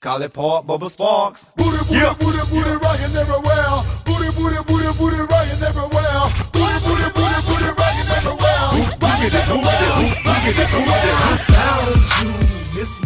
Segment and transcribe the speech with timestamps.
[0.00, 1.50] Call it Paul Bubba Sparks.
[1.56, 2.14] Booty, booty, Yeah.
[2.14, 3.84] booty, booty, rockin' everywhere.
[4.06, 6.20] Booty, booty, booty, booty, rockin' everywhere.
[6.56, 8.64] Booty, booty, booty, booty, rockin' everywhere.
[8.96, 10.24] Rockin' everywhere.
[10.24, 11.16] Rockin' everywhere.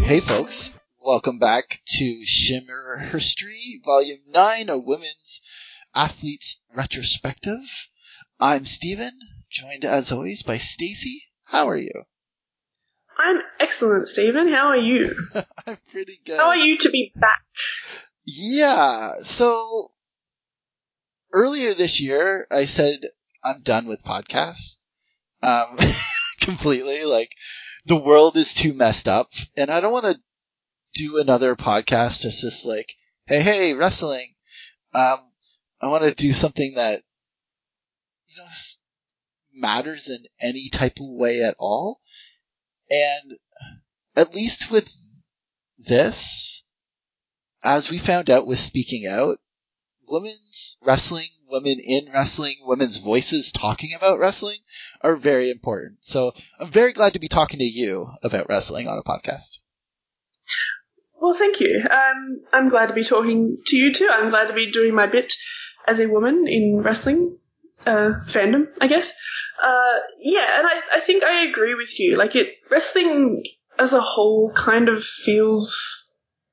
[0.06, 5.40] Hey folks, welcome back to Shimmer History, Volume 9, a Women's
[5.96, 7.88] Athletes Retrospective.
[8.38, 9.18] I'm Steven,
[9.50, 11.22] joined as always by Stacy.
[11.42, 12.04] How are you?
[13.18, 14.48] I'm excellent, Stephen.
[14.48, 15.14] How are you?
[15.66, 16.38] I'm pretty good.
[16.38, 17.42] How are you to be back?
[18.26, 19.88] Yeah, so
[21.32, 23.00] earlier this year I said
[23.42, 24.78] I'm done with podcasts.
[25.42, 25.76] Um,
[26.40, 27.04] completely.
[27.04, 27.30] Like,
[27.86, 30.20] the world is too messed up, and I don't want to
[30.94, 32.94] do another podcast that's just like,
[33.26, 34.34] hey, hey, wrestling.
[34.94, 35.18] Um,
[35.82, 37.02] I want to do something that,
[38.28, 38.48] you know,
[39.52, 42.00] matters in any type of way at all.
[42.94, 43.38] And
[44.16, 44.94] at least with
[45.78, 46.64] this,
[47.62, 49.38] as we found out with Speaking Out,
[50.06, 54.58] women's wrestling, women in wrestling, women's voices talking about wrestling
[55.00, 55.98] are very important.
[56.02, 59.58] So I'm very glad to be talking to you about wrestling on a podcast.
[61.20, 61.82] Well, thank you.
[61.90, 64.08] Um, I'm glad to be talking to you too.
[64.12, 65.32] I'm glad to be doing my bit
[65.86, 67.38] as a woman in wrestling
[67.86, 69.12] uh, fandom, I guess.
[69.62, 72.16] Uh, yeah, and I, I think I agree with you.
[72.16, 73.42] Like it, wrestling
[73.78, 76.10] as a whole kind of feels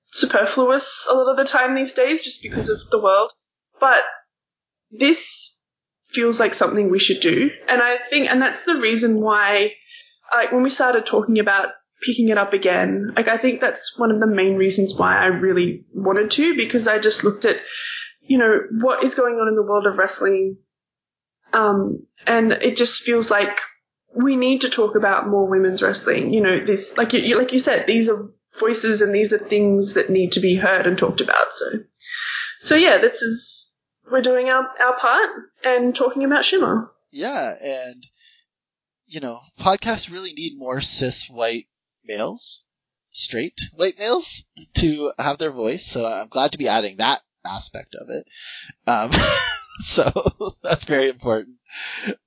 [0.08, 3.32] superfluous a lot of the time these days, just because of the world.
[3.80, 4.02] But
[4.92, 5.58] this
[6.10, 9.72] feels like something we should do, and I think, and that's the reason why,
[10.32, 11.70] like when we started talking about
[12.02, 13.14] picking it up again.
[13.16, 16.88] Like I think that's one of the main reasons why I really wanted to because
[16.88, 17.58] I just looked at,
[18.22, 20.58] you know, what is going on in the world of wrestling.
[21.54, 23.58] Um, and it just feels like
[24.14, 26.34] we need to talk about more women's wrestling.
[26.34, 29.94] You know, this, like you, like you said, these are voices and these are things
[29.94, 31.54] that need to be heard and talked about.
[31.54, 31.66] So,
[32.60, 33.72] so yeah, this is,
[34.12, 35.30] we're doing our, our part
[35.64, 36.90] and talking about Shimmer.
[37.12, 38.04] Yeah, and
[39.12, 41.66] you know, podcasts really need more cis white
[42.06, 42.68] males,
[43.10, 44.46] straight white males
[44.76, 45.86] to have their voice.
[45.86, 48.26] So I'm glad to be adding that aspect of it.
[48.88, 49.12] Um,
[49.80, 50.12] so
[50.64, 51.58] that's very important.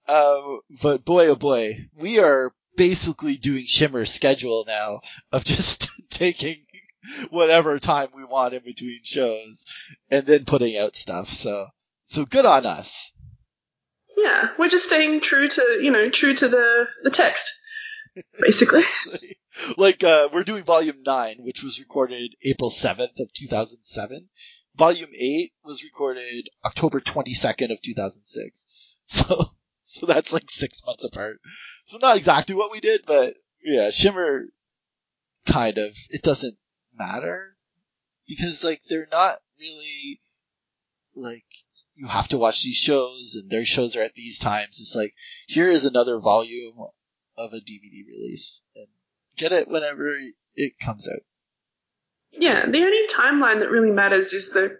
[0.09, 5.01] Um, but boy, oh boy, we are basically doing Shimmer's schedule now
[5.33, 6.65] of just taking
[7.31, 9.65] whatever time we want in between shows
[10.11, 11.29] and then putting out stuff.
[11.29, 11.67] So,
[12.07, 13.13] so good on us.
[14.17, 17.53] Yeah, we're just staying true to, you know, true to the, the text,
[18.41, 18.85] basically.
[19.77, 24.29] like uh, we're doing volume 9 which was recorded april 7th of 2007
[24.77, 29.45] volume 8 was recorded october 22nd of 2006 so
[29.87, 31.41] so that's like six months apart.
[31.85, 34.47] So not exactly what we did but yeah shimmer
[35.47, 36.57] kind of it doesn't
[36.99, 37.55] matter
[38.27, 40.21] because like they're not really
[41.15, 41.45] like
[41.95, 44.81] you have to watch these shows and their shows are at these times.
[44.81, 45.15] It's like
[45.47, 46.79] here is another volume
[47.37, 48.87] of a dvd release and
[49.37, 50.17] get it whenever
[50.55, 51.21] it comes out.
[52.37, 54.79] Yeah, the only timeline that really matters is the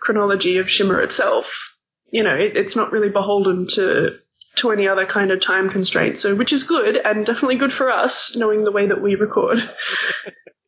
[0.00, 1.70] chronology of Shimmer itself.
[2.10, 4.18] You know, it, it's not really beholden to
[4.56, 7.90] to any other kind of time constraint, so which is good and definitely good for
[7.90, 9.58] us, knowing the way that we record.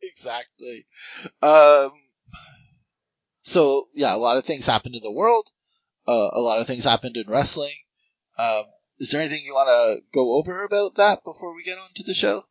[0.05, 0.85] Exactly.
[1.41, 1.91] Um,
[3.41, 5.49] so yeah, a lot of things happened in the world.
[6.07, 7.73] Uh, a lot of things happened in wrestling.
[8.37, 8.63] Um,
[8.99, 12.03] is there anything you want to go over about that before we get on to
[12.03, 12.43] the show?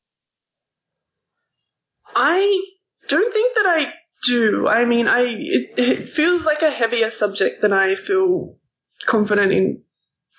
[2.14, 2.60] I
[3.08, 3.84] don't think that I
[4.24, 4.66] do.
[4.66, 8.56] I mean, I it, it feels like a heavier subject than I feel
[9.06, 9.82] confident in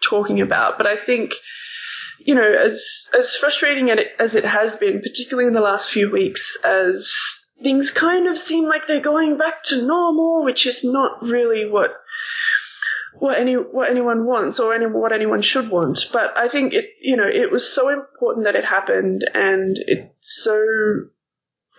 [0.04, 0.78] talking about.
[0.78, 1.32] But I think,
[2.20, 3.90] you know, as as frustrating
[4.20, 7.14] as it has been, particularly in the last few weeks, as
[7.62, 11.92] things kind of seem like they're going back to normal, which is not really what
[13.18, 16.00] what any what anyone wants or any what anyone should want.
[16.12, 20.44] But I think it you know it was so important that it happened, and it's
[20.44, 20.60] so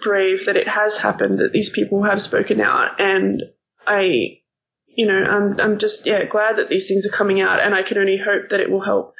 [0.02, 3.00] brave that it has happened that these people have spoken out.
[3.00, 3.42] And
[3.86, 4.40] I
[4.88, 7.60] you know I'm I'm just yeah glad that these things are coming out.
[7.60, 9.14] And I can only hope that it will help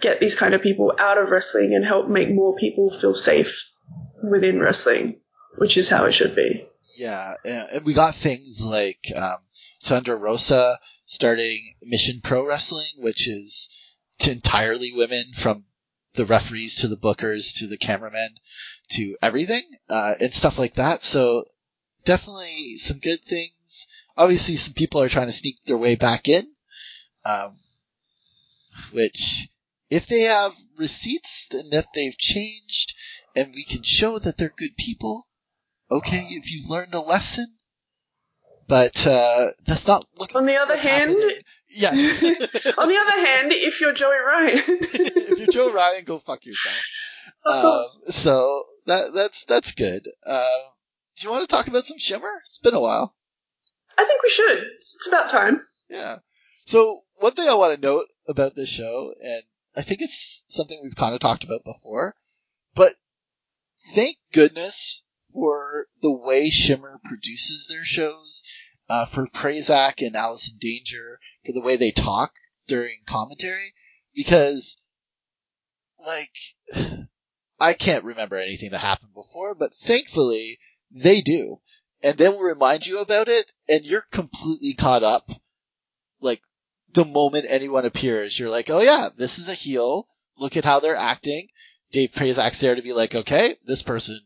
[0.00, 3.68] get these kind of people out of wrestling and help make more people feel safe
[4.22, 5.20] within wrestling
[5.58, 6.66] which is how it should be.
[6.96, 9.38] Yeah, and, we got things like um,
[9.82, 13.74] Thunder Rosa starting Mission Pro Wrestling, which is
[14.26, 15.64] entirely women from
[16.14, 18.34] the referees to the bookers to the cameramen
[18.90, 21.02] to everything uh, and stuff like that.
[21.02, 21.44] So
[22.04, 23.86] definitely some good things.
[24.16, 26.44] Obviously, some people are trying to sneak their way back in,
[27.24, 27.56] um,
[28.92, 29.48] which
[29.90, 32.94] if they have receipts and that they've changed
[33.36, 35.24] and we can show that they're good people,
[35.90, 37.46] okay, if you've learned a lesson,
[38.66, 40.36] but uh, that's not looking.
[40.36, 41.40] On the other hand- happening.
[41.70, 42.22] yes.
[42.78, 46.76] On the other hand, if you're Joey Ryan, if you're Joe Ryan, go fuck yourself.
[47.46, 50.06] Um, so that that's that's good.
[50.26, 50.62] Um,
[51.16, 52.30] do you want to talk about some Shimmer?
[52.42, 53.14] It's been a while.
[53.96, 54.58] I think we should.
[54.76, 55.62] It's about time.
[55.88, 56.18] Yeah.
[56.64, 59.42] So one thing I want to note about this show, and
[59.76, 62.14] I think it's something we've kind of talked about before,
[62.74, 62.92] but
[63.94, 68.44] thank goodness for the way Shimmer produces their shows,
[68.88, 72.32] uh, for Prazak and Allison Danger, for the way they talk
[72.66, 73.74] during commentary,
[74.14, 74.76] because,
[75.98, 77.06] like,
[77.60, 80.58] I can't remember anything that happened before, but thankfully
[80.90, 81.60] they do.
[82.02, 85.30] And then we'll remind you about it, and you're completely caught up
[86.20, 86.42] like
[86.92, 90.06] the moment anyone appears, you're like, oh yeah, this is a heel.
[90.38, 91.48] Look at how they're acting.
[91.90, 94.20] Dave Prazak's there to be like, okay, this person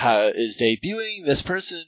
[0.00, 1.24] uh, is debuting.
[1.24, 1.82] This person,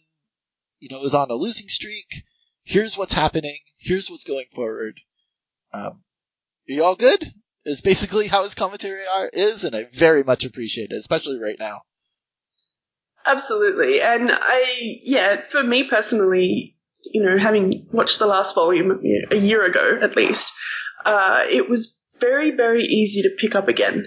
[0.80, 2.24] you know, is on a losing streak.
[2.64, 3.58] Here's what's happening.
[3.76, 5.00] Here's what's going forward.
[5.72, 6.02] Um,
[6.68, 7.22] are you all good?
[7.66, 11.56] Is basically how his commentary are, is, and I very much appreciate it, especially right
[11.58, 11.80] now.
[13.26, 14.00] Absolutely.
[14.02, 14.60] And I,
[15.02, 16.76] yeah, for me personally,
[17.12, 19.00] you know, having watched the last volume
[19.30, 20.52] a year ago at least,
[21.06, 24.04] uh, it was very, very easy to pick up again.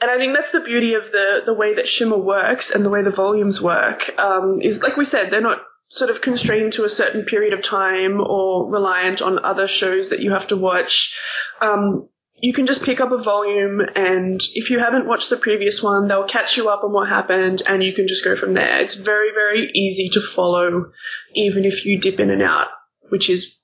[0.00, 2.90] And I think that's the beauty of the, the way that Shimmer works and the
[2.90, 5.58] way the volumes work, um, is like we said, they're not
[5.90, 10.20] sort of constrained to a certain period of time or reliant on other shows that
[10.20, 11.14] you have to watch.
[11.60, 12.08] Um,
[12.40, 16.08] you can just pick up a volume and if you haven't watched the previous one,
[16.08, 18.80] they'll catch you up on what happened and you can just go from there.
[18.80, 20.92] It's very, very easy to follow
[21.34, 22.68] even if you dip in and out,
[23.10, 23.56] which is,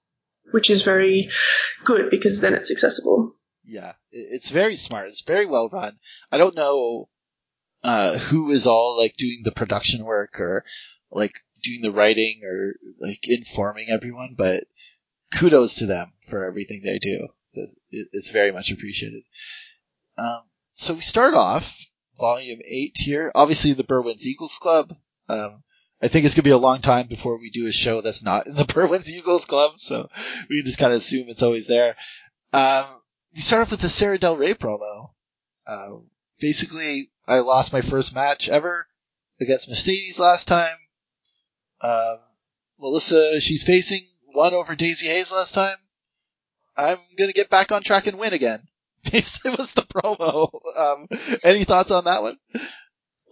[0.53, 1.31] which is very
[1.85, 3.35] good because then it's accessible.
[3.65, 5.09] Yeah, it's very smart.
[5.09, 5.99] It's very well run.
[6.31, 7.09] I don't know
[7.83, 10.65] uh, who is all like doing the production work or
[11.11, 14.65] like doing the writing or like informing everyone, but
[15.35, 17.29] kudos to them for everything they do.
[17.57, 19.23] It- it- It's very much appreciated.
[20.19, 20.41] Um,
[20.75, 21.79] so we start off
[22.19, 23.31] volume eight here.
[23.35, 24.95] Obviously, the Berwyn's Eagles Club.
[25.29, 25.63] Um,
[26.01, 28.47] I think it's gonna be a long time before we do a show that's not
[28.47, 30.09] in the Berwyn's Eagles Club, so
[30.49, 31.97] we just kind of assume it's always there.
[32.53, 32.87] Um,
[33.35, 35.11] we start off with the Sarah Del Rey promo.
[35.67, 35.97] Uh,
[36.41, 38.87] basically, I lost my first match ever
[39.41, 40.77] against Mercedes last time.
[41.81, 42.19] Um,
[42.79, 45.77] Melissa, she's facing one over Daizee Haze last time.
[46.77, 48.61] I'm gonna get back on track and win again.
[49.11, 50.51] Basically, was the promo.
[50.77, 51.07] Um,
[51.43, 52.37] any thoughts on that one?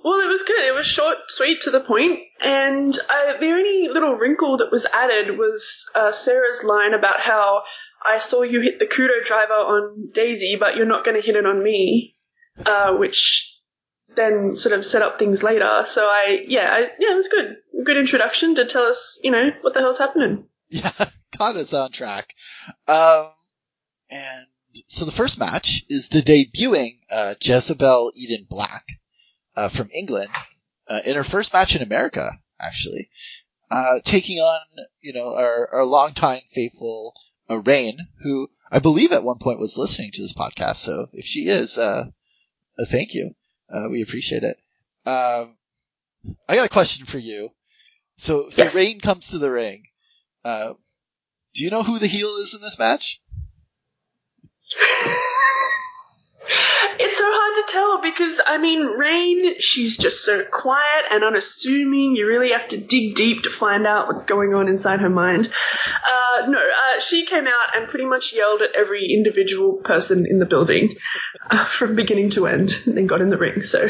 [0.04, 0.64] Well, it was good.
[0.66, 2.20] It was short, sweet, to the point.
[2.40, 7.62] and uh, the only little wrinkle that was added was uh, Sarah's line about how
[8.06, 11.36] I saw you hit the kudo driver on Daizee, but you're not going to hit
[11.36, 12.16] it on me,
[12.66, 13.50] uh, which
[14.14, 15.84] then sort of set up things later.
[15.86, 17.56] So I, yeah, I, yeah, it was good.
[17.84, 20.44] Good introduction to tell us, you know, what the hell's happening.
[20.70, 20.90] Yeah,
[21.36, 22.34] got us on track.
[22.88, 23.26] Um,
[24.10, 24.46] and
[24.86, 28.86] so the first match is the debuting uh, Jezebel Eden Black
[29.56, 30.30] uh, from England
[30.88, 33.08] uh, in her first match in America, actually,
[33.70, 34.60] uh, taking on
[35.00, 37.14] you know our, our longtime faithful
[37.50, 40.76] uh, Rain, who I believe at one point was listening to this podcast.
[40.76, 42.04] So if she is, uh,
[42.78, 43.30] uh, thank you.
[43.70, 44.56] Uh, we appreciate it.
[45.06, 45.56] Um,
[46.48, 47.50] I got a question for you.
[48.16, 48.68] So, so.
[48.70, 49.84] Rain comes to the ring.
[50.44, 50.74] Uh,
[51.54, 53.20] do you know who the heel is in this match?
[56.96, 62.14] It's so hard to tell because I mean, Rain, she's just so quiet and unassuming.
[62.16, 65.46] You really have to dig deep to find out what's going on inside her mind.
[65.46, 70.38] Uh, no, uh, she came out and pretty much yelled at every individual person in
[70.38, 70.96] the building
[71.50, 73.62] uh, from beginning to end, and then got in the ring.
[73.62, 73.88] So,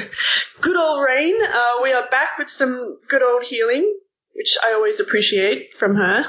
[0.60, 1.34] good old Rain.
[1.42, 3.98] Uh, we are back with some good old healing,
[4.34, 6.24] which I always appreciate from her.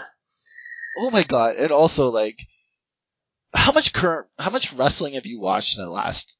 [0.97, 1.55] Oh my god!
[1.57, 2.39] And also, like,
[3.53, 6.39] how much current, how much wrestling have you watched in the last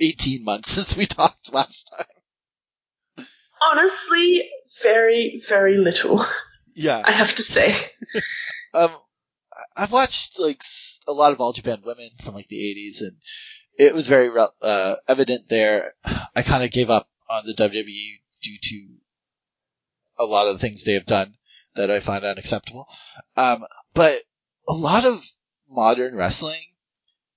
[0.00, 3.26] eighteen months since we talked last time?
[3.62, 4.48] Honestly,
[4.82, 6.24] very, very little.
[6.74, 7.02] Yeah.
[7.04, 7.76] I have to say.
[8.74, 8.90] Um,
[9.74, 10.62] I've watched like
[11.08, 13.16] a lot of All Japan Women from like the '80s, and
[13.78, 14.30] it was very
[14.60, 15.92] uh, evident there.
[16.04, 18.86] I kind of gave up on the WWE due to
[20.18, 21.36] a lot of the things they have done
[21.76, 22.86] that I find unacceptable.
[23.36, 23.64] Um,
[23.94, 24.18] but
[24.68, 25.24] a lot of
[25.68, 26.60] modern wrestling,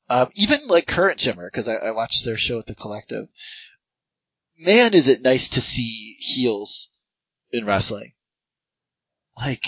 [0.10, 3.25] um, even like current Shimmer, because I, I watched their show at the Collective.
[4.58, 6.91] Man, is it nice to see heels
[7.51, 8.12] in wrestling.
[9.38, 9.65] Like,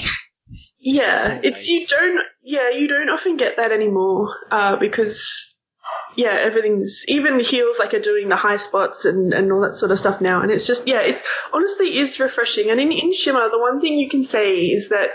[0.77, 2.19] Yeah, So it's you don't.
[2.43, 5.50] Yeah, you don't often get that anymore uh, because
[6.15, 9.91] yeah, everything's even heels like are doing the high spots and and all that sort
[9.91, 12.69] of stuff now, and it's just yeah, it's honestly is refreshing.
[12.69, 15.09] And in in Shimmer, the one thing you can say is that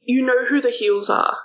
[0.00, 1.36] you know who the heels are.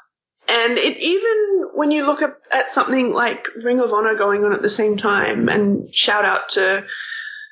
[0.47, 4.53] And it even when you look at, at something like Ring of Honor going on
[4.53, 6.85] at the same time, and shout out to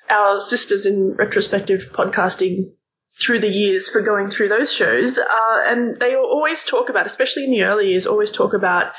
[0.10, 2.72] our sisters in retrospective podcasting
[3.20, 7.44] through the years for going through those shows, uh, and they always talk about, especially
[7.44, 8.94] in the early years, always talk about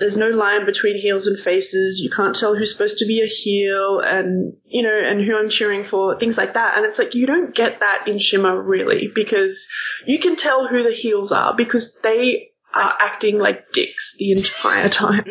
[0.00, 2.00] there's no line between heels and faces.
[2.00, 5.50] You can't tell who's supposed to be a heel and, you know, and who I'm
[5.50, 6.78] cheering for, things like that.
[6.78, 9.68] And it's like, you don't get that in Shimmer really because
[10.06, 14.88] you can tell who the heels are because they are acting like dicks the entire
[14.88, 15.24] time.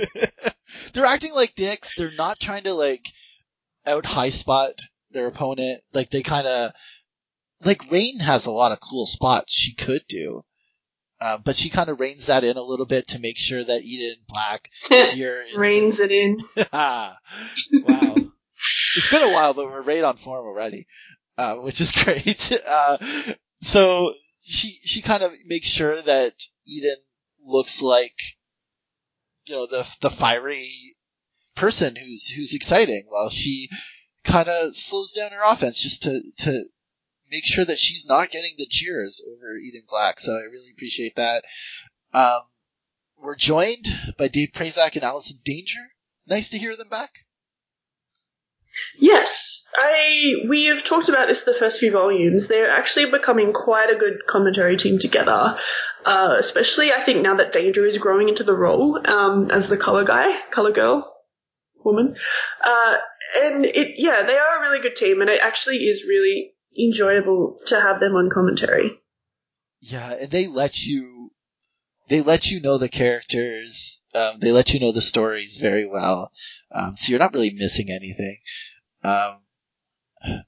[0.94, 1.96] They're acting like dicks.
[1.96, 3.08] They're not trying to like
[3.88, 4.74] out high spot
[5.10, 5.82] their opponent.
[5.94, 6.72] Like they kind of,
[7.66, 10.44] like Rain has a lot of cool spots she could do.
[11.22, 13.84] Uh, but she kind of reins that in a little bit to make sure that
[13.84, 16.38] Eden Black here is Reins it in.
[16.74, 17.14] wow.
[18.96, 20.88] It's been a while, but we're right on form already,
[21.38, 22.62] uh, which is great.
[22.66, 22.98] Uh,
[23.62, 24.14] so
[24.46, 26.34] she, she kind of makes sure that
[26.68, 26.98] Eden
[27.44, 28.18] looks like,
[29.46, 30.72] you know, the, the fiery
[31.56, 33.70] person who's, who's exciting while she
[34.24, 36.64] kind of slows down her offense just to, to
[37.32, 40.20] make sure that she's not getting the cheers over Eden Black.
[40.20, 41.44] So I really appreciate that.
[42.14, 42.42] Um,
[43.22, 43.86] we're joined
[44.18, 45.80] by Dave Prazak and Allison Danger.
[46.28, 47.12] Nice to hear them back.
[48.98, 52.48] Yes, I we have talked about this the first few volumes.
[52.48, 55.58] They're actually becoming quite a good commentary team together.
[56.06, 59.76] Uh, especially, I think now that Danger is growing into the role um, as the
[59.76, 61.14] color guy, color girl,
[61.84, 62.16] woman.
[62.64, 62.94] Uh,
[63.42, 67.60] and it, yeah, they are a really good team, and it actually is really enjoyable
[67.68, 68.92] to have them on commentary.
[69.82, 71.32] Yeah, and they let you,
[72.08, 74.02] they let you know the characters.
[74.16, 76.32] Um, they let you know the stories very well.
[76.72, 78.38] Um, so you're not really missing anything.
[79.04, 79.38] Um,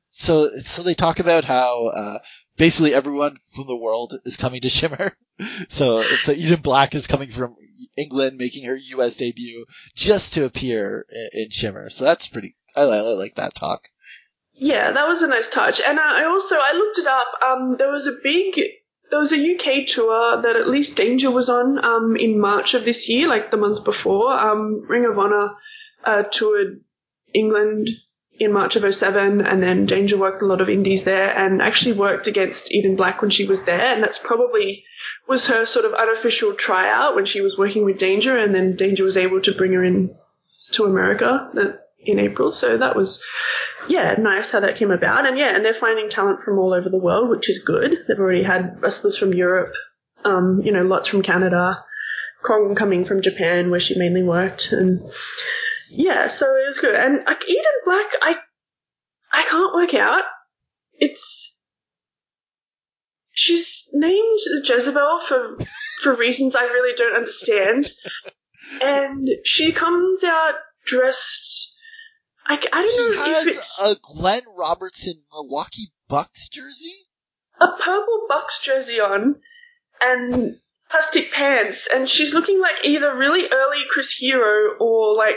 [0.03, 2.19] so, so they talk about how, uh,
[2.57, 5.15] basically everyone from the world is coming to Shimmer.
[5.69, 7.55] So, so Eden Black is coming from
[7.97, 9.17] England, making her U.S.
[9.17, 11.89] debut just to appear in, in Shimmer.
[11.89, 13.87] So that's pretty, I, I like that talk.
[14.63, 15.81] Yeah, that was a nice touch.
[15.81, 17.27] And I also I looked it up.
[17.43, 18.61] Um, there was a big
[19.09, 22.85] there was a UK tour that at least Danger was on um, in March of
[22.85, 24.31] this year, like the month before.
[24.31, 25.55] Um, Ring of Honor
[26.05, 26.81] uh, toured
[27.33, 27.89] England
[28.39, 31.93] in March of 07, and then Danger worked a lot of indies there and actually
[31.93, 34.85] worked against Eden Black when she was there, and that's probably
[35.27, 39.03] was her sort of unofficial tryout when she was working with Danger, and then Danger
[39.03, 40.15] was able to bring her in
[40.73, 41.49] to America
[42.03, 42.51] in April.
[42.51, 43.21] So that was,
[43.87, 45.27] yeah, nice how that came about.
[45.27, 47.95] And yeah, and they're finding talent from all over the world, which is good.
[48.07, 49.73] They've already had wrestlers from Europe,
[50.25, 51.83] um, you know, lots from Canada,
[52.43, 55.01] Kong coming from Japan where she mainly worked, and
[55.89, 56.95] yeah, so it was good.
[56.95, 58.33] And like Eden Black, I,
[59.31, 60.23] I can't work out.
[60.93, 61.53] It's
[63.31, 65.57] she's named Jezebel for
[66.01, 67.89] for reasons I really don't understand,
[68.83, 70.55] and she comes out
[70.85, 71.70] dressed.
[72.45, 76.95] I, I don't She know has a Glenn Robinson Milwaukee Bucks jersey.
[77.59, 79.35] a purple Bucks jersey on
[80.01, 80.55] and
[80.89, 85.35] plastic pants, and she's looking like either really early Chris Hero or like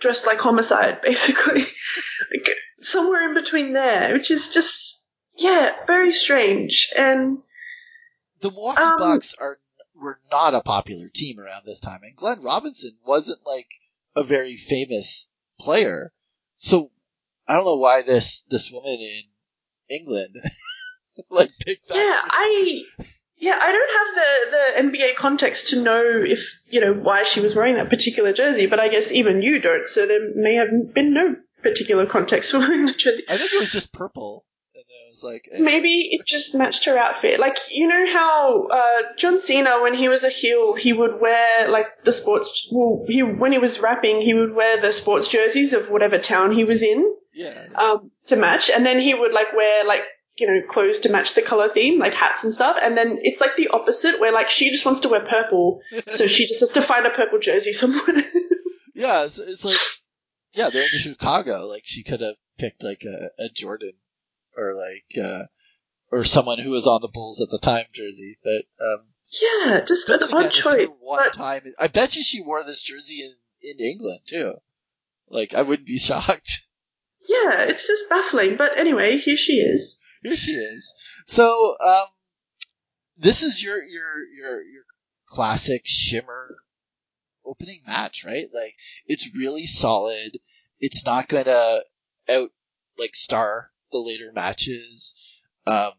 [0.00, 1.60] dressed like Homicide, basically.
[1.62, 2.48] like
[2.80, 5.00] somewhere in between there, which is just
[5.36, 6.90] yeah, very strange.
[6.96, 7.38] And
[8.40, 9.58] The Milwaukee Um, Bucks are
[9.94, 13.68] were not a popular team around this time, and Glenn Robinson wasn't like
[14.14, 16.12] a very famous player.
[16.62, 16.92] So
[17.48, 19.22] I don't know why this this woman in
[19.90, 20.36] England
[21.30, 21.96] like picked that.
[21.96, 22.20] yeah.
[22.30, 22.84] I
[23.36, 26.38] yeah, I don't have the the NBA context to know if
[26.68, 29.88] you know why she was wearing that particular jersey, but I guess even you don't,
[29.88, 33.24] so there may have been no particular context for wearing the jersey.
[33.28, 34.44] I think it was just purple,
[34.88, 35.58] it was like eh.
[35.60, 37.40] Maybe it just matched her outfit.
[37.40, 41.68] Like, you know how uh, John Cena, when he was a heel, he would wear
[41.68, 42.68] like the sports.
[42.70, 46.52] Well, he when he was rapping, he would wear the sports jerseys of whatever town
[46.52, 47.66] he was in yeah.
[47.76, 50.02] um, to match, and then he would like wear like
[50.36, 52.76] you know clothes to match the color theme, like hats and stuff.
[52.80, 56.26] And then it's like the opposite, where like she just wants to wear purple, so
[56.26, 58.24] she just has to find a purple jersey somewhere.
[58.94, 59.78] Yeah, it's, it's like,
[60.52, 61.66] yeah, they're in Chicago.
[61.66, 63.92] Like she could have picked like a, a Jordan
[64.56, 65.44] or like, uh,
[66.10, 68.38] or someone who was on the Bulls at the time jersey.
[68.42, 69.06] But, um,
[69.40, 71.02] yeah, just an again, odd choice.
[71.04, 71.62] one But time.
[71.78, 73.32] I bet you she wore this jersey in,
[73.62, 74.54] in England too.
[75.28, 76.60] Like I wouldn't be shocked.
[77.26, 78.56] yeah, it's just baffling.
[78.58, 79.96] But anyway, here she is.
[80.22, 80.94] Here she is.
[81.26, 82.06] So, um,
[83.16, 84.82] this is your, your, your, your
[85.26, 86.58] classic shimmer
[87.44, 88.46] opening match, right?
[88.52, 88.74] Like,
[89.06, 90.38] it's really solid.
[90.78, 91.78] It's not gonna
[92.28, 92.50] out,
[92.98, 95.40] like, star the later matches.
[95.66, 95.92] Um,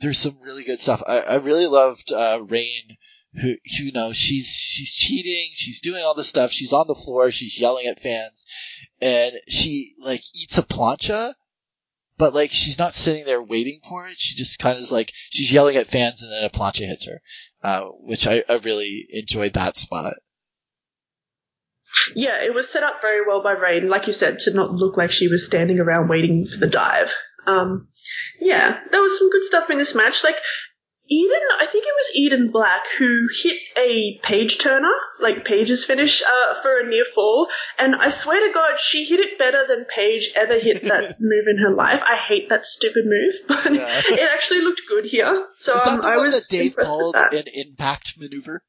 [0.00, 1.02] there's some really good stuff.
[1.06, 2.96] I, I really loved uh, Rain,
[3.34, 7.30] who you know she's she's cheating, she's doing all this stuff, she's on the floor,
[7.30, 8.46] she's yelling at fans,
[9.00, 11.34] and she like eats a plancha,
[12.16, 14.18] but like she's not sitting there waiting for it.
[14.18, 17.06] She just kind of is like she's yelling at fans, and then a plancha hits
[17.06, 17.20] her,
[17.62, 20.14] uh, which I, I really enjoyed that spot.
[22.14, 24.96] Yeah, it was set up very well by Rain, like you said, to not look
[24.96, 27.08] like she was standing around waiting for the dive.
[27.46, 27.88] Um,
[28.40, 30.22] yeah, there was some good stuff in this match.
[30.22, 30.36] Like
[31.10, 36.22] Eden, I think it was Eden Black who hit a page turner, like Paige's finish,
[36.22, 39.86] uh, for a near fall, and I swear to God, she hit it better than
[39.96, 42.00] Paige ever hit that move in her life.
[42.06, 44.02] I hate that stupid move, but Yeah.
[44.10, 45.46] it actually looked good here.
[45.56, 47.32] So um, I was that Dave called that.
[47.32, 48.62] an impact maneuver?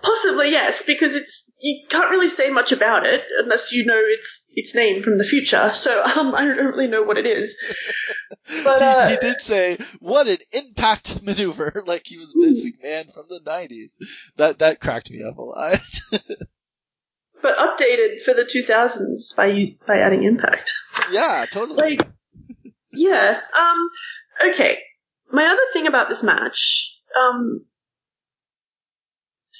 [0.00, 4.40] Possibly yes, because it's you can't really say much about it unless you know its
[4.50, 5.72] its name from the future.
[5.74, 7.54] So um, I don't really know what it is.
[8.64, 13.12] But, he, uh, he did say, "What an impact maneuver!" Like he was Vince McMahon
[13.12, 13.98] from the '90s.
[14.36, 15.78] That that cracked me up a lot.
[17.42, 20.70] But updated for the 2000s by by adding Impact.
[21.10, 21.96] yeah, totally.
[21.96, 22.08] Like,
[22.92, 23.38] yeah.
[23.56, 23.90] Um.
[24.52, 24.78] Okay.
[25.30, 26.90] My other thing about this match.
[27.16, 27.64] Um.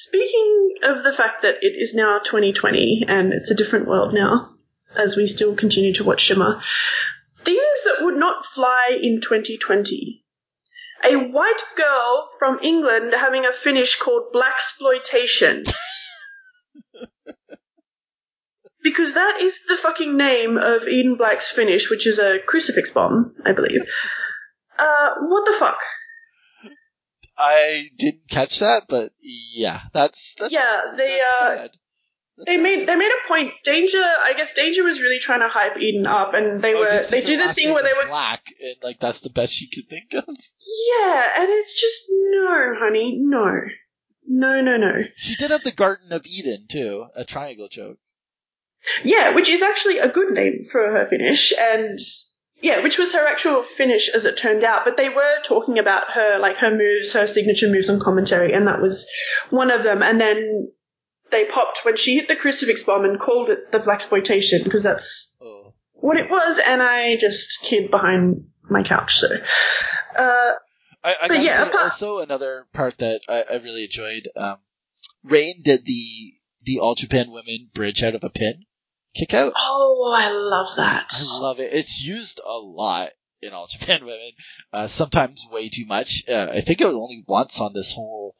[0.00, 4.54] Speaking of the fact that it is now 2020 and it's a different world now,
[4.96, 6.62] as we still continue to watch Shimmer,
[7.44, 10.24] things that would not fly in 2020.
[11.02, 15.68] A white girl from England having a finish called Blaxploitation.
[18.84, 23.34] because that is the fucking name of Eden Black's finish, which is a crucifix bomb,
[23.44, 23.82] I believe.
[24.78, 25.78] Uh, what the fuck?
[27.38, 31.68] I didn't catch that, but yeah, that's, that's Yeah, they, that's uh,
[32.46, 33.52] They made they made a point.
[33.64, 37.02] Danger, I guess, Danger was really trying to hype Eden up, and they Oh, were
[37.10, 39.88] they do the thing where they were black, and like that's the best she could
[39.88, 40.24] think of.
[40.26, 43.60] yeah, and it's just no, honey, no,
[44.26, 44.92] no, no, no.
[45.16, 47.98] She did have the Garden of Eden too, a triangle joke.
[49.04, 51.98] Yeah, which is actually a good name for her finish, and
[52.60, 54.82] yeah, which was her actual finish as it turned out.
[54.84, 58.66] But they were talking about her, like her moves, her signature moves on commentary, and
[58.66, 59.06] that was
[59.50, 60.02] one of them.
[60.02, 60.70] And then
[61.30, 64.82] they popped when she hit the crucifix bomb and called it the black exploitation because
[64.82, 69.18] that's Oh, what it was, and I just hid behind my couch.
[69.18, 69.28] So,
[70.18, 70.52] uh,
[71.04, 74.28] I, I But yeah, apart- also another part that I, I really enjoyed.
[74.36, 74.56] Um,
[75.22, 76.02] Rain did the
[76.64, 78.64] the All Japan Women bridge out of a pin
[79.18, 79.52] kick out.
[79.56, 81.06] oh, I love that.
[81.10, 81.72] I love it.
[81.72, 83.10] It's used a lot
[83.42, 84.30] in All Japan Women.
[84.72, 86.24] Uh, sometimes way too much.
[86.28, 88.34] Uh, I think it was only once on this whole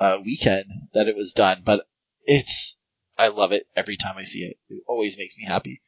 [0.00, 1.80] uh, weekend that it was done, but
[2.24, 2.78] it's
[3.16, 4.56] I love it every time I see it.
[4.68, 5.80] It always makes me happy.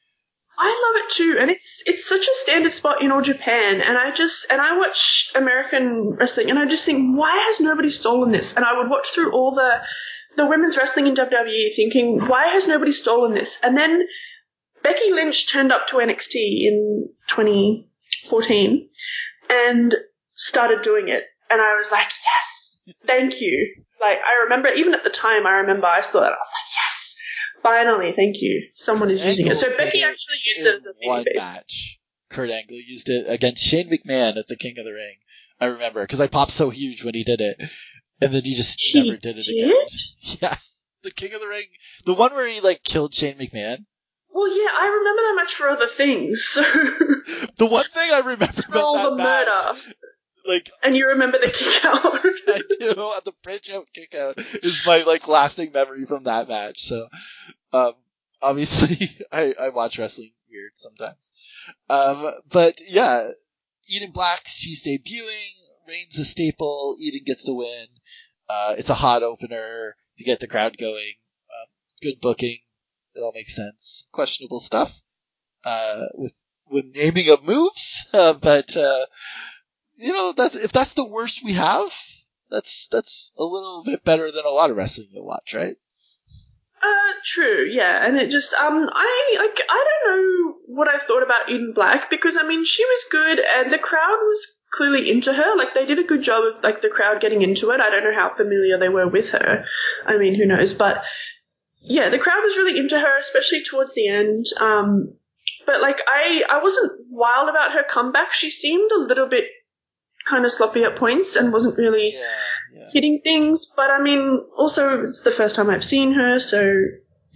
[0.58, 3.82] I love it too, and it's it's such a standard spot in all Japan.
[3.82, 7.90] And I just and I watch American wrestling, and I just think, why has nobody
[7.90, 8.56] stolen this?
[8.56, 9.70] And I would watch through all the
[10.36, 13.58] the women's wrestling in WWE, thinking, why has nobody stolen this?
[13.62, 14.02] And then
[14.86, 18.88] Becky Lynch turned up to NXT in 2014
[19.50, 19.94] and
[20.36, 22.06] started doing it, and I was like,
[22.86, 23.74] yes, thank you.
[24.00, 26.74] Like I remember, even at the time, I remember I saw that, I was like,
[26.84, 27.14] yes.
[27.62, 28.68] Finally, thank you.
[28.74, 29.56] Someone is using it.
[29.56, 31.34] So Becky actually used it as a one face.
[31.36, 31.98] match.
[32.30, 35.16] Kurt Angle used it against Shane McMahon at the King of the Ring.
[35.58, 37.56] I remember because I popped so huge when he did it,
[38.20, 39.64] and then he just He never did it did?
[39.64, 39.86] again.
[40.42, 40.54] Yeah,
[41.02, 41.66] the King of the Ring,
[42.04, 43.84] the one where he like killed Shane McMahon.
[44.36, 46.44] Well, yeah, I remember that much for other things.
[46.44, 46.62] So
[47.56, 49.80] The one thing I remember about all that the match, murder,
[50.46, 52.04] like and you remember the kick out.
[52.48, 52.62] I
[52.94, 56.80] do at the bridge out kick out is my like lasting memory from that match.
[56.80, 57.08] So,
[57.72, 57.94] um,
[58.42, 61.32] obviously I, I watch wrestling weird sometimes.
[61.88, 63.28] Um, but yeah,
[63.88, 65.52] Eden Black, she's debuting,
[65.88, 67.86] Rain's a staple, Eden gets the win.
[68.50, 71.14] Uh, it's a hot opener to get the crowd going.
[71.48, 71.68] Um,
[72.02, 72.58] good booking.
[73.16, 74.08] It all makes sense.
[74.12, 75.02] Questionable stuff,
[75.64, 76.34] uh, with,
[76.70, 79.06] with naming of moves, uh, but, uh,
[79.96, 81.90] you know, that's, if that's the worst we have,
[82.50, 85.76] that's, that's a little bit better than a lot of wrestling you watch, right?
[86.82, 91.22] Uh, true, yeah, and it just um, I like I don't know what I thought
[91.22, 95.32] about Eden Black because I mean she was good and the crowd was clearly into
[95.32, 95.56] her.
[95.56, 97.80] Like they did a good job of like the crowd getting into it.
[97.80, 99.64] I don't know how familiar they were with her.
[100.06, 100.74] I mean, who knows?
[100.74, 101.02] But
[101.86, 104.46] yeah, the crowd was really into her, especially towards the end.
[104.60, 105.14] Um,
[105.66, 108.32] but like I I wasn't wild about her comeback.
[108.32, 109.44] She seemed a little bit
[110.28, 112.20] kind of sloppy at points and wasn't really Yeah,
[112.74, 112.90] yeah.
[112.92, 116.58] hitting things, but I mean, also it's the first time I've seen her, so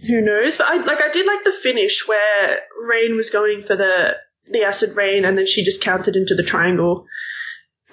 [0.07, 0.57] who knows?
[0.57, 4.11] But I like I did like the finish where Rain was going for the
[4.51, 7.05] the acid rain, and then she just countered into the triangle,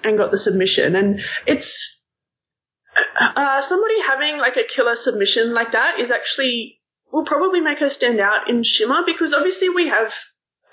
[0.03, 0.95] and got the submission.
[0.95, 1.98] And it's
[3.19, 6.79] uh, somebody having like a killer submission like that is actually
[7.11, 10.13] will probably make her stand out in Shimmer because obviously we have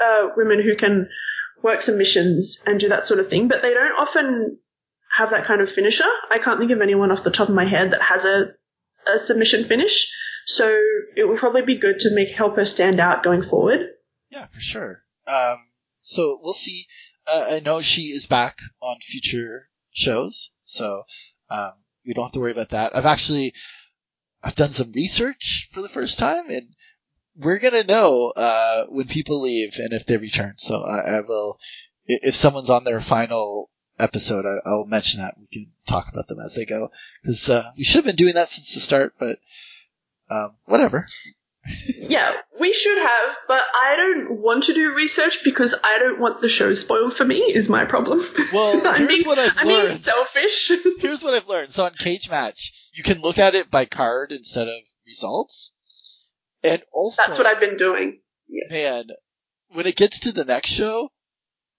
[0.01, 1.09] uh, women who can
[1.63, 4.59] work submissions and do that sort of thing, but they don't often
[5.17, 6.05] have that kind of finisher.
[6.31, 8.53] I can't think of anyone off the top of my head that has a,
[9.13, 10.13] a submission finish.
[10.47, 10.69] So
[11.17, 13.81] it would probably be good to make help her stand out going forward.
[14.31, 15.03] Yeah, for sure.
[15.27, 15.57] Um,
[15.99, 16.87] so we'll see.
[17.27, 21.03] Uh, I know she is back on future shows, so
[21.51, 21.73] um,
[22.07, 22.97] we don't have to worry about that.
[22.97, 23.53] I've actually
[24.43, 26.69] I've done some research for the first time, and
[27.37, 30.55] we're gonna know uh, when people leave and if they return.
[30.57, 31.59] So I, I will,
[32.07, 35.35] if someone's on their final episode, I, will mention that.
[35.39, 36.91] We can talk about them as they go
[37.23, 39.39] because uh, we should have been doing that since the start, but
[40.31, 41.09] um, whatever.
[41.99, 46.41] Yeah, we should have, but I don't want to do research because I don't want
[46.41, 47.53] the show spoiled for me.
[47.55, 48.27] Is my problem.
[48.53, 49.89] Well, here's being, what I've I'm learned.
[49.89, 50.71] being selfish.
[50.99, 51.71] here's what I've learned.
[51.71, 55.73] So on Cage Match, you can look at it by card instead of results,
[56.63, 58.21] and also that's what I've been doing.
[58.71, 59.09] man,
[59.71, 61.11] when it gets to the next show,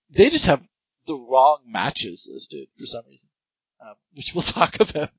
[0.10, 0.68] they just have
[1.06, 3.30] the wrong matches listed for some reason,
[3.82, 5.12] um, which we'll talk about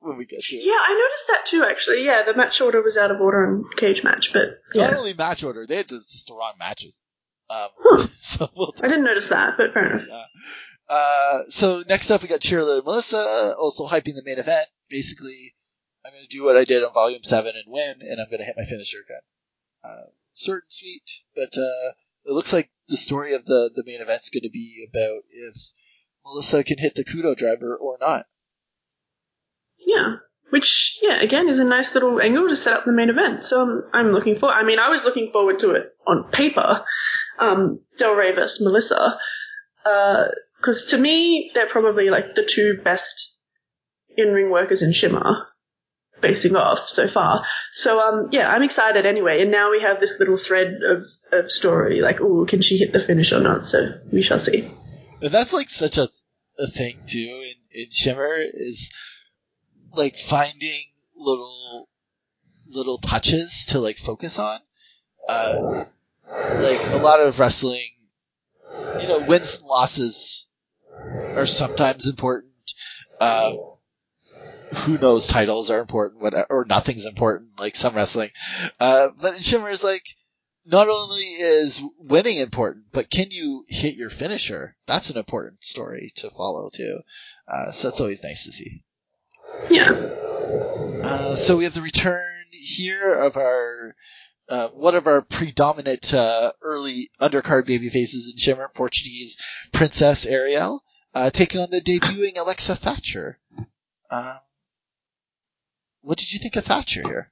[0.00, 0.64] when we get to it.
[0.64, 1.64] Yeah, I noticed that too.
[1.68, 4.88] Actually, yeah, the match order was out of order on cage match, but yeah.
[4.90, 7.04] Not only match order, they had just the wrong matches.
[7.48, 7.98] Um, Huh.
[8.20, 10.06] so we'll I didn't notice that, but fair enough.
[10.08, 10.24] Yeah.
[10.88, 14.66] Uh, so next up we got Cheerleader and Melissa also hyping the main event.
[14.88, 15.54] Basically,
[16.04, 18.40] I'm going to do what I did on Volume 7 and win, and I'm going
[18.40, 19.20] to hit my finisher again.
[19.84, 20.10] Uh,
[20.48, 21.92] and sweet, but uh,
[22.24, 25.72] it looks like the story of the, the main event's going to be about if
[26.24, 28.24] Melissa can hit the Kudo driver or not.
[29.90, 30.16] Yeah.
[30.50, 33.44] Which, yeah, again, is a nice little angle to set up the main event.
[33.44, 34.50] So I'm, I'm looking for.
[34.50, 36.84] I mean, I was looking forward to it on paper,
[37.38, 39.16] um, Del Rey versus Melissa,
[39.84, 43.36] because to me they're probably like the two best
[44.16, 45.46] in-ring workers in Shimmer,
[46.20, 47.44] facing off so far.
[47.72, 49.42] So um, yeah, I'm excited anyway.
[49.42, 52.92] And now we have this little thread of, of story, like, oh, can she hit
[52.92, 53.66] the finish or not?
[53.66, 54.74] So we shall see.
[55.20, 56.08] That's like such a,
[56.58, 58.90] a thing too in, in Shimmer is
[59.94, 60.84] like finding
[61.16, 61.88] little
[62.66, 64.58] little touches to like focus on.
[65.28, 65.54] Uh,
[66.58, 67.88] like a lot of wrestling,
[69.00, 70.50] you know, wins and losses
[71.36, 72.50] are sometimes important.
[73.20, 73.52] Uh,
[74.84, 78.30] who knows titles are important, what, or nothing's important, like some wrestling.
[78.78, 80.04] Uh, but in Shimmer is like,
[80.64, 84.76] not only is winning important, but can you hit your finisher?
[84.86, 86.98] That's an important story to follow too.
[87.48, 88.82] Uh, so that's always nice to see.
[89.68, 89.90] Yeah.
[91.02, 93.94] Uh, so we have the return here of our
[94.48, 99.38] uh, one of our predominant uh, early undercard baby faces in Shimmer, Portuguese
[99.72, 100.82] Princess Ariel,
[101.14, 103.38] uh, taking on the debuting Alexa Thatcher.
[104.10, 104.34] Um,
[106.02, 107.30] what did you think of Thatcher here?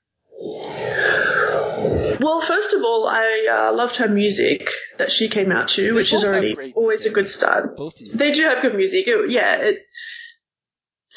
[2.21, 6.13] Well, first of all, I uh, loved her music that she came out to, which
[6.13, 7.77] is already always a good start.
[7.77, 7.99] Both.
[8.17, 9.05] They do have good music.
[9.07, 9.79] It, yeah, it,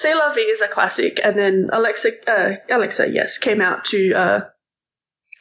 [0.02, 4.14] C'est la vie is a classic, and then Alexa, uh, Alexa, yes, came out to
[4.14, 4.40] uh,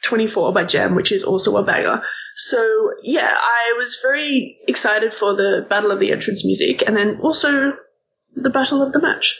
[0.03, 2.03] 24 by Jem, which is also a banger.
[2.35, 7.21] So yeah, I was very excited for the Battle of the Entrance music, and then
[7.23, 7.73] also
[8.35, 9.35] the Battle of the Match.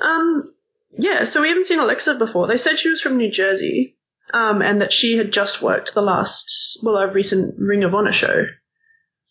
[0.00, 0.54] Um,
[0.96, 2.46] yeah, so we haven't seen Alexa before.
[2.46, 3.96] They said she was from New Jersey,
[4.32, 8.12] um, and that she had just worked the last, well, a recent Ring of Honor
[8.12, 8.44] show.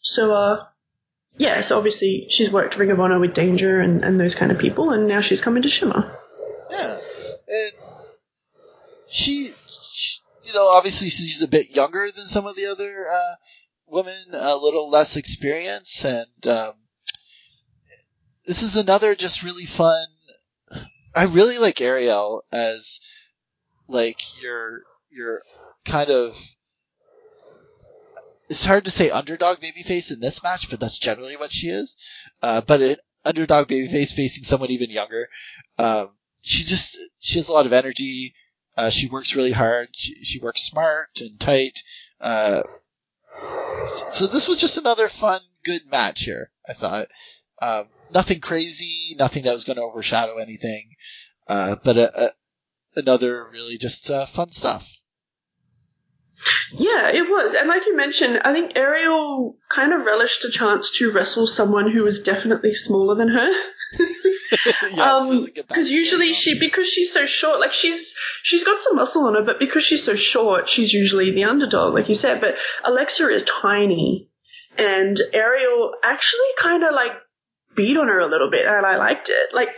[0.02, 0.66] So, uh,
[1.38, 4.60] yeah, so obviously she's worked Ring of Honor with Danger and, and those kind of
[4.60, 6.18] people, and now she's coming to Shimmer.
[6.70, 6.98] Yeah,
[7.48, 7.72] and
[9.08, 13.36] she, she, you know, obviously she's a bit younger than some of the other uh,
[13.88, 16.74] women, a little less experience, and um,
[18.46, 20.06] this is another just really fun.
[21.16, 23.02] I really like Ariel as
[23.88, 25.42] like your your
[25.86, 26.38] kind of.
[28.52, 31.96] It's hard to say underdog babyface in this match, but that's generally what she is.
[32.42, 35.30] Uh, but an underdog babyface facing someone even younger.
[35.78, 36.10] Um,
[36.42, 38.36] she just she has a lot of energy.
[38.76, 39.88] Uh, she works really hard.
[39.94, 41.82] She, she works smart and tight.
[42.20, 42.64] Uh,
[43.86, 46.52] so this was just another fun, good match here.
[46.68, 47.08] I thought
[47.62, 50.90] um, nothing crazy, nothing that was going to overshadow anything,
[51.48, 52.30] uh, but a, a,
[53.00, 55.01] another really just uh, fun stuff.
[56.74, 57.54] Yeah, it was.
[57.54, 61.92] And like you mentioned, I think Ariel kind of relished a chance to wrestle someone
[61.92, 63.50] who was definitely smaller than her.
[64.94, 68.16] yeah, um, she doesn't get that because usually she because she's so short like she's
[68.42, 71.94] she's got some muscle on her but because she's so short she's usually the underdog
[71.94, 74.30] like you said but alexa is tiny
[74.78, 77.12] and ariel actually kind of like
[77.76, 79.54] beat on her a little bit, and I liked it.
[79.54, 79.70] Like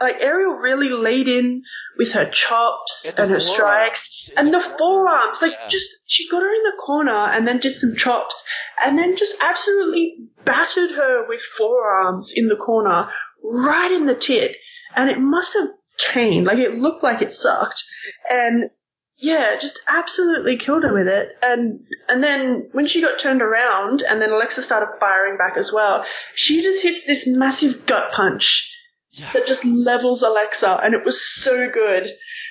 [0.00, 1.62] like Ariel really laid in
[1.96, 5.42] with her chops And and, her strikes and the forearms.
[5.42, 5.68] Like Yeah.
[5.68, 8.44] just she got her in the corner and then did some chops
[8.84, 13.08] and then just absolutely battered her with forearms in the corner
[13.42, 14.56] right in the tit.
[14.96, 15.68] And it must have
[16.12, 16.46] caned.
[16.46, 17.84] Like it looked like it sucked.
[18.30, 18.70] And
[19.18, 21.28] yeah, just absolutely killed her with it.
[21.42, 25.72] And and then when she got turned around and then Alexa started firing back as
[25.72, 28.70] well, she just hits this massive gut punch
[29.12, 29.30] Yeah.
[29.32, 32.04] that just levels Alexa, and it was so good.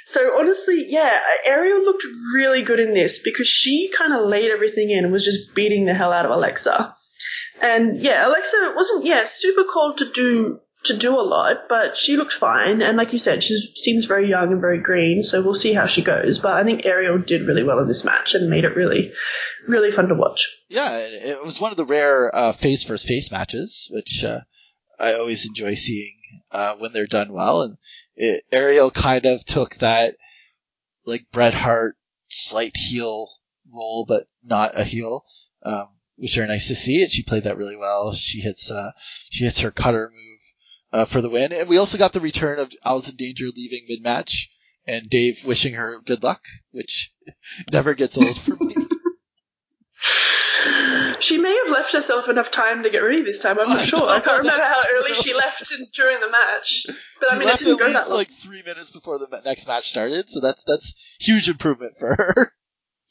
[0.05, 4.89] So honestly, yeah, Ariel looked really good in this because she kind of laid everything
[4.89, 6.95] in and was just beating the hell out of Alexa.
[7.61, 12.17] And yeah, Alexa wasn't yeah super cold to do to do a lot, but she
[12.17, 12.81] looked fine.
[12.81, 15.87] And like you said, she seems very young and very green, so we'll see how
[15.87, 16.39] she goes.
[16.39, 19.11] But I think Ariel did really well in this match and made it really,
[19.67, 20.49] really fun to watch.
[20.69, 24.39] Yeah, it was one of the rare uh, face versus face matches, which uh,
[24.99, 26.19] I always enjoy seeing
[26.51, 27.63] uh, when they're done well.
[27.63, 27.77] And
[28.15, 30.15] it, Ariel kind of took that
[31.05, 31.95] like Bret Hart
[32.29, 33.29] slight heel
[33.71, 35.25] role, but not a heel,
[35.63, 37.01] um, which are nice to see.
[37.01, 38.13] And she played that really well.
[38.13, 38.91] She hits uh,
[39.29, 40.32] she hits her cutter move
[40.93, 44.01] uh, for the win, and we also got the return of Allison Danger leaving mid
[44.01, 44.49] match.
[44.85, 47.09] And Dave wishing her good luck, which
[47.71, 48.75] never gets old for me.
[51.19, 53.57] She may have left herself enough time to get ready this time.
[53.59, 54.09] I'm not sure.
[54.09, 56.85] I can't remember how early she left in, during the match.
[57.19, 58.17] But she I mean, it left didn't at go least that long.
[58.17, 62.51] like three minutes before the next match started, so that's that's huge improvement for her.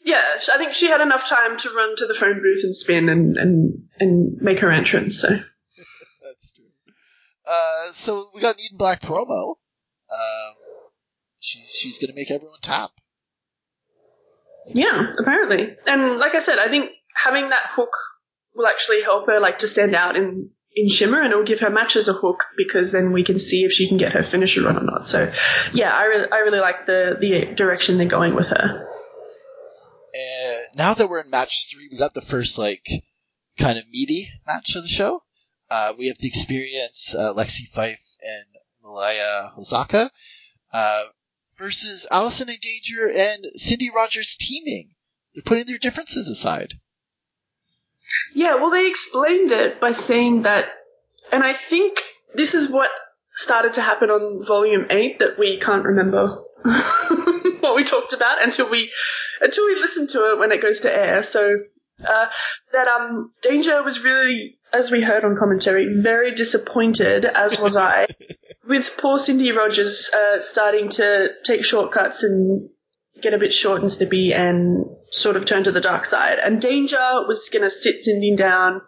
[0.04, 0.20] Yeah,
[0.52, 3.36] I think she had enough time to run to the phone booth and spin and
[3.36, 5.20] and and make her entrance.
[5.20, 5.38] So.
[7.48, 9.56] Uh, so we got an Eden Black promo.
[10.10, 10.54] Um,
[11.40, 12.90] she's she's gonna make everyone tap.
[14.66, 15.76] yeah, apparently.
[15.86, 17.90] And like I said, I think having that hook
[18.54, 21.60] will actually help her like to stand out in in Shimmer, and it will give
[21.60, 24.62] her matches a hook because then we can see if she can get her finisher
[24.62, 25.06] run or not.
[25.06, 25.32] So
[25.74, 28.88] yeah, I really I really like the the direction they're going with her.
[30.14, 32.86] And now that we're in match three, we got the first like
[33.58, 35.20] kind of meaty match of the show.
[35.72, 38.44] Uh, we have the experience uh, Lexie Fyfe and
[38.84, 40.10] Malia Hosaka
[40.70, 41.04] uh,
[41.56, 44.90] versus Allison in Danger and Cindy Rogers teaming.
[45.34, 46.74] They're putting their differences aside.
[48.34, 50.66] Yeah, well, they explained it by saying that,
[51.32, 51.96] and I think
[52.34, 52.90] this is what
[53.36, 56.42] started to happen on volume eight that we can't remember
[57.60, 58.90] what we talked about until we
[59.40, 61.22] until we listen to it when it goes to air.
[61.22, 61.56] So
[62.06, 62.26] uh,
[62.72, 68.06] that um, Danger was really, as we heard on commentary, very disappointed, as was I,
[68.66, 72.70] with poor Cindy Rogers uh, starting to take shortcuts and
[73.20, 76.38] get a bit short and snippy and sort of turn to the dark side.
[76.42, 78.80] And Danger was going to sit Cindy down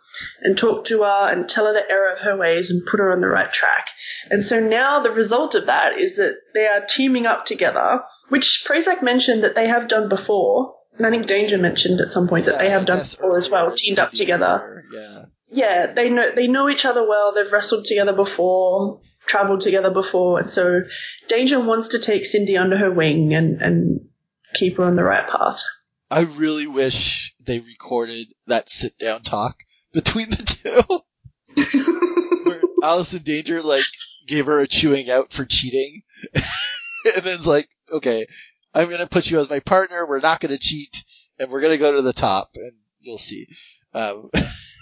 [0.43, 3.13] and talk to her and tell her the error of her ways and put her
[3.13, 3.87] on the right track.
[4.31, 8.65] And so now the result of that is that they are teaming up together, which
[8.67, 10.75] Prazak mentioned that they have done before.
[10.97, 13.75] And I think Danger mentioned at some point that they have done before as well,
[13.77, 14.85] teamed up together.
[14.93, 15.25] Yeah.
[15.55, 17.33] Yeah, they know they know each other well.
[17.33, 20.81] They've wrestled together before, traveled together before, and so
[21.29, 24.09] Danger wants to take Cindy under her wing and and
[24.55, 25.63] keep her on the right path.
[26.11, 29.57] I really wish they recorded that sit down talk
[29.93, 31.03] between the
[31.55, 31.63] two.
[32.45, 33.85] Where Alice Allison Danger like
[34.27, 36.03] gave her a chewing out for cheating.
[36.35, 38.27] and then's like, okay,
[38.75, 41.05] I'm gonna put you as my partner, we're not gonna cheat,
[41.39, 43.47] and we're gonna go to the top and you'll see.
[43.93, 44.31] Um,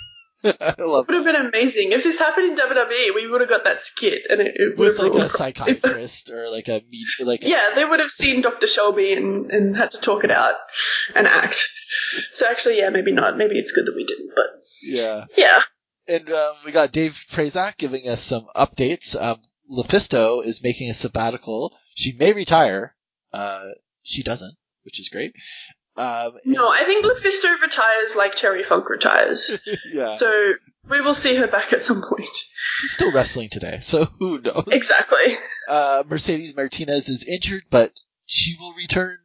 [0.61, 3.15] I love It would have been amazing if this happened in WWE.
[3.15, 6.69] We would have got that skit, and it, it with like a psychiatrist or like
[6.69, 8.67] a med- like a- Yeah, they would have seen Dr.
[8.67, 10.55] Shelby and, and had to talk it out
[11.15, 11.63] and act.
[12.35, 13.37] So actually, yeah, maybe not.
[13.37, 14.47] Maybe it's good that we didn't, but
[14.83, 15.25] yeah.
[15.37, 15.61] yeah.
[16.09, 19.21] And um, we got Dave Prazak giving us some updates.
[19.21, 21.73] Um, Lufisto is making a sabbatical.
[21.95, 22.97] She may retire.
[23.33, 23.67] Uh,
[24.03, 25.35] she doesn't, which is great.
[25.97, 29.51] Um, No, I think Lufisto retires like Terry Funk retires.
[29.93, 30.55] yeah, So
[30.89, 32.31] we will see her back at some point.
[32.77, 34.69] she's still wrestling today, so who knows?
[34.71, 35.37] Exactly.
[35.69, 37.91] Uh, Mercedes Martinez is injured, but
[38.25, 39.19] she will return.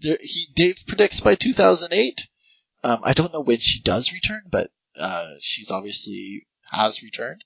[0.00, 2.26] There, he Dave predicts by 2008.
[2.84, 7.44] Um, I don't know when she does return, but uh, she's obviously has returned.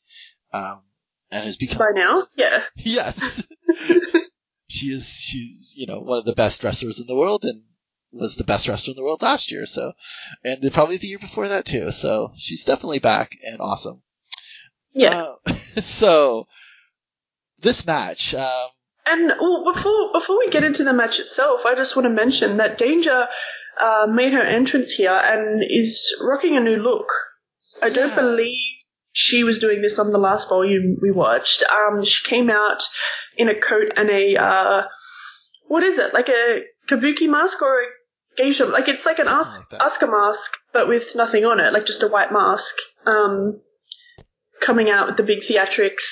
[0.52, 0.82] Um,
[1.30, 2.62] and has become By now, yeah.
[2.76, 3.46] Yes.
[4.68, 7.62] she is, she's, you know, one of the best wrestlers in the world and
[8.12, 9.66] was the best wrestler in the world last year.
[9.66, 9.92] So,
[10.44, 11.90] and probably the year before that too.
[11.90, 14.02] So she's definitely back and awesome.
[14.92, 15.24] Yeah.
[15.46, 16.46] Uh, so
[17.58, 18.68] this match, um,
[19.06, 22.56] And well, before before we get into the match itself, I just want to mention
[22.58, 23.26] that Danger
[23.80, 27.06] uh, made her entrance here and is rocking a new look.
[27.82, 28.14] I don't Yeah.
[28.16, 28.58] believe
[29.12, 31.62] she was doing this on the last volume we watched.
[31.62, 32.82] Um, she came out
[33.36, 34.82] in a coat and a uh,
[35.68, 36.14] what is it?
[36.14, 37.86] Like a kabuki mask or a
[38.36, 38.66] geisha?
[38.66, 39.80] Like it's like an As- like.
[39.80, 42.74] Asuka mask, but with nothing on it, like just a white mask.
[43.06, 43.60] Um,
[44.64, 46.04] coming out with the big theatrics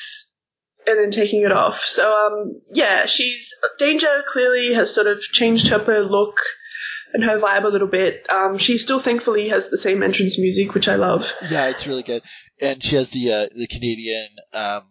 [0.86, 1.82] and then taking it off.
[1.84, 6.36] So um, yeah, she's Danger clearly has sort of changed up her look
[7.12, 8.26] and her vibe a little bit.
[8.28, 11.30] Um, she still thankfully has the same entrance music, which I love.
[11.50, 12.22] Yeah, it's really good.
[12.60, 14.82] And she has the uh, the Canadian um,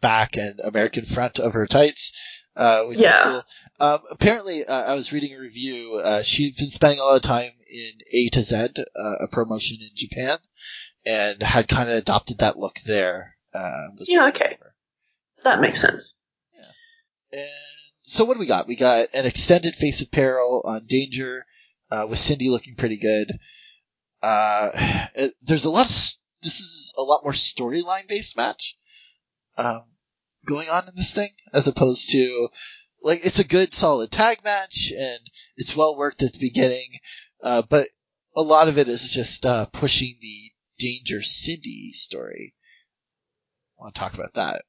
[0.00, 2.12] back and American front of her tights,
[2.56, 3.18] uh, which Yeah.
[3.18, 3.44] is cool.
[3.80, 5.96] Um, apparently, uh, I was reading a review.
[6.02, 9.78] Uh, she's been spending a lot of time in A to Z, uh, a promotion
[9.80, 10.38] in Japan,
[11.04, 13.36] and had kind of adopted that look there.
[13.54, 14.56] Uh, Yeah, okay.
[14.60, 14.74] over.
[15.44, 16.12] That makes sense.
[16.54, 17.38] Yeah.
[17.40, 17.48] And
[18.02, 18.66] so what do we got?
[18.66, 21.44] We got an extended face of peril on Danger,
[21.90, 23.32] uh, with Cindy looking pretty good.
[24.22, 24.70] Uh,
[25.14, 28.76] it- there's a lot of, s- this is a lot more storyline based match,
[29.56, 29.84] um,
[30.46, 32.48] going on in this thing, as opposed to,
[33.02, 35.20] like, it's a good solid tag match, and
[35.56, 36.88] it's well worked at the beginning,
[37.42, 37.86] uh, but
[38.34, 40.40] a lot of it is just, uh, pushing the
[40.78, 42.54] Danger Cindy story.
[43.78, 44.62] I want to talk about that.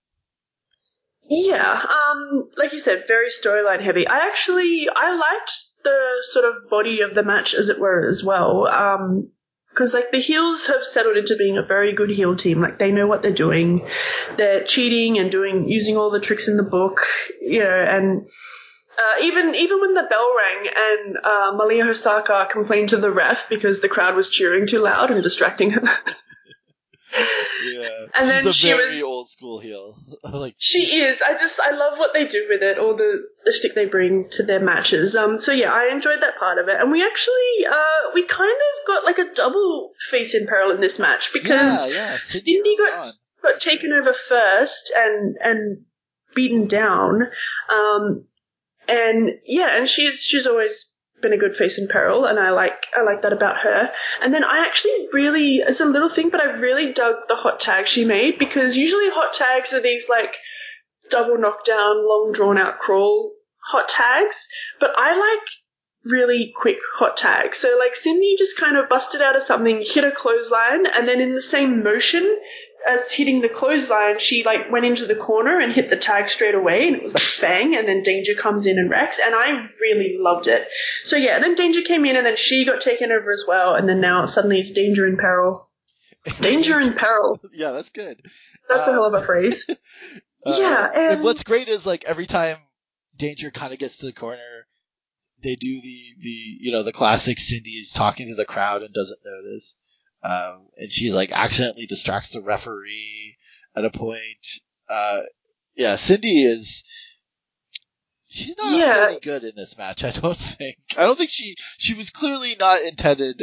[1.29, 4.07] Yeah, um, like you said, very storyline heavy.
[4.07, 5.51] I actually I liked
[5.83, 5.99] the
[6.31, 8.65] sort of body of the match, as it were, as well.
[8.65, 9.31] Um,
[9.77, 12.61] because like the heels have settled into being a very good heel team.
[12.61, 13.87] Like they know what they're doing.
[14.35, 17.01] They're cheating and doing using all the tricks in the book,
[17.41, 18.25] you know, and.
[18.99, 23.47] Uh, even even when the bell rang and uh, Malia Hosaka complained to the ref
[23.47, 25.83] because the crowd was cheering too loud and distracting her.
[27.65, 29.95] Yeah, And she's then a she very was- old school heel.
[30.23, 31.19] like She is.
[31.27, 34.29] I just I love what they do with it, all the the shtick they bring
[34.31, 35.15] to their matches.
[35.15, 38.51] Um, so yeah, I enjoyed that part of it, and we actually uh we kind
[38.51, 42.17] of got like a double face in peril in this match because yeah.
[42.17, 43.13] Cindy got on.
[43.41, 45.81] got taken over first and and
[46.35, 47.23] beaten down.
[47.69, 48.25] Um,
[48.87, 50.85] and yeah, and she's she's always
[51.21, 53.89] been a good face in peril, and I like I like that about her.
[54.21, 57.59] And then I actually really, it's a little thing, but I really dug the hot
[57.59, 60.35] tag she made because usually hot tags are these like
[61.09, 63.33] double knockdown, long drawn out crawl
[63.71, 64.47] hot tags,
[64.79, 65.47] but I like
[66.05, 67.57] really quick hot tags.
[67.57, 71.19] So like Cindy just kind of busted out of something, hit a clothesline, and then
[71.19, 72.37] in the same motion
[72.87, 76.55] as hitting the clothesline, she like went into the corner and hit the tag straight
[76.55, 79.67] away, and it was like bang, and then Danger comes in and wrecks, and I
[79.81, 80.67] really loved it.
[81.03, 83.87] So yeah, then Danger came in, and then she got taken over as well, and
[83.89, 85.67] then now suddenly it's Danger in peril.
[86.41, 87.39] Danger in peril.
[87.53, 88.19] Yeah, that's good.
[88.69, 89.65] That's a Uh, hell of a phrase.
[90.45, 92.57] Uh, Yeah, and and- what's great is like every time
[93.17, 94.39] Danger kind of gets to the corner,
[95.43, 96.29] they do the the
[96.61, 99.75] you know the classic Cindy is talking to the crowd and doesn't notice,
[100.23, 103.37] um, and she like accidentally distracts the referee
[103.75, 104.45] at a point.
[104.89, 105.21] Uh,
[105.75, 106.83] yeah, Cindy is.
[108.29, 109.05] She's not Yeah.
[109.05, 110.03] really good in this match.
[110.03, 110.77] I don't think.
[110.97, 113.41] I don't think she she was clearly not intended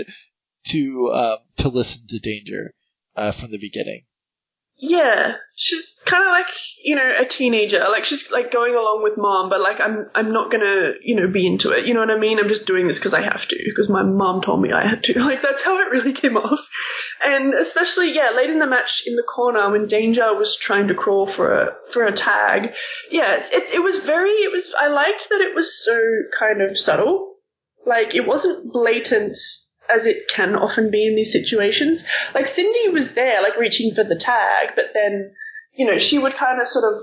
[0.68, 2.72] to um, to listen to Danger
[3.16, 4.02] uh, from the beginning.
[4.86, 6.52] Yeah, she's kind of like
[6.84, 7.82] you know a teenager.
[7.90, 11.26] Like she's like going along with mom, but like I'm I'm not gonna you know
[11.26, 11.86] be into it.
[11.86, 12.38] You know what I mean?
[12.38, 15.02] I'm just doing this because I have to because my mom told me I had
[15.04, 15.14] to.
[15.24, 16.60] Like that's how it really came off.
[17.24, 20.94] And especially yeah, late in the match in the corner when Danger was trying to
[20.94, 22.72] crawl for a for a tag.
[23.10, 25.98] Yeah, it's, it's it was very it was I liked that it was so
[26.38, 27.36] kind of subtle.
[27.86, 29.38] Like it wasn't blatant
[29.92, 34.04] as it can often be in these situations like Cindy was there, like reaching for
[34.04, 35.32] the tag, but then,
[35.74, 37.02] you know, she would kind of sort of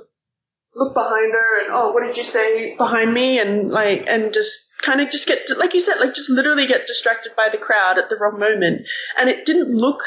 [0.75, 3.39] look behind her and, oh, what did you say behind me?
[3.39, 6.87] And like, and just kind of just get, like you said, like just literally get
[6.87, 8.81] distracted by the crowd at the wrong moment.
[9.19, 9.99] And it didn't look,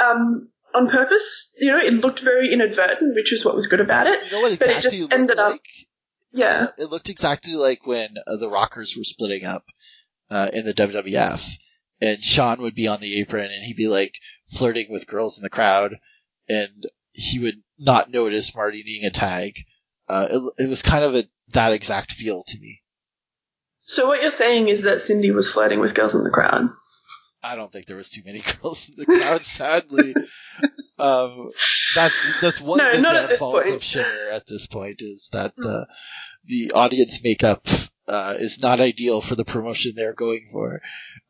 [0.00, 4.06] um, on purpose, you know, it looked very inadvertent, which was what was good about
[4.06, 4.26] it.
[4.26, 5.60] You know what But it exactly just looked ended up-
[6.32, 6.64] Yeah.
[6.64, 9.64] Uh, it looked exactly like when uh, the Rockers were splitting up
[10.30, 11.56] uh, in the WWF,
[12.00, 14.14] and Shawn would be on the apron and he'd be like
[14.46, 15.96] flirting with girls in the crowd,
[16.48, 19.58] and he would not notice Marty needing a tag.
[20.08, 22.80] Uh, it, it was kind of a, that exact feel to me.
[23.82, 26.68] So what you're saying is that Cindy was flirting with girls in the crowd.
[27.42, 30.14] I don't think there was too many girls in the crowd, sadly.
[31.00, 31.52] Um,
[31.94, 35.86] that's that's one No, of the downfalls of Shimmer at this point is that the
[36.46, 37.64] the audience makeup
[38.08, 40.80] uh, is not ideal for the promotion they're going for.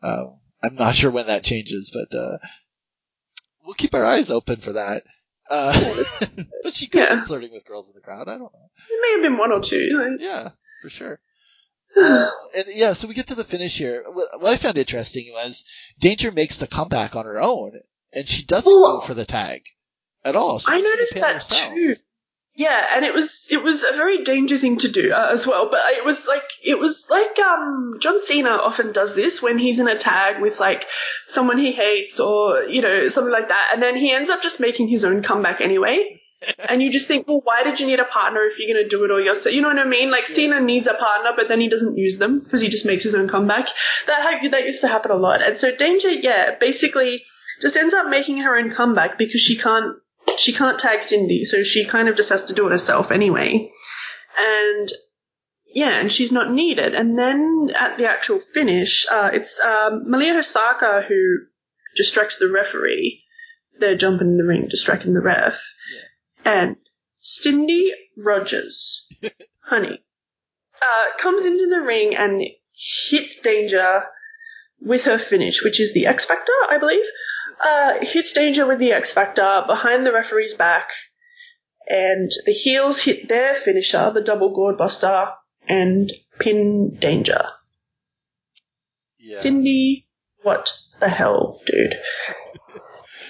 [0.02, 2.38] Um, I'm not sure when that changes, but uh,
[3.64, 5.02] we'll keep our eyes open for that.
[5.50, 5.72] Uh,
[6.62, 7.14] but she could have Yeah.
[7.16, 8.28] been flirting with girls in the crowd.
[8.28, 8.70] I don't know.
[8.88, 9.88] There may have been one or two.
[9.98, 10.48] Like, Yeah,
[10.82, 11.20] for sure.
[11.96, 14.04] Uh, and yeah, so we get to the finish here.
[14.06, 15.64] What, what I found interesting was
[15.98, 17.72] Danger makes the comeback on her own,
[18.12, 19.62] and she doesn't Well- go for the tag.
[20.24, 20.58] at all.
[20.58, 21.72] She I noticed that herself.
[21.74, 21.96] too.
[22.58, 25.68] Yeah, and it was it was a very danger thing to do uh, as well.
[25.70, 29.78] But it was like it was like um John Cena often does this when he's
[29.78, 30.84] in a tag with like
[31.28, 34.58] someone he hates or you know something like that, and then he ends up just
[34.58, 36.20] making his own comeback anyway.
[36.68, 39.04] and you just think, well, why did you need a partner if you're gonna do
[39.04, 39.54] it all yourself?
[39.54, 40.10] You know what I mean?
[40.10, 40.34] Like Yeah.
[40.34, 43.14] Cena needs a partner, but then he doesn't use them because he just makes his
[43.14, 43.68] own comeback.
[44.08, 45.42] That ha- that used to happen a lot.
[45.46, 47.22] And so Danger, yeah, basically
[47.62, 49.94] just ends up making her own comeback because she can't
[50.38, 53.70] she can't tag Cindy, so she kind of just has to do it herself anyway.
[54.38, 54.90] And
[55.74, 56.94] yeah, and she's not needed.
[56.94, 61.38] And then at the actual finish, uh, it's um, Malia Hosaka who
[61.96, 63.22] distracts the referee.
[63.78, 65.60] They're jumping in the ring, distracting the ref.
[66.44, 66.76] And
[67.20, 69.06] Cindy Rogers,
[69.64, 70.02] honey,
[70.80, 72.42] uh, comes into the ring and
[73.10, 74.04] hits Danger
[74.80, 77.04] with her finish, which is the X Factor, I believe.
[77.64, 80.88] Uh, hits Danger with the X Factor behind the referee's back,
[81.88, 85.28] and the heels hit their finisher, the double gourd buster,
[85.68, 87.46] and pin Danger.
[89.18, 89.40] Yeah.
[89.40, 90.06] Cindy,
[90.42, 91.94] what the hell, dude?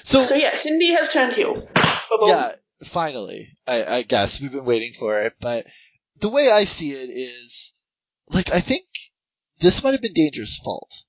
[0.03, 1.53] So, So yeah, Cindy has turned heel.
[1.55, 2.29] Ba-boom.
[2.29, 2.51] yeah,
[2.85, 5.67] finally, I, I guess we've been waiting for it, but
[6.21, 7.75] the way I see it is,
[8.33, 8.87] like, I think
[9.61, 11.05] this might have been Danger's fault.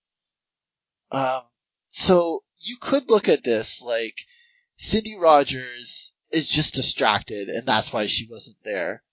[1.11, 1.41] Um,
[1.87, 4.19] so you could look at this like
[4.77, 9.03] Cindy Rogers is just distracted, and that's why she wasn't there.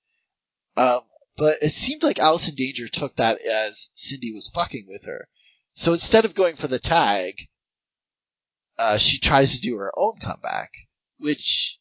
[0.76, 1.00] Um,
[1.36, 5.28] but it seemed like Allison Danger took that as Cindy was fucking with her.
[5.74, 7.48] So instead of going for the tag,
[8.78, 10.72] uh, she tries to do her own comeback,
[11.18, 11.78] which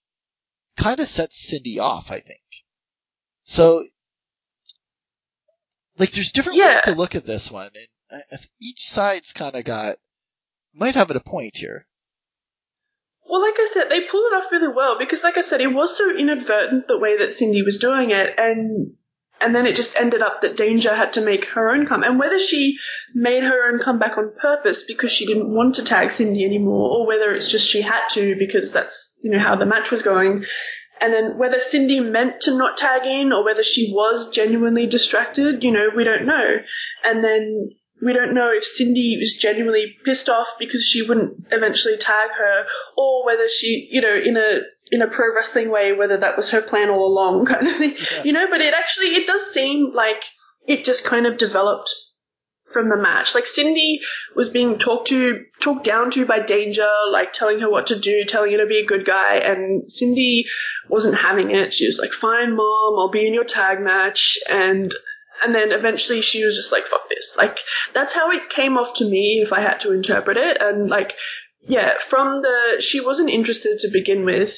[0.78, 2.42] kind of sets Cindy off, I think.
[3.44, 3.84] So,
[5.98, 6.74] like, there's different Yeah.
[6.74, 9.98] ways to look at this one, and I, I each side's kind of got
[10.76, 11.88] might have a point here.
[13.28, 15.74] Well, like I said, they pulled it off really well because, like I said, it
[15.74, 18.94] was so inadvertent the way that Cindy was doing it, and
[19.42, 22.04] and then it just ended up that Danger had to make her own come.
[22.04, 22.78] And whether she
[23.14, 27.08] made her own comeback on purpose because she didn't want to tag Cindy anymore, or
[27.08, 30.46] whether it's just she had to because that's you know how the match was going,
[31.02, 35.64] and then whether Cindy meant to not tag in or whether she was genuinely distracted,
[35.64, 36.58] you know, we don't know.
[37.04, 37.72] And then
[38.02, 42.66] we don't know if Cindy was genuinely pissed off because she wouldn't eventually tag her,
[42.98, 44.60] or whether she, you know, in a
[44.92, 47.96] in a pro wrestling way, whether that was her plan all along, kind of thing.
[47.98, 48.24] Yeah.
[48.24, 50.24] You know, but it actually it does seem like
[50.68, 51.94] it just kind of developed
[52.74, 53.34] from the match.
[53.34, 54.02] Like Cindy
[54.36, 58.26] was being talked to, talked down to by Danger, like telling her what to do,
[58.26, 60.44] telling her to be a good guy, and Cindy
[60.90, 61.74] wasn't having it.
[61.74, 64.94] She was like, "Fine, mom, I'll be in your tag match," and
[65.46, 67.58] and then eventually she was just like, "Fuck this!" Like
[67.94, 70.58] that's how it came off to me, if I had to interpret it.
[70.60, 71.14] And like,
[71.62, 74.58] yeah, from the she wasn't interested to begin with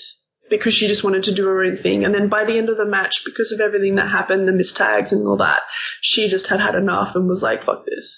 [0.49, 2.77] because she just wanted to do her own thing, and then by the end of
[2.77, 5.59] the match, because of everything that happened, the missed tags and all that,
[5.99, 8.17] she just had had enough and was like, "Fuck this."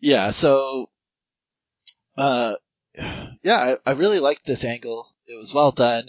[0.00, 0.86] Yeah, so,
[2.18, 2.54] uh,
[3.42, 5.06] yeah, I, I really liked this angle.
[5.26, 6.04] It was well done.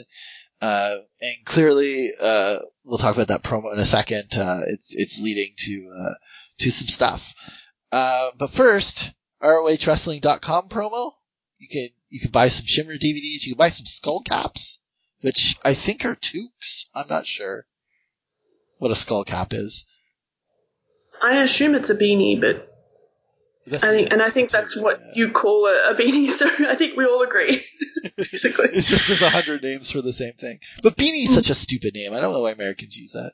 [0.63, 4.29] Uh, and clearly, uh, we'll talk about that promo in a second.
[4.33, 6.13] Uh, it's, it's leading to, uh,
[6.59, 7.35] to some stuff.
[7.91, 9.11] Uh, but first,
[9.41, 11.11] ROHWrestling.com promo.
[11.57, 13.45] You can, you can buy some Shimmer DVDs.
[13.45, 14.81] You can buy some skull caps,
[15.19, 16.85] which I think are toques.
[16.95, 17.65] I'm not sure
[18.77, 19.85] what a skull cap is.
[21.21, 22.72] I assume it's a beanie, but
[23.65, 25.11] That's I think, and I think that's what yeah.
[25.15, 26.29] you call a, a beanie.
[26.37, 27.63] So I think we all agree,
[28.17, 28.69] basically.
[28.73, 30.59] It's just there's a hundred names for the same thing.
[30.81, 32.13] But beanie is such a stupid name.
[32.13, 33.31] I don't know why Americans use that.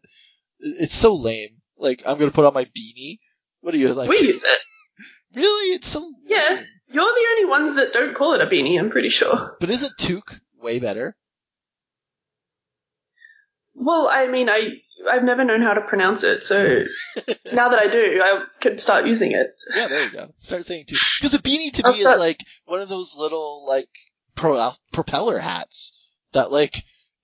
[0.59, 1.49] It's so lame.
[1.77, 3.19] Like I'm gonna put on my beanie.
[3.61, 4.09] What are you like?
[4.09, 4.59] we use it.
[5.35, 5.75] Really?
[5.75, 6.37] It's so Yeah.
[6.49, 6.65] lame.
[6.91, 8.79] You're the only ones that don't call it a beanie.
[8.79, 9.57] I'm pretty sure.
[9.59, 11.15] But isn't toque way better?
[13.75, 16.63] Well, I mean, I I've never known how to pronounce it, so
[17.53, 19.47] now that I do, I could start using it.
[19.75, 20.31] Yeah, there you go.
[20.35, 20.99] Start saying toque.
[21.19, 23.89] Because a beanie to I'll me is like one of those little like
[24.35, 26.75] pro- propeller hats that like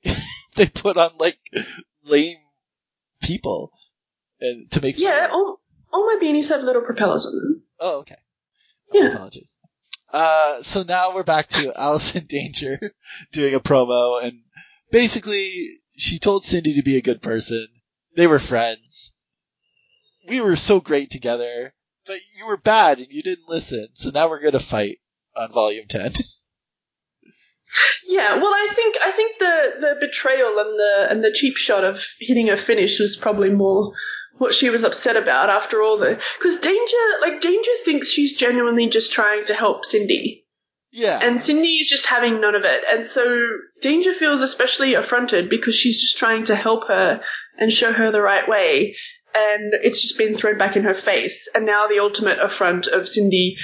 [0.55, 1.37] they put on like
[2.05, 2.37] lame
[3.21, 3.71] people
[4.39, 5.59] and to make Yeah, all
[5.91, 7.63] all my beanies have little propellers on them.
[7.79, 8.15] Oh, okay.
[8.93, 9.07] Yeah.
[9.07, 9.59] Apologies.
[10.11, 12.77] Uh, so now we're back to Allison Danger
[13.31, 14.41] doing a promo, and
[14.91, 15.67] basically
[15.97, 17.67] she told Cindy to be a good person.
[18.15, 19.13] They were friends.
[20.27, 21.73] We were so great together,
[22.05, 23.89] but you were bad and you didn't listen.
[23.93, 24.99] So now we're gonna fight
[25.35, 26.13] on Volume Ten.
[28.07, 31.83] Yeah, well, I think I think the the betrayal and the and the cheap shot
[31.83, 33.91] of hitting her finish was probably more
[34.37, 38.87] what she was upset about after all the because Danger like Danger thinks she's genuinely
[38.87, 40.44] just trying to help Cindy.
[40.95, 41.19] Yeah.
[41.21, 42.83] And Cindy is just having none of it.
[42.89, 43.25] And so
[43.81, 47.19] Danger feels especially affronted because she's just trying to help her
[47.57, 48.95] and show her the right way.
[49.33, 51.49] And it's just been thrown back in her face.
[51.53, 53.57] And now the ultimate affront of Cindy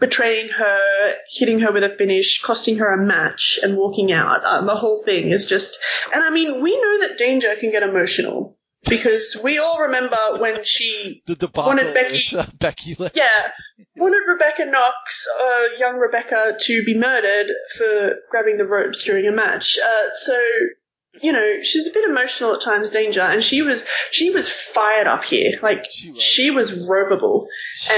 [0.00, 4.44] betraying her, hitting her with a finish, costing her a match, and walking out.
[4.44, 5.78] Uh, the whole thing is just.
[6.12, 8.58] And I mean, we know that Danger can get emotional.
[8.88, 13.12] Because we all remember when she the debacle wanted Becky- with uh, Becky Lynch.
[13.14, 13.28] yeah,
[13.96, 17.46] wanted Rebecca Knox, uh, young Rebecca, to be murdered
[17.78, 19.78] for grabbing the ropes during a match.
[19.82, 20.34] Uh, so,
[21.22, 25.06] you know, she's a bit emotional at times, Danger, and she was she was fired
[25.06, 25.52] up here.
[25.62, 26.22] Like She was.
[26.22, 27.92] she was ropeable She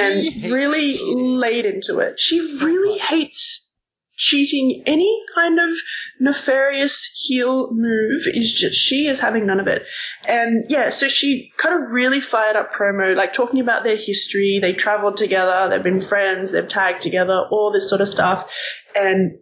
[0.45, 1.37] and really cheating.
[1.37, 2.21] laid into it.
[2.21, 3.09] She So really much.
[3.09, 3.69] hates
[4.17, 4.85] cheating.
[4.87, 5.77] Any kind of
[6.21, 9.83] nefarious heel move is just she is having none of it.
[10.27, 14.61] And yeah, so she kind of really fired up promo, like talking about their history.
[14.63, 18.47] They traveled together, they've been friends, they've tagged together, all this sort of stuff.
[18.95, 19.39] And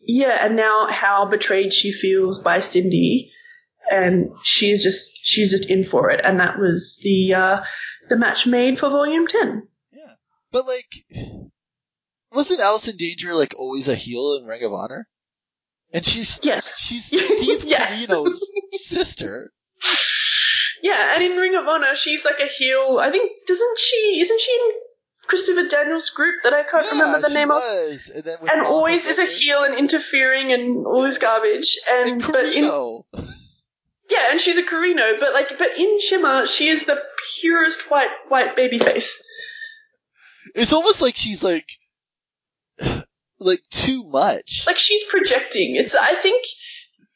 [0.00, 3.32] yeah, and now how betrayed she feels by Cindy.
[3.90, 6.20] And she's just she's just in for it.
[6.24, 7.56] And that was the uh
[8.08, 9.68] the match made for volume ten.
[9.92, 10.14] Yeah.
[10.50, 10.92] But like,
[12.32, 15.08] wasn't Allison Danger like always a heel in Ring of Honor?
[15.92, 16.80] And she's Yes.
[16.80, 18.06] she's Steve Yes.
[18.06, 18.40] Corino's
[18.72, 19.52] sister.
[20.86, 23.00] Yeah, and in Ring of Honor, she's like a heel.
[23.02, 24.20] I think doesn't she?
[24.20, 24.72] Isn't she in
[25.26, 27.56] Christopher Daniels' group that I can't yeah, remember the name of?
[27.56, 28.08] was.
[28.14, 31.76] And then And Monica always is a heel and interfering and all this garbage.
[31.90, 32.62] And, And but in
[34.08, 36.98] yeah, and she's a Corino, but like but in Shimmer, she is the
[37.40, 39.12] purest white white baby face.
[40.54, 41.68] It's almost like she's like,
[43.40, 44.62] like too much.
[44.68, 45.74] Like she's projecting.
[45.74, 46.46] It's I think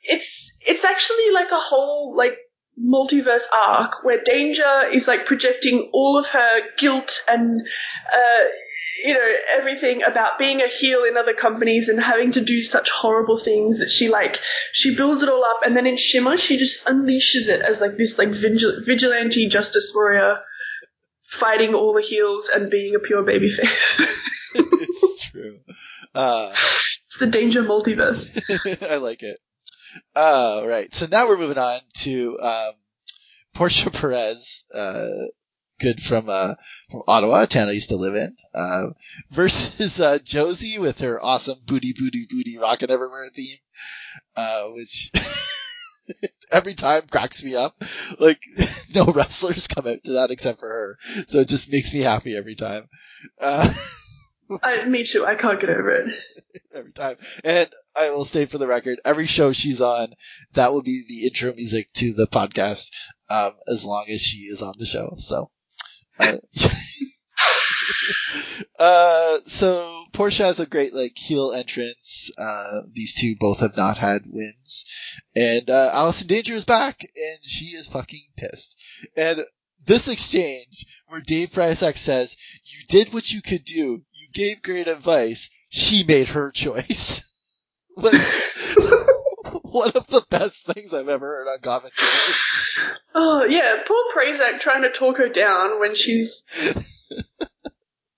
[0.03, 2.37] it's it's actually like a whole like
[2.83, 7.61] multiverse arc where Danger is like projecting all of her guilt and
[8.13, 8.45] uh
[9.05, 9.27] you know
[9.57, 13.79] everything about being a heel in other companies and having to do such horrible things
[13.79, 14.39] that she like
[14.73, 17.97] she builds it all up and then in Shimmer she just unleashes it as like
[17.97, 20.39] this like vigil- vigilante justice warrior
[21.31, 24.09] fighting all the heels and being a pure baby face.
[24.55, 25.61] it's true.
[26.15, 26.53] Uh,
[27.07, 28.83] it's the Danger multiverse.
[28.91, 29.39] I like it.
[30.15, 30.93] Uh, right.
[30.93, 32.73] So now we're moving on to um,
[33.55, 35.07] Portia Perez, uh,
[35.81, 36.55] good from uh,
[36.91, 38.87] from Ottawa, a town I used to live in, uh,
[39.31, 43.57] versus uh, Josie with her awesome booty, booty, booty, rockin' everywhere theme,
[44.37, 45.11] uh, which
[46.53, 47.83] every time cracks me up.
[48.19, 48.43] Like
[48.95, 52.37] no wrestlers come out to that except for her, so it just makes me happy
[52.37, 52.89] every time.
[54.63, 55.25] I, me too.
[55.25, 56.15] I can't get over it.
[56.75, 57.17] every time.
[57.45, 60.13] And I will state for the record, every show she's on,
[60.55, 62.91] that will be the intro music to the podcast,
[63.29, 65.13] um, as long as she is on the show.
[65.17, 65.51] So,
[66.19, 66.37] uh,
[68.79, 72.31] uh, so Portia has a great like heel entrance.
[72.39, 74.85] Uh, these two both have not had wins,
[75.35, 78.83] and uh, Allison Danger is back, and she is fucking pissed.
[79.17, 79.45] And
[79.87, 84.03] this exchange where Dave Prazak says, "You did what you could do.
[84.13, 85.51] You gave great advice.
[85.69, 87.27] She made her choice."
[87.97, 88.35] was
[89.63, 92.09] one of the best things I've ever heard on commentary.
[93.15, 96.43] Oh yeah, poor Prazak trying to talk her down when she's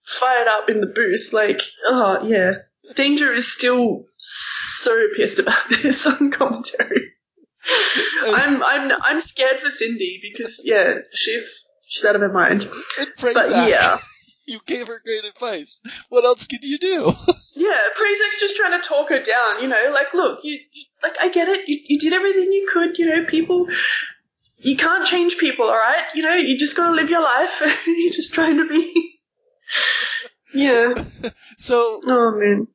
[0.04, 1.32] fired up in the booth.
[1.32, 2.52] Like, oh yeah,
[2.94, 7.12] Danger is still so pissed about this on commentary.
[8.24, 11.44] I'm I'm I'm scared for Cindy because yeah, she's
[11.86, 12.62] she's out of her mind.
[12.98, 13.96] And But yeah,
[14.46, 15.82] you gave her great advice.
[16.08, 17.04] What else can you do?
[17.54, 19.62] yeah, Prazak's just trying to talk her down.
[19.62, 21.60] You know, like look, you, you like I get it.
[21.68, 22.98] You you did everything you could.
[22.98, 23.68] You know, people.
[24.64, 26.04] You can't change people, all right?
[26.14, 27.60] You know, you just gotta live your life.
[27.86, 29.18] You're just trying to be.
[30.54, 30.94] yeah.
[31.58, 32.68] so Oh man.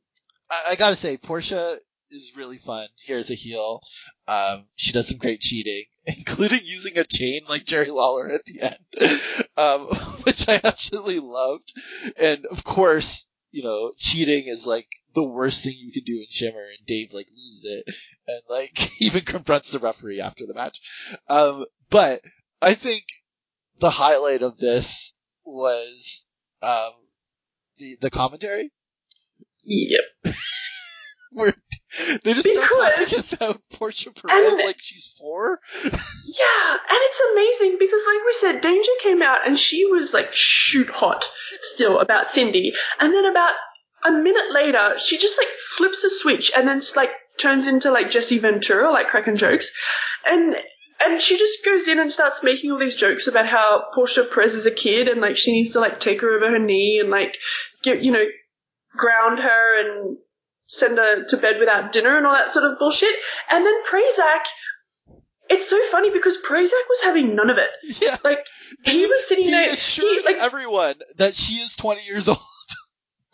[0.49, 1.77] I, I gotta say, Portia
[2.11, 2.87] is really fun.
[3.05, 3.81] Here's a heel.
[4.27, 8.61] Um, she does some great cheating, including using a chain like Jerry Lawler at the
[8.61, 9.87] end, um,
[10.23, 11.73] which I absolutely loved.
[12.19, 16.27] And of course, you know, cheating is like the worst thing you can do in
[16.29, 17.95] Shimmer, and Dave like loses it,
[18.27, 20.79] and like even confronts the referee after the match.
[21.27, 22.21] Um, but
[22.61, 23.05] I think
[23.79, 26.27] the highlight of this was
[26.61, 26.91] um,
[27.77, 28.71] the the commentary
[29.63, 30.33] Yep.
[31.31, 31.53] where
[32.23, 35.59] they just start talking about Portia Perez And- like she's four.
[35.83, 35.89] Yeah,
[36.71, 40.89] and it's amazing because, like we said, Danger came out and she was like shoot
[40.89, 41.25] hot
[41.61, 43.53] still about Cindy, and then about
[44.05, 48.11] a minute later, she just like flips a switch and then like turns into like
[48.11, 49.69] Jesse Ventura, like cracking jokes,
[50.25, 50.55] and
[50.99, 54.55] and she just goes in and starts making all these jokes about how Portia Perez
[54.55, 57.09] is a kid and like she needs to like take her over her knee and
[57.09, 57.35] like
[57.83, 58.25] get you know
[58.95, 60.17] ground her and
[60.67, 63.13] send her to bed without dinner and all that sort of bullshit.
[63.49, 64.41] And then Prazak,
[65.49, 67.69] it's so funny because Prazak was having none of it.
[68.01, 68.17] Yeah.
[68.23, 68.39] Like
[68.83, 72.37] he was sitting he there, assures he, like everyone that she is 20 years old.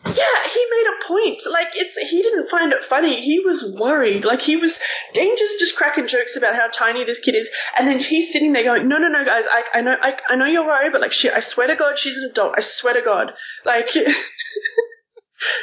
[0.06, 0.12] Yeah,
[0.54, 1.44] he made a point.
[1.50, 3.22] Like it's he didn't find it funny.
[3.24, 4.26] He was worried.
[4.26, 4.78] Like he was
[5.14, 8.66] Danger's just cracking jokes about how tiny this kid is, and then he's sitting there
[8.66, 9.46] going, "No, no, no, guys.
[9.50, 11.98] I, I know, I, I know you're worried, but like, shit, I swear to God,
[11.98, 12.56] she's an adult.
[12.58, 13.32] I swear to God.
[13.64, 13.88] Like,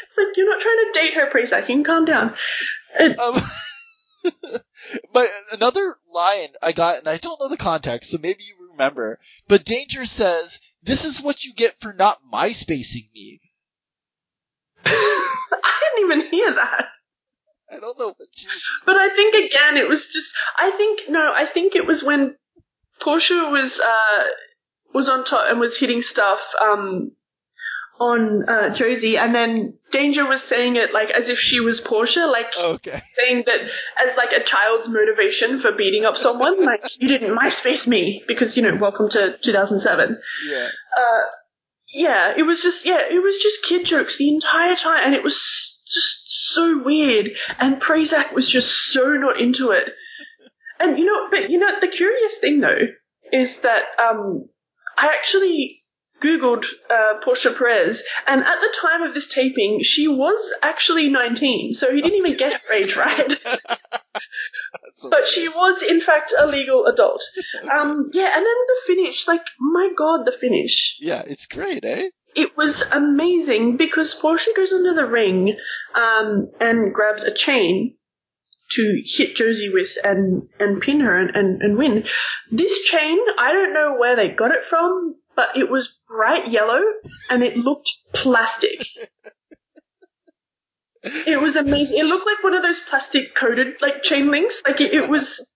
[0.08, 1.68] it's like you're not trying to date her, Prazak.
[1.68, 2.34] You can calm down.
[3.00, 3.40] Um,
[5.12, 9.18] but another line I got, and I don't know the context, so maybe you remember,
[9.48, 13.40] but Danger says, this is what you get for not MySpacing me.
[14.84, 16.86] I didn't even hear that.
[17.70, 18.62] I don't know what she was.
[18.84, 20.32] But I think again, it was just.
[20.56, 22.34] I think no, I think it was when
[23.00, 24.24] Portia was uh
[24.92, 27.12] was on top and was hitting stuff um
[28.00, 32.26] on uh, Josie, and then Danger was saying it like as if she was Portia,
[32.26, 32.98] like Okay.
[33.04, 33.60] saying that
[34.02, 36.64] as like a child's motivation for beating up someone.
[36.64, 40.18] like you didn't MySpace me because you know, welcome to 2007.
[40.48, 40.68] Yeah.
[40.96, 41.20] Uh,
[41.92, 45.22] yeah, it was just yeah, it was just kid jokes the entire time, and it
[45.22, 47.30] was just so weird.
[47.58, 49.90] And Prazak was just so not into it.
[50.78, 52.86] And you know, but you know, the curious thing though
[53.32, 54.48] is that um,
[54.96, 55.79] I actually
[56.22, 61.74] googled uh, Portia Perez, and at the time of this taping, she was actually 19,
[61.74, 63.38] so he didn't even get her age right.
[65.08, 67.22] But she was, in fact, a legal adult.
[67.72, 70.96] Um, yeah, and then the finish, like, my god, the finish.
[71.00, 72.10] Yeah, it's great, eh?
[72.34, 75.56] It was amazing because Portia goes under the ring
[75.94, 77.96] um, and grabs a chain
[78.72, 82.04] to hit Josie with and, and pin her and, and, and win.
[82.52, 86.82] This chain, I don't know where they got it from, but it was bright yellow
[87.30, 88.84] and it looked plastic.
[91.02, 91.98] It was amazing.
[91.98, 94.60] It looked like one of those plastic coated like chain links.
[94.66, 95.54] Like it, it was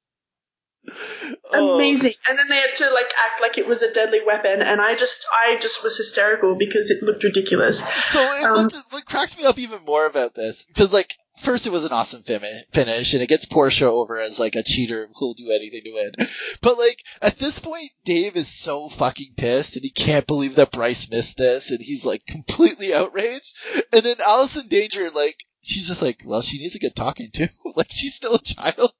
[1.52, 2.12] Oh, amazing.
[2.28, 4.94] And then they had to like act like it was a deadly weapon, and I
[4.94, 7.78] just I just was hysterical because it looked ridiculous.
[8.04, 11.14] So it, Um, what, what cracked me up even more about this, because like
[11.44, 15.08] first it was an awesome finish, and it gets Portia over as like a cheater
[15.14, 16.12] who'll do anything to win.
[16.60, 20.72] But like at this point, Dave is so fucking pissed, and he can't believe that
[20.72, 23.54] Bryce missed this, and he's like completely outraged.
[23.92, 27.48] And then Allison Danger, like she's just like, well, she needs to get talking to,
[27.76, 28.92] like she's still a child.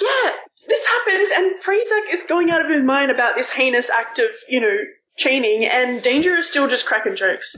[0.00, 0.30] Yeah,
[0.68, 4.26] this happens, and Prazak is going out of his mind about this heinous act of
[4.48, 4.76] you know
[5.16, 7.56] chaining, and Danger is still just cracking jokes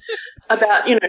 [0.50, 1.08] about you know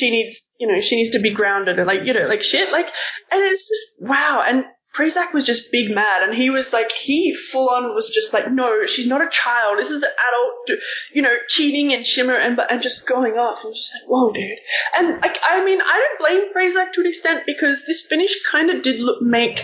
[0.00, 2.72] she needs you know she needs to be grounded and like you know like shit
[2.72, 2.86] like,
[3.30, 4.64] and it's just wow and.
[4.92, 8.50] Prazak was just big mad, and he was like, he full on was just like,
[8.50, 9.78] no, she's not a child.
[9.78, 10.80] This is an adult,
[11.14, 13.60] you know, cheating and shimmer and but and just going off.
[13.62, 14.58] I was just like, whoa, dude.
[14.98, 18.68] And like, I mean, I don't blame Prazak to an extent because this finish kind
[18.68, 19.60] of did look make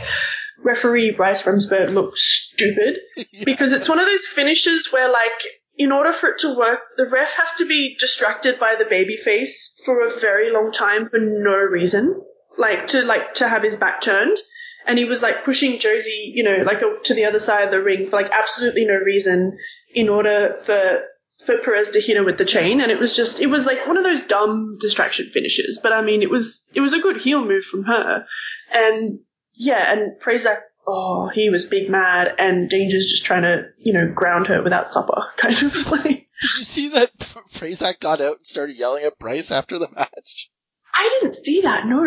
[0.62, 2.98] referee Bryce Remsburg look stupid
[3.44, 5.42] because it's one of those finishes where like
[5.76, 9.16] in order for it to work, the ref has to be distracted by the baby
[9.16, 12.22] face for a very long time for no reason,
[12.58, 14.38] like to like to have his back turned.
[14.86, 17.82] And he was like pushing Josie, you know, like to the other side of the
[17.82, 19.58] ring for like absolutely no reason
[19.92, 21.00] in order for
[21.44, 22.80] for Perez to hit her with the chain.
[22.80, 25.78] And it was just, it was like one of those dumb distraction finishes.
[25.82, 28.24] But I mean, it was it was a good heel move from her.
[28.72, 29.20] And
[29.54, 34.08] yeah, and Prazak, oh, he was big mad, and Danger's just trying to, you know,
[34.12, 36.28] ground her without supper, kind of like.
[36.40, 40.50] Did you see that Prazak got out and started yelling at Bryce after the match?
[40.94, 42.04] I didn't see that, no.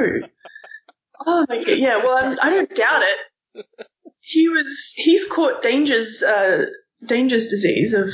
[1.26, 3.02] Oh my god, yeah, well, I'm, I don't doubt
[3.56, 3.66] it.
[4.22, 6.66] He was, he's caught Danger's, uh,
[7.06, 8.10] Danger's disease of,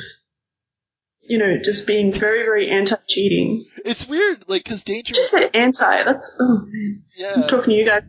[1.21, 3.65] you know, just being very, very anti-cheating.
[3.85, 7.03] It's weird, like, cause Danger Just said anti, that's, oh man.
[7.03, 8.03] I'm yeah, talking to you guys.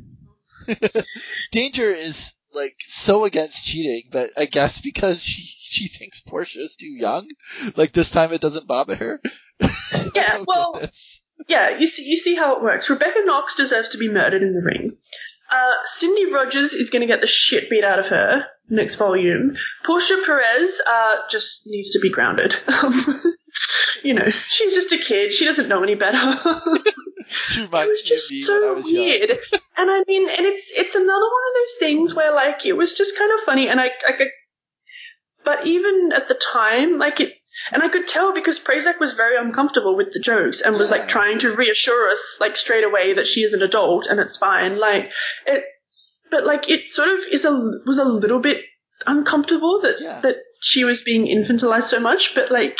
[1.52, 6.76] Danger is like so against cheating, but I guess because she she thinks Portia is
[6.76, 7.28] too young,
[7.76, 9.20] like this time it doesn't bother her.
[10.14, 10.72] Yeah, well-
[11.48, 12.88] Yeah, you see, you see how it works.
[12.90, 14.96] Rebecca Knox deserves to be murdered in the ring.
[15.50, 19.56] Uh, Cindy Rogers is going to get the shit beat out of her next volume.
[19.84, 22.54] Portia Perez uh, just needs to be grounded.
[24.02, 25.32] you know, she's just a kid.
[25.32, 26.18] She doesn't know any better.
[27.48, 29.30] She it was reminds me of just me so when I was weird.
[29.30, 29.38] young.
[29.78, 32.92] and I mean, and it's it's another one of those things where like it was
[32.94, 34.28] just kind of funny, and I, I could,
[35.44, 37.32] but even at the time, like it,
[37.72, 41.08] and I could tell because Prazak was very uncomfortable with the jokes and was like
[41.08, 44.78] trying to reassure us like straight away that she is an adult and it's fine.
[44.78, 45.10] Like
[45.46, 45.64] it,
[46.30, 47.50] but like it sort of is a
[47.86, 48.58] was a little bit
[49.04, 50.20] uncomfortable that Yeah.
[50.22, 52.78] that she was being infantilized so much, but like.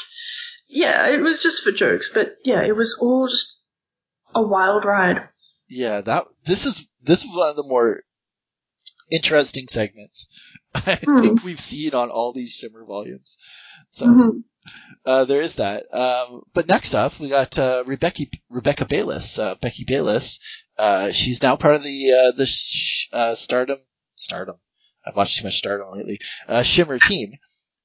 [0.69, 3.63] Yeah, it was just for jokes, but yeah, it was all just
[4.35, 5.29] a wild ride.
[5.69, 8.03] Yeah, that this is this is one of the more
[9.11, 10.29] interesting segments
[10.75, 11.21] I Hmm.
[11.21, 13.39] think we've seen on all these Shimmer volumes.
[13.91, 14.43] So Mhm.
[15.05, 15.85] uh, there is that.
[15.95, 19.39] Um, but next up, we got uh, Rebecca Rebecca Bayless.
[19.39, 20.41] Uh, Becky Bayless.
[20.77, 23.79] Uh, she's now part of the uh, the sh- uh, Stardom
[24.17, 24.57] Stardom.
[25.07, 26.19] I've watched too much Stardom lately.
[26.49, 27.33] Uh, Shimmer team.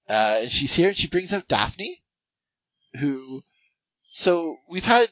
[0.10, 2.02] Uh, and she's here and she brings out Daphne,
[3.00, 3.44] who.
[4.12, 5.10] So we've had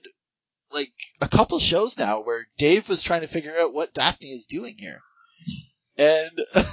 [0.71, 4.45] like a couple shows now where Dave was trying to figure out what Daphne is
[4.45, 5.01] doing here.
[5.97, 6.39] And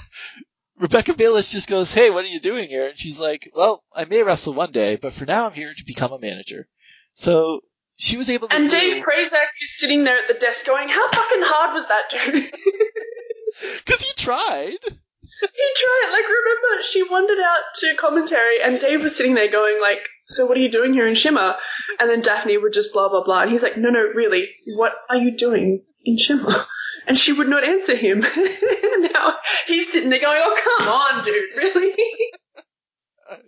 [0.78, 2.88] Rebecca Bayless just goes, Hey, what are you doing here?
[2.88, 5.84] And she's like, Well, I may wrestle one day, but for now I'm here to
[5.86, 6.68] become a manager.
[7.14, 7.62] So
[7.96, 10.88] she was able to And do, Dave Prazak is sitting there at the desk going,
[10.88, 12.52] "How fucking hard was that, dude?"
[13.86, 14.78] cause he tried.
[14.82, 16.08] He tried.
[16.12, 20.46] Like, remember, she wandered out to commentary, and Dave was sitting there going, like, "So
[20.46, 21.54] what are you doing here in Shimmer?"
[22.00, 24.92] And then Daphne would just blah blah blah, and he's like, "No, no, really, what
[25.10, 26.66] are you doing in Shimmer?"
[27.06, 28.20] And she would not answer him.
[29.12, 29.34] now
[29.68, 31.94] he's sitting there going, "Oh, come on, dude, really?"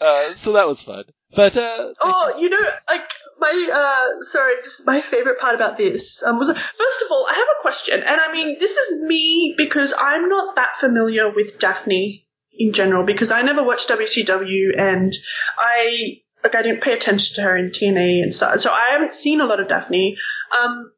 [0.00, 1.04] Uh, so that was fun.
[1.36, 2.58] But, uh, Oh, is- you know,
[2.88, 3.02] like
[3.38, 7.34] my uh, sorry, just my favorite part about this um, was first of all, I
[7.34, 11.58] have a question, and I mean, this is me because I'm not that familiar with
[11.58, 12.23] Daphne
[12.58, 15.12] in general because I never watched WCW and
[15.58, 19.14] I like I didn't pay attention to her in TNA and stuff, so I haven't
[19.14, 20.16] seen a lot of Daphne.
[20.62, 20.92] Um,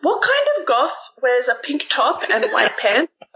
[0.00, 3.34] what kind of goth wears a pink top and white pants?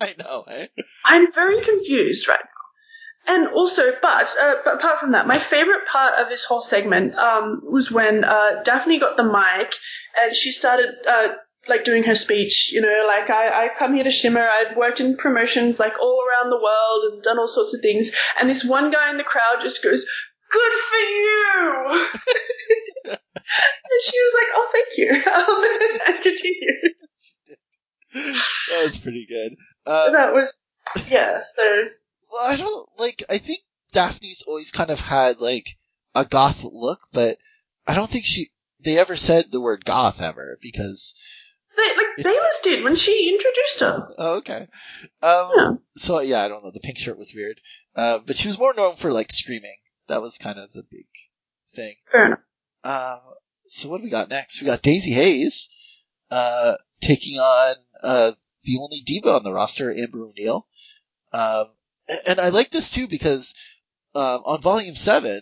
[0.00, 0.66] I know, eh?
[1.04, 3.34] I'm very confused right now.
[3.34, 7.14] And also, but, uh, but apart from that, my favorite part of this whole segment
[7.16, 9.72] um, was when uh, Daphne got the mic
[10.20, 11.28] and she started uh,
[11.68, 12.70] like doing her speech.
[12.72, 14.46] You know, like I, I've come here to Shimmer.
[14.46, 18.10] I've worked in promotions like all around the world and done all sorts of things.
[18.38, 20.04] And this one guy in the crowd just goes,
[20.50, 22.08] "Good for you."
[23.10, 25.64] and she was like, "Oh, thank you," um,
[26.06, 26.94] and continued.
[28.70, 29.54] that was pretty good.
[29.86, 30.74] Uh, That was
[31.08, 31.40] yeah.
[31.56, 31.84] So
[32.32, 33.22] well, I don't like.
[33.30, 33.60] I think
[33.92, 35.76] Daphne's always kind of had like
[36.14, 37.36] a goth look, but
[37.86, 38.48] I don't think she
[38.82, 41.14] they ever said the word goth ever because.
[41.80, 44.14] They, like It's- Bayless did when she introduced her.
[44.18, 44.66] Oh, okay.
[45.22, 45.50] Um.
[45.56, 45.70] Yeah.
[45.96, 46.70] So yeah, I don't know.
[46.72, 47.60] The pink shirt was weird,
[47.96, 49.76] uh, but she was more known for like screaming.
[50.08, 51.06] That was kind of the big
[51.74, 51.94] thing.
[52.12, 52.40] Fair enough.
[52.84, 53.20] Um.
[53.64, 54.60] So what do we got next?
[54.60, 58.32] We got Daizee Haze, uh, taking on uh
[58.64, 60.66] the only diva on the roster, Amber O'Neal.
[61.32, 61.66] Um,
[62.26, 63.54] and I like this too because
[64.14, 65.40] um, on Volume Seven,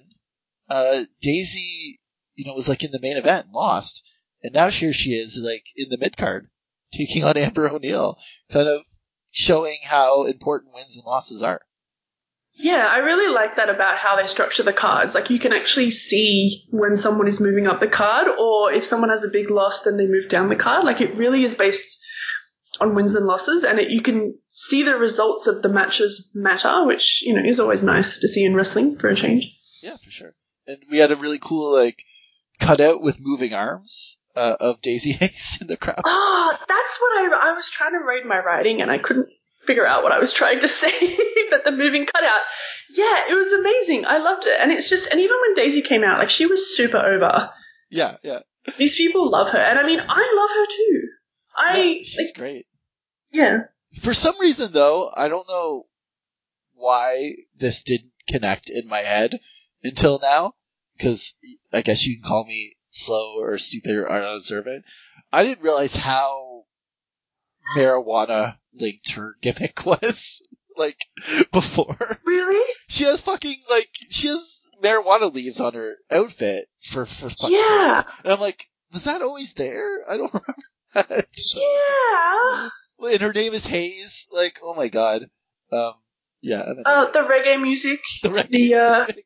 [0.69, 1.95] uh, Daizee,
[2.35, 4.07] you know, was like in the main event and lost,
[4.43, 6.49] and now here she is, like in the mid card,
[6.93, 8.19] taking on Amber O'Neal,
[8.51, 8.83] kind of
[9.31, 11.61] showing how important wins and losses are.
[12.61, 15.15] Yeah, I really like that about how they structure the cards.
[15.15, 19.11] Like you can actually see when someone is moving up the card, or if someone
[19.11, 20.85] has a big loss, then they move down the card.
[20.85, 21.99] Like it really is based
[22.81, 26.85] on wins and losses, and it, you can see the results of the matches matter,
[26.85, 29.45] which you know is always nice to see in wrestling for a change.
[29.83, 30.35] Yeah, for sure.
[30.67, 32.03] And we had a really cool like
[32.59, 36.01] cutout with moving arms uh, of Daizee Haze in the crowd.
[36.05, 39.29] Oh, that's what I I was trying to read my writing, and I couldn't
[39.67, 41.17] figure out what I was trying to say.
[41.51, 42.41] but the moving cutout,
[42.91, 44.05] yeah, it was amazing.
[44.07, 46.77] I loved it, and it's just, and even when Daizee came out, like she was
[46.77, 47.51] super over.
[47.91, 48.39] Yeah, yeah.
[48.77, 51.09] These people love her, and I mean, I love her too.
[51.57, 52.67] I yeah she's like, great.
[53.33, 53.59] yeah.
[54.03, 55.85] For some reason, though, I don't know
[56.75, 59.41] why this didn't connect in my head
[59.83, 60.53] until now,
[60.97, 61.35] because
[61.73, 64.85] I guess you can call me slow or stupid or unobservant.
[65.33, 66.65] I didn't realize how
[67.77, 70.99] marijuana linked her gimmick was, like,
[71.53, 71.97] before.
[72.25, 72.65] Really?
[72.89, 78.03] She has fucking, like, she has marijuana leaves on her outfit for, for fuck's Yeah.
[78.03, 78.07] sake.
[78.25, 80.01] And I'm like, was that always there?
[80.09, 80.55] I don't remember
[80.95, 81.27] that.
[81.37, 82.69] So- Yeah.
[83.13, 84.29] and her name is Haze.
[84.35, 85.23] Like, oh my god.
[85.73, 85.93] Um,
[86.41, 86.63] yeah.
[86.87, 88.01] Uh, the reggae music.
[88.23, 89.25] the reggae the, uh, music.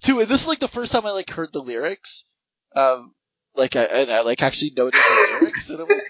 [0.00, 0.20] Too.
[0.20, 2.28] And this is like the first time I like heard the lyrics.
[2.74, 3.14] Um,
[3.54, 6.02] like I and I like actually noted the lyrics, and I'm like,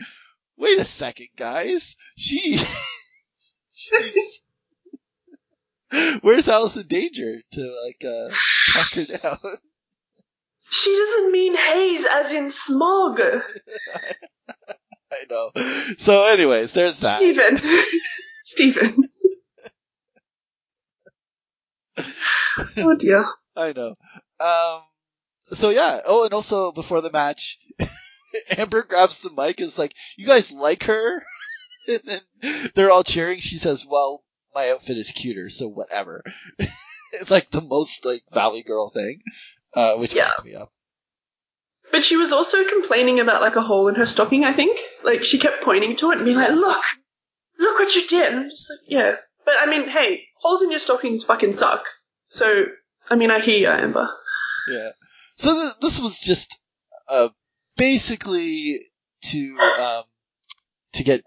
[0.56, 1.96] wait a second, guys.
[2.16, 2.58] She,
[3.68, 4.42] she's.
[6.22, 8.34] Where's Allison Danger to like uh
[8.72, 9.58] talk her down?
[10.70, 13.20] She doesn't mean haze as in smog.
[15.12, 15.50] I know.
[15.98, 17.18] So, anyways, there's that.
[17.18, 17.56] Stephen.
[18.44, 18.96] Stephen.
[22.78, 23.24] oh dear.
[23.56, 23.94] I know.
[24.40, 24.82] Um,
[25.54, 26.00] so yeah.
[26.06, 27.58] Oh, and also before the match,
[28.58, 31.22] Amber grabs the mic and is like, "You guys like her?"
[31.88, 32.20] and then
[32.74, 33.38] they're all cheering.
[33.38, 34.22] She says, "Well,
[34.54, 36.22] my outfit is cuter, so whatever."
[37.12, 39.20] it's like the most like Valley Girl thing,
[39.74, 40.32] uh, which Yeah.
[40.44, 40.72] me up.
[41.92, 44.44] but she was also complaining about like a hole in her stocking.
[44.44, 46.82] I think like she kept pointing to it and being like, "Look,
[47.58, 49.12] look what you did." And I'm just like, "Yeah."
[49.44, 51.84] But I mean, hey, holes in your stockings fucking suck.
[52.30, 52.64] So
[53.08, 54.08] I mean, I hear you, Amber.
[54.72, 54.90] Yeah.
[55.36, 56.60] So th- this was just
[57.08, 57.28] uh,
[57.76, 58.78] basically
[59.22, 60.04] to um,
[60.94, 61.22] to get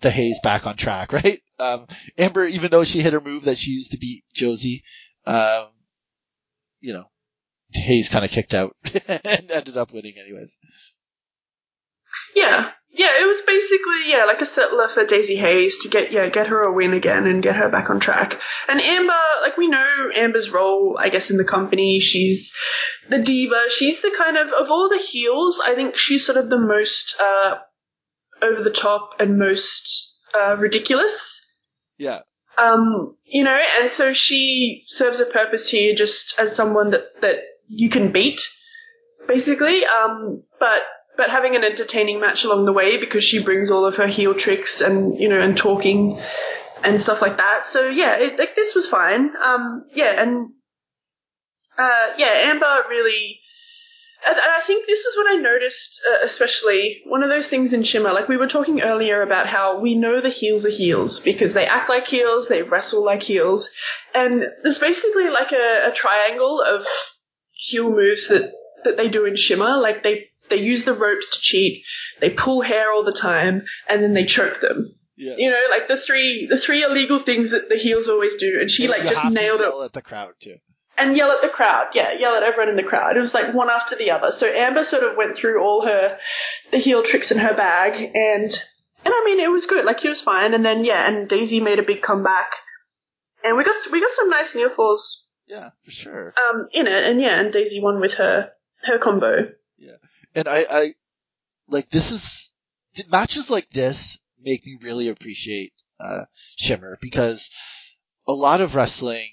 [0.00, 1.40] the Haze back on track, right?
[1.58, 1.86] Um,
[2.18, 4.82] Amber, even though she hit her move that she used to beat Josie,
[5.26, 5.68] um,
[6.80, 7.04] you know,
[7.72, 8.76] Haze kind of kicked out
[9.08, 10.58] and ended up winning anyways.
[12.34, 16.28] Yeah, yeah, it was basically yeah, like a settler for Daizee Haze to get yeah
[16.28, 18.34] get her a win again and get her back on track.
[18.68, 22.52] And Amber, like we know Amber's role, I guess in the company, she's
[23.08, 23.70] the diva.
[23.70, 27.18] She's the kind of of all the heels, I think she's sort of the most
[27.18, 27.54] uh,
[28.42, 31.40] over the top and most uh, ridiculous.
[31.96, 32.20] Yeah.
[32.58, 37.36] Um, you know, and so she serves a purpose here just as someone that that
[37.68, 38.42] you can beat,
[39.26, 39.82] basically.
[39.86, 40.82] Um, but
[41.16, 44.34] but having an entertaining match along the way because she brings all of her heel
[44.34, 46.20] tricks and you know and talking
[46.84, 47.66] and stuff like that.
[47.66, 49.30] So yeah, it, like this was fine.
[49.42, 50.50] Um, yeah, and
[51.78, 53.38] uh, yeah, Amber really.
[54.24, 57.82] And I think this is what I noticed, uh, especially one of those things in
[57.82, 58.12] Shimmer.
[58.12, 61.66] Like we were talking earlier about how we know the heels are heels because they
[61.66, 63.68] act like heels, they wrestle like heels,
[64.14, 66.86] and there's basically like a, a triangle of
[67.50, 68.52] heel moves that
[68.84, 69.76] that they do in Shimmer.
[69.78, 71.82] Like they they use the ropes to cheat,
[72.20, 74.94] they pull hair all the time, and then they choke them.
[75.16, 75.34] Yeah.
[75.36, 78.70] You know, like the three the three illegal things that the heels always do, and
[78.70, 80.56] she And like just nailed it yell at the crowd too.
[80.98, 81.88] and yell at the crowd.
[81.94, 83.16] Yeah, yell at everyone in the crowd.
[83.16, 84.30] It was like one after the other.
[84.30, 86.18] So Amber sort of went through all her
[86.70, 88.50] the heel tricks in her bag, and
[89.04, 89.84] and I mean it was good.
[89.84, 90.54] Like it was fine.
[90.54, 92.50] And then yeah, and Daizee made a big comeback,
[93.44, 96.34] and we got we got some nice near falls Yeah, for sure.
[96.38, 97.04] um in it.
[97.04, 98.48] And yeah, and Daizee won with her
[98.84, 99.50] her combo.
[100.34, 100.88] And I, I
[101.68, 102.56] like this is
[103.10, 106.24] matches like this make me really appreciate uh,
[106.56, 107.50] Shimmer because
[108.26, 109.28] a lot of wrestling,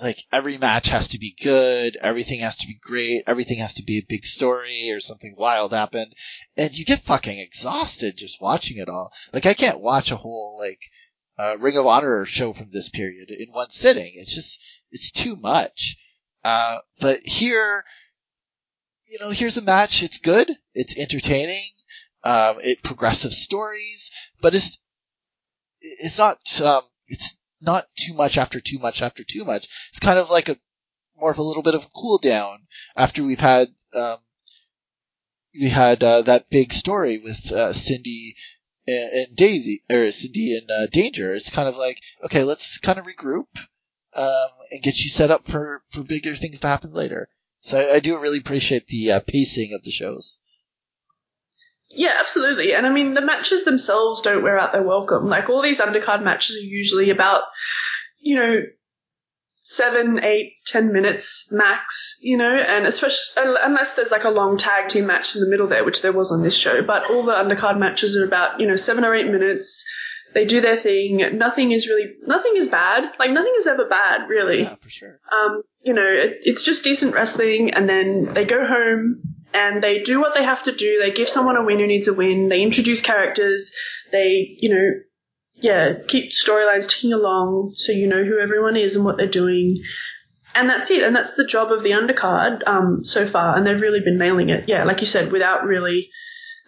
[0.00, 3.84] like every match has to be good, everything has to be great, everything has to
[3.84, 6.12] be a big story or something wild happened,
[6.56, 9.10] and you get fucking exhausted just watching it all.
[9.32, 10.80] Like I can't watch a whole like
[11.38, 14.12] uh, Ring of Honor show from this period in one sitting.
[14.14, 15.96] It's just it's too much.
[16.44, 17.84] Uh, but here
[19.10, 20.02] you know, here's a match.
[20.02, 20.50] It's good.
[20.74, 21.64] It's entertaining.
[22.24, 24.78] Um, it progressive stories, but it's
[25.80, 29.68] it's not um, it's not too much after too much after too much.
[29.90, 30.56] It's kind of like a
[31.16, 34.18] more of a little bit of a cool down after we've had um,
[35.58, 38.36] we had uh, that big story with uh, Cindy
[38.86, 41.34] and, Daizee or Cindy and uh, Danger.
[41.34, 43.46] It's kind of like okay, let's kind of regroup
[44.14, 47.28] um, and get you set up for for bigger things to happen later.
[47.62, 50.40] So I, do really appreciate the uh, pacing of the shows.
[51.88, 52.74] Yeah, absolutely.
[52.74, 55.28] And I mean, the matches themselves don't wear out their welcome.
[55.28, 57.42] Like all these undercard matches are usually about,
[58.18, 58.62] you know,
[59.62, 64.88] seven, eight, ten minutes max, you know, and especially unless there's like a long tag
[64.88, 66.82] team match in the middle there, which there was on this show.
[66.82, 69.84] But all the undercard matches are about, you know, seven or eight minutes.
[70.34, 71.22] They do their thing.
[71.34, 73.04] Nothing is really, nothing is bad.
[73.18, 74.62] Like nothing is ever bad, really.
[74.62, 75.20] Yeah, for sure.
[75.30, 79.22] Um, you know, it, it's just decent wrestling, and then they go home
[79.54, 81.00] and they do what they have to do.
[81.02, 82.48] They give someone a win who needs a win.
[82.48, 83.72] They introduce characters.
[84.10, 84.90] They, you know,
[85.54, 89.82] yeah, keep storylines ticking along so you know who everyone is and what they're doing.
[90.54, 91.02] And that's it.
[91.02, 93.56] And that's the job of the undercard um, so far.
[93.56, 94.64] And they've really been nailing it.
[94.68, 96.10] Yeah, like you said, without really.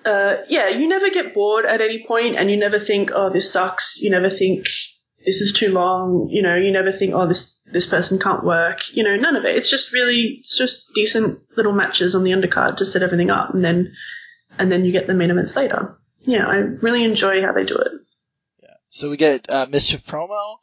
[0.05, 3.51] Uh, yeah, you never get bored at any point, and you never think, "Oh, this
[3.51, 4.67] sucks." You never think
[5.25, 6.29] this is too long.
[6.31, 9.45] You know, you never think, "Oh, this this person can't work." You know, none of
[9.45, 9.57] it.
[9.57, 13.55] It's just really, it's just decent little matches on the undercard to set everything up,
[13.55, 13.95] and then
[14.59, 15.97] and then you get the main events later.
[16.23, 17.93] Yeah, I really enjoy how they do it.
[18.63, 18.75] Yeah.
[18.89, 20.57] So we get uh, MsChif promo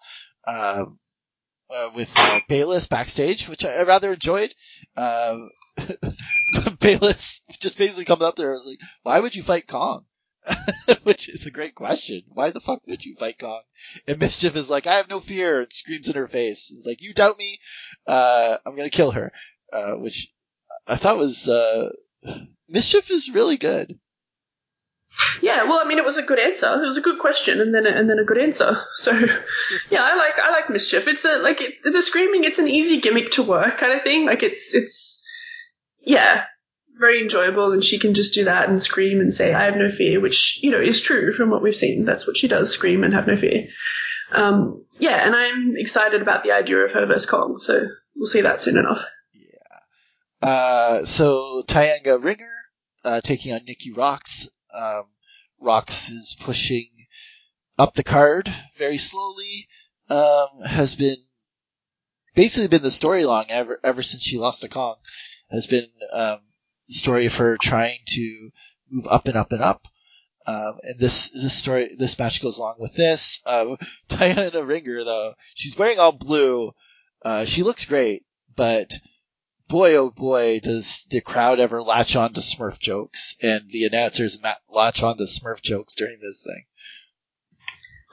[0.46, 0.86] uh,
[1.70, 4.54] uh, with uh, Bayless backstage, which I, rather enjoyed.
[4.98, 5.50] Um,
[6.79, 10.05] Bayless just basically comes up there and was like, "Why would you fight Kong?"
[11.03, 12.23] which is a great question.
[12.29, 13.61] Why the fuck would you fight Kong?
[14.07, 16.73] And MsChif is like, "I have no fear," and screams in her face.
[16.75, 17.59] It's like, "You doubt me?
[18.07, 19.32] Uh, I'm gonna kill her,"
[19.71, 20.32] uh, which
[20.88, 21.89] I thought was uh,
[22.73, 23.99] MsChif is really good.
[25.41, 26.67] Yeah, well, I mean, it was a good answer.
[26.67, 28.82] It was a good question, and then a, and then a good answer.
[28.95, 31.07] So, yeah, I like I like MsChif.
[31.07, 32.43] It's a like it, the screaming.
[32.43, 34.25] It's an easy gimmick to work kind of thing.
[34.25, 35.01] Like it's it's
[36.04, 36.45] yeah,
[36.99, 39.89] very enjoyable, and she can just do that and scream and say I have no
[39.89, 42.06] fear, which you know is true from what we've seen.
[42.06, 43.68] That's what she does: scream and have no fear.
[44.32, 47.58] Um, yeah, and I'm excited about the idea of her versus Kong.
[47.60, 47.86] So
[48.16, 49.04] we'll see that soon enough.
[49.34, 50.47] Yeah.
[50.47, 52.54] Uh, so Tiana Ringer
[53.04, 54.47] uh, taking on Nikki Roxx.
[54.74, 55.06] Um,
[55.62, 56.89] Roxx is pushing
[57.78, 59.68] up the card very slowly.
[60.10, 61.16] Um, has been
[62.36, 64.95] basically been the storyline ever ever since she lost to Kong.
[65.52, 66.39] Has been um,
[66.88, 68.49] the story of her trying to
[68.89, 69.88] move up and up and up.
[70.47, 73.41] Um, and this this story this match goes along with this.
[73.45, 73.78] Um,
[74.10, 76.72] Tiana Ringer though she's wearing all blue.
[77.24, 78.24] Uh, she looks great,
[78.56, 78.91] but
[79.68, 84.41] boy oh boy does the crowd ever latch on to Smurf jokes and the announcers
[84.41, 86.64] ma- latch on to Smurf jokes during this thing.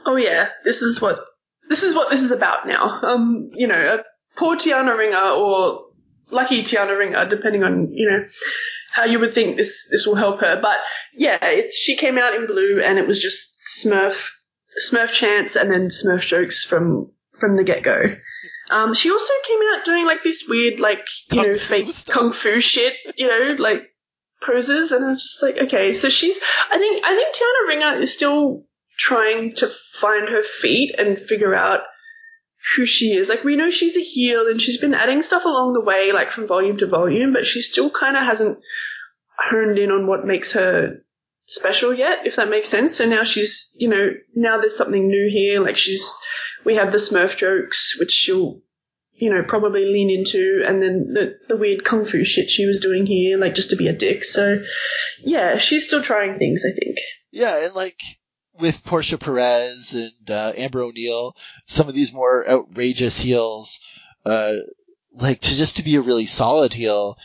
[0.06, 1.24] Oh yeah, this is what
[1.68, 3.00] this is what this is about now.
[3.02, 3.98] Um, you know,
[4.36, 5.87] poor Tiana Ringer or
[6.30, 8.24] lucky Tiana Ringer, depending on you know
[8.92, 10.58] how you would think this this will help her.
[10.60, 10.78] But
[11.14, 14.16] yeah, it, she came out in blue, and it was just Smurf
[14.90, 18.02] Smurf chants and then Smurf jokes from from the get go.
[18.70, 22.60] Um, she also came out doing like this weird, like you know, fake kung fu
[22.60, 23.82] shit, you know, like
[24.44, 26.36] poses, and I was just like, okay, so she's.
[26.70, 28.66] I think I think Tiana Ringer is still
[28.98, 29.70] trying to
[30.00, 31.80] find her feet and figure out
[32.76, 33.28] who she is.
[33.28, 36.32] Like we know she's a heel and she's been adding stuff along the way, like
[36.32, 38.58] from volume to volume, but she still kind of hasn't
[39.38, 40.98] honed in on what makes her
[41.44, 42.96] special yet, if that makes sense.
[42.96, 45.60] So now she's, you know, now there's something new here.
[45.62, 46.12] Like she's,
[46.64, 48.60] we have the Smurf jokes, which she'll,
[49.14, 52.78] you know, probably lean into, and then the the weird kung fu shit she was
[52.78, 54.22] doing here, like just to be a dick.
[54.22, 54.58] So
[55.24, 56.98] yeah, she's still trying things, I think.
[57.32, 57.98] Yeah, and like
[58.60, 61.34] with Portia Perez and uh, Amber O'Neal,
[61.64, 63.80] some of these more outrageous heels,
[64.24, 64.54] uh,
[65.14, 67.16] like to just to be a really solid heel,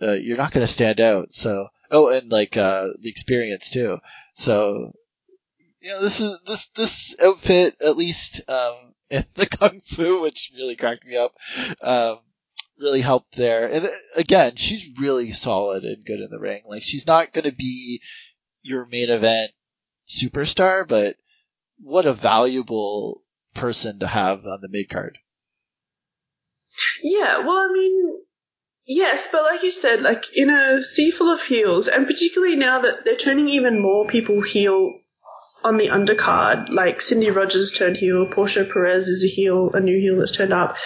[0.00, 1.32] uh, you're not going to stand out.
[1.32, 3.98] So, oh, and like uh, the experience too.
[4.34, 4.90] So,
[5.80, 10.52] you know, this is this this outfit at least um, and the kung fu, which
[10.56, 11.32] really cracked me up.
[11.82, 12.18] Um,
[12.78, 13.70] really helped there.
[13.70, 16.62] And again, she's really solid and good in the ring.
[16.66, 18.00] Like she's not going to be
[18.62, 19.52] your main event
[20.06, 21.16] superstar, but
[21.80, 23.20] what a valuable
[23.54, 25.18] person to have on the mid card.
[27.02, 28.18] Yeah, well, I mean,
[28.86, 32.82] yes, but like you said, like in a sea full of heels, and particularly now
[32.82, 34.92] that they're turning even more people heel
[35.62, 39.98] on the undercard, like Cindy Rogers turned heel, Portia Perez is a heel, a new
[39.98, 40.76] heel that's turned up.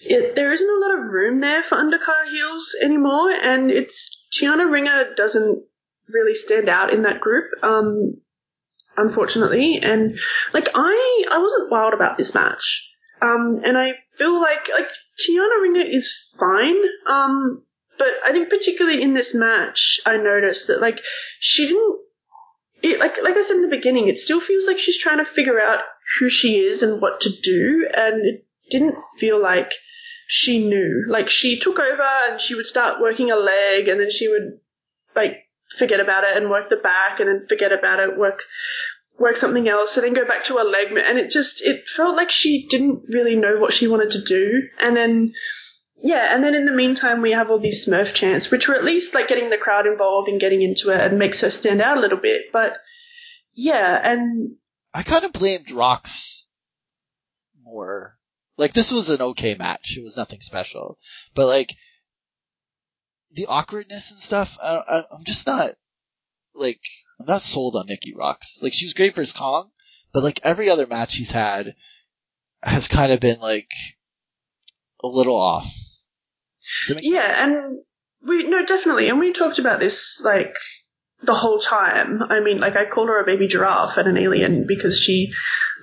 [0.00, 4.70] It, there isn't a lot of room there for undercard heels anymore, and it's Tiana
[4.70, 5.64] Ringer doesn't
[6.08, 7.46] really stand out in that group.
[7.62, 8.21] Um,
[9.02, 10.18] unfortunately, and
[10.52, 12.82] like I, I wasn't wild about this match.
[13.20, 14.88] Um, and I feel like like
[15.20, 16.76] Tiana Ringer is fine.
[17.08, 17.62] Um,
[17.98, 21.00] but I think particularly in this match, I noticed that like
[21.40, 21.98] she didn't.
[22.82, 25.30] It, like like I said in the beginning, it still feels like she's trying to
[25.30, 25.80] figure out
[26.18, 29.70] who she is and what to do, and it didn't feel like
[30.26, 31.04] she knew.
[31.08, 34.58] Like she took over and she would start working a leg, and then she would
[35.14, 35.44] like
[35.78, 38.40] forget about it and work the back, and then forget about it, work
[39.22, 42.16] work something else so then go back to a leg and it just it felt
[42.16, 45.32] like she didn't really know what she wanted to do and then
[46.02, 48.84] yeah and then in the meantime we have all these smurf chants which were at
[48.84, 51.96] least like getting the crowd involved and getting into it and makes her stand out
[51.96, 52.76] a little bit but
[53.54, 54.56] yeah and
[54.94, 56.46] I kind of blamed Roxx
[57.62, 58.18] more.
[58.58, 59.96] Like this was an okay match.
[59.96, 60.98] It was nothing special,
[61.34, 61.74] but like
[63.32, 65.70] the awkwardness and stuff, I, I, I'm just not
[66.54, 66.82] like
[67.22, 68.62] I'm not sold on Nikki Roxx.
[68.62, 69.70] Like she was great for his Kong,
[70.12, 71.74] but like every other match he's had
[72.62, 73.70] has kind of been like
[75.02, 75.64] a little off.
[76.88, 77.00] Make sense?
[77.04, 77.78] yeah and
[78.26, 80.54] we no definitely and we talked about this like
[81.22, 84.66] the whole time i mean like i called her a baby giraffe and an alien
[84.66, 85.32] because she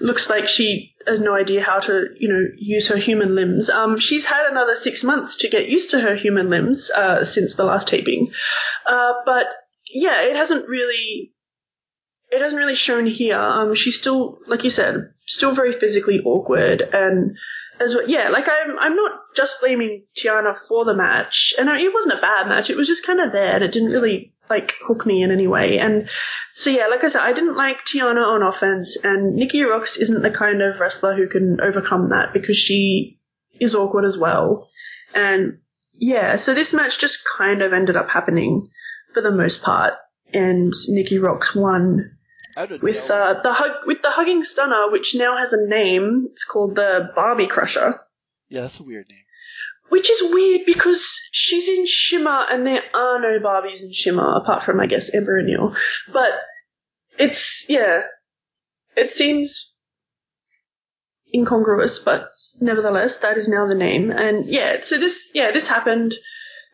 [0.02, 4.00] looks like she has no idea how to you know use her human limbs um
[4.00, 7.64] she's had another six months to get used to her human limbs uh since the
[7.64, 8.32] last taping
[8.86, 9.46] uh but
[9.90, 11.34] yeah it hasn't really
[12.32, 16.82] it hasn't really shown here um she's still like you said still very physically awkward
[16.82, 17.36] and
[17.80, 21.94] as well, yeah, like I'm, I'm not just blaming Tiana for the match, and it
[21.94, 22.70] wasn't a bad match.
[22.70, 25.48] It was just kind of there, and it didn't really like hook me in any
[25.48, 25.78] way.
[25.80, 26.10] And
[26.54, 30.22] so yeah, like I said, I didn't like Tiana on offense, and Nikki Roxx isn't
[30.22, 33.20] the kind of wrestler who can overcome that because she
[33.60, 34.70] is awkward as well.
[35.14, 35.60] And
[35.94, 38.70] yeah, so this match just kind of ended up happening
[39.20, 39.94] for the most part,
[40.34, 42.12] and Nikki Roxx won
[42.82, 46.28] with uh, the hug with the hugging stunner, which now has a name.
[46.32, 48.00] It's called the Barbie Crusher,
[48.50, 49.24] yeah, that's a weird name.
[49.90, 54.64] which is weird because she's in Shimmer and there are no Barbies in Shimmer apart
[54.66, 55.76] from I guess Amber O'Neal.
[56.12, 56.32] But
[57.18, 58.02] it's yeah,
[58.96, 59.74] it seems
[61.34, 64.12] incongruous, but nevertheless that is now the name.
[64.12, 66.14] And yeah, so this yeah this happened,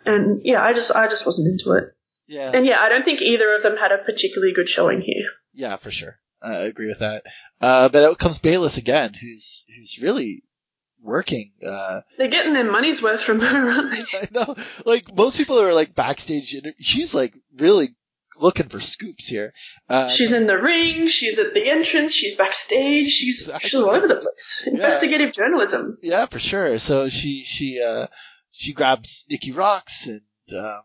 [0.05, 1.91] and yeah I just I just wasn't into it.
[2.27, 5.25] Yeah, And yeah, I don't think either of them had a particularly good showing here.
[5.53, 6.17] yeah, for sure.
[6.41, 7.23] I agree with that.
[7.61, 10.43] Uh, but out comes Bayless again, who's who's really
[11.03, 11.53] working.
[11.65, 14.03] Uh, They're getting their money's worth from her, aren't they?
[14.19, 14.55] I know,
[14.85, 16.53] like most people are like backstage.
[16.53, 17.95] inter- She's like really
[18.39, 19.53] looking for scoops here.
[19.89, 23.69] Uh, She's in the ring, she's at the entrance, she's backstage, she's Exactly.
[23.69, 24.63] she's all over the place.
[24.67, 25.97] Investigative journalism.
[26.03, 26.77] yeah, for sure.
[26.79, 28.07] So she she uh
[28.51, 30.21] she grabs Nikki Roxx and
[30.59, 30.81] um,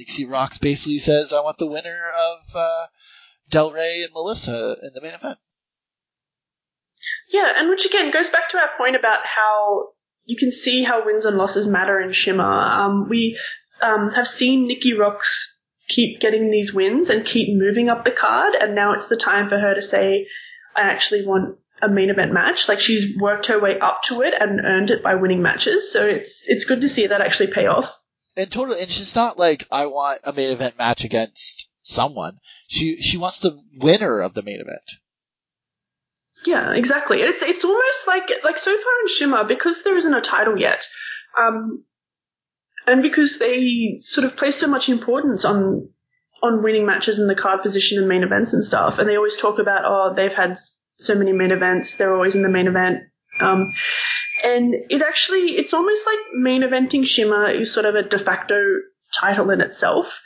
[0.00, 2.86] Nikki Roxx basically says, "I want the winner of uh,
[3.50, 5.38] Del Rey and Melissa in the main event."
[7.28, 9.90] Yeah, and which again goes back to our point about how
[10.24, 12.44] you can see how wins and losses matter in Shimmer.
[12.44, 13.38] Um, we
[13.82, 18.54] um, have seen Nikki Roxx keep getting these wins and keep moving up the card,
[18.58, 20.26] and now it's the time for her to say,
[20.74, 22.68] I actually want a main event match.
[22.68, 25.92] Like she's worked her way up to it and earned it by winning matches.
[25.92, 27.90] So it's it's good to see that actually pay off.
[28.36, 32.38] And totally, and she's not like I want a main event match against someone.
[32.68, 34.90] She she wants the winner of the main event.
[36.46, 37.18] Yeah, exactly.
[37.18, 40.86] It's it's almost like like so far in Shimmer because there isn't a title yet,
[41.38, 41.84] um,
[42.86, 45.88] and because they sort of place so much importance on
[46.42, 49.36] on winning matches in the card position and main events and stuff, and they always
[49.36, 50.56] talk about oh they've had
[50.98, 53.00] so many main events, they're always in the main event,
[53.40, 53.72] um,
[54.42, 58.56] and it actually it's almost like main eventing Shimmer is sort of a de facto
[59.18, 60.20] title in itself.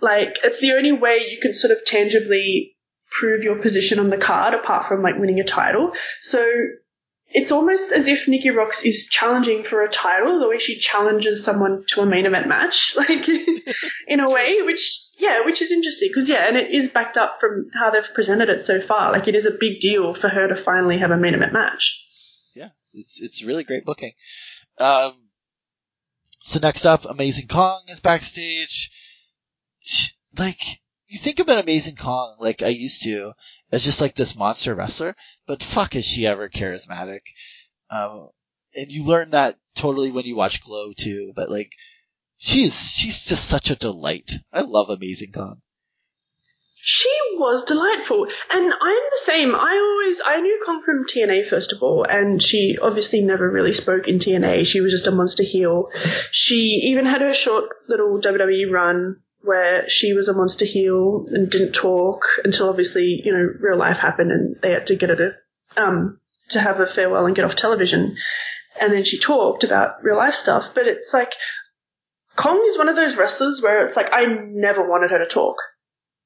[0.00, 2.76] Like it's the only way you can sort of tangibly
[3.10, 5.92] prove your position on the card apart from like winning a title.
[6.20, 6.44] So
[7.32, 11.44] it's almost as if Nikki Roxx is challenging for a title the way she challenges
[11.44, 13.28] someone to a main event match, like
[14.08, 17.38] in a way, which yeah, which is interesting because yeah, and it is backed up
[17.40, 19.12] from how they've presented it so far.
[19.12, 21.98] Like it is a big deal for her to finally have a main event match.
[22.92, 24.12] It's it's really great booking.
[24.78, 25.12] Um,
[26.40, 28.90] so next up, Amazing Kong is backstage.
[29.80, 30.60] Sh- Like
[31.08, 33.32] you think about Amazing Kong, like I used to,
[33.72, 35.14] as just like this monster wrestler,
[35.46, 37.20] but fuck is she ever charismatic.
[37.90, 38.30] Um,
[38.74, 41.32] and you learn that totally when you watch Glow too.
[41.36, 41.72] But like,
[42.38, 44.32] she's she's just such a delight.
[44.52, 45.62] I love Amazing Kong.
[46.82, 49.54] She was delightful, and I'm the same.
[49.54, 53.74] I always I knew Kong from TNA first of all, and she obviously never really
[53.74, 54.66] spoke in TNA.
[54.66, 55.90] She was just a monster heel.
[56.30, 61.50] She even had her short little WWE run where she was a monster heel and
[61.50, 65.16] didn't talk until obviously you know real life happened and they had to get her
[65.16, 65.30] to
[65.80, 66.18] um
[66.50, 68.16] to have a farewell and get off television.
[68.80, 71.32] And then she talked about real life stuff, but it's like
[72.36, 75.56] Kong is one of those wrestlers where it's like I never wanted her to talk.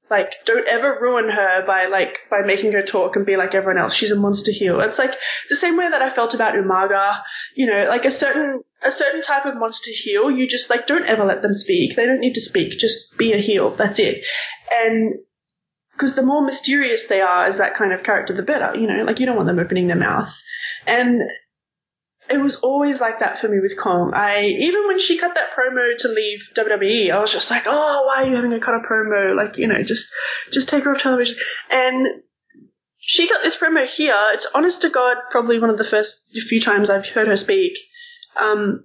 [0.09, 3.81] Like, don't ever ruin her by like by making her talk and be like everyone
[3.81, 3.95] else.
[3.95, 4.79] She's a monster heel.
[4.81, 5.11] It's like
[5.49, 7.21] the same way that I felt about Umaga.
[7.55, 10.29] You know, like a certain a certain type of monster heel.
[10.29, 11.95] You just like don't ever let them speak.
[11.95, 12.77] They don't need to speak.
[12.79, 13.75] Just be a heel.
[13.75, 14.17] That's it.
[14.71, 15.15] And
[15.93, 18.75] because the more mysterious they are as that kind of character, the better.
[18.75, 20.33] You know, like you don't want them opening their mouth.
[20.85, 21.21] And
[22.35, 24.13] it was always like that for me with Kong.
[24.13, 28.03] I even when she cut that promo to leave WWE, I was just like, oh,
[28.05, 29.35] why are you having a cut a promo?
[29.35, 30.09] Like, you know, just
[30.51, 31.37] just take her off television.
[31.71, 32.05] And
[32.99, 34.15] she got this promo here.
[34.33, 37.73] It's honest to God, probably one of the first few times I've heard her speak.
[38.39, 38.83] Um,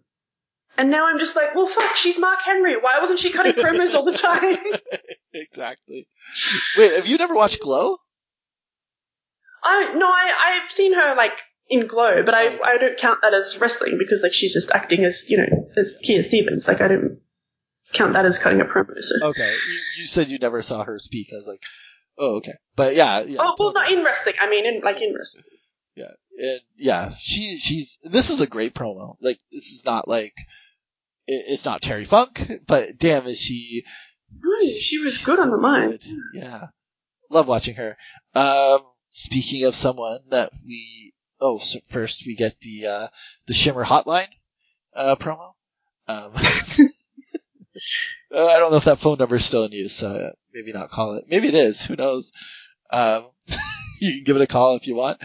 [0.79, 2.77] and now I'm just like, well, fuck, she's Mark Henry.
[2.77, 4.59] Why wasn't she cutting promos all the time?
[5.35, 6.07] exactly.
[6.79, 7.97] Wait, have you never watched Glow?
[9.65, 11.33] I no, I I've seen her like
[11.71, 12.59] in Glow, but I.
[12.63, 15.95] I don't count that as wrestling because like she's just acting as you know as
[16.03, 16.67] Kia Stevens.
[16.67, 17.21] Like I don't
[17.95, 19.01] count that as cutting a promo.
[19.01, 19.29] So.
[19.29, 21.29] Okay, you, you said you never saw her speak.
[21.33, 21.63] I was like,
[22.19, 23.39] oh, okay, but yeah, yeah.
[23.41, 24.35] oh well, not in wrestling.
[24.41, 25.45] I mean, in like in wrestling.
[25.95, 29.15] Yeah, and yeah, she she's this is a great promo.
[29.21, 30.35] Like this is not like
[31.27, 33.85] it, it's not Terry Funk, but damn, is she
[34.43, 36.01] No, she was good on the so mic.
[36.35, 36.67] Yeah,
[37.31, 37.97] love watching her.
[38.35, 38.81] Um,
[39.11, 43.09] speaking of someone that we oh, so first we get the uh
[43.47, 44.29] the Shimmer Hotline
[44.95, 45.53] uh promo.
[46.09, 46.33] Um,
[48.35, 50.73] uh, I don't know if that phone number is still in use, so uh, maybe
[50.73, 51.25] not call it.
[51.29, 51.85] Maybe it is.
[51.87, 52.33] Who knows?
[52.91, 53.27] Um,
[54.01, 55.23] you can give it a call if you want.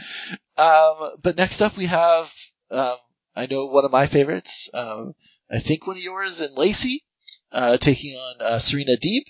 [0.57, 2.33] Um, but next up we have,
[2.71, 2.95] um,
[3.35, 4.69] I know one of my favorites.
[4.73, 5.13] Um,
[5.51, 7.01] I think one of yours and Lacey,
[7.51, 9.23] uh, taking on, uh, Serena Deeb,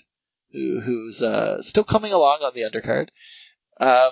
[0.52, 3.08] who, who's, uh, still coming along on the undercard.
[3.80, 4.10] Um,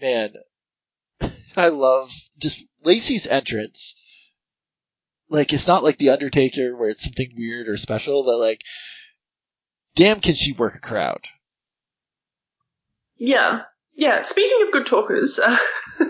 [0.00, 0.32] man,
[1.58, 4.00] I love just Lacey's entrance.
[5.28, 8.62] Like, it's not like The Undertaker where it's something weird or special, but like,
[9.94, 11.26] damn can she work a crowd.
[13.16, 13.62] Yeah,
[13.94, 14.24] yeah.
[14.24, 15.56] Speaking of good talkers, uh,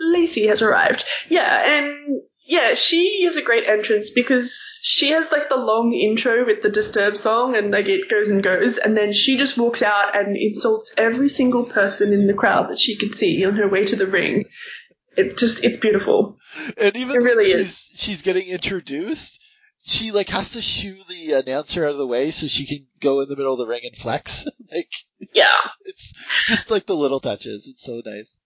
[0.00, 1.04] Lacey has arrived.
[1.28, 4.52] Yeah, and yeah, she is a great entrance because
[4.86, 8.42] she has like the long intro with the Disturbed song, and like it goes and
[8.42, 12.68] goes, and then she just walks out and insults every single person in the crowd
[12.68, 14.44] that she could see on her way to the ring.
[15.16, 16.36] It just it's beautiful.
[16.78, 17.88] And even It really when is.
[17.88, 19.42] she's she's getting introduced,
[19.86, 23.20] she like has to shoo the announcer out of the way so she can go
[23.22, 24.46] in the middle of the ring and flex.
[24.70, 24.92] like
[25.32, 25.46] Yeah.
[25.86, 26.12] it's
[26.46, 27.68] just like the little touches.
[27.68, 28.42] It's so nice.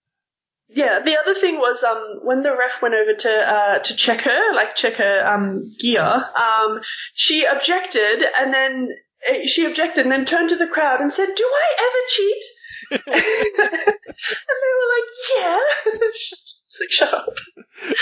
[0.69, 4.21] Yeah, the other thing was um, when the ref went over to uh, to check
[4.23, 6.81] her, like check her um, gear, um,
[7.15, 8.89] she objected, and then
[9.29, 12.45] uh, she objected, and then turned to the crowd and said, "Do I ever cheat?"
[13.07, 15.09] and they were like,
[15.39, 16.37] "Yeah."
[16.71, 17.27] She's like, "Shut up."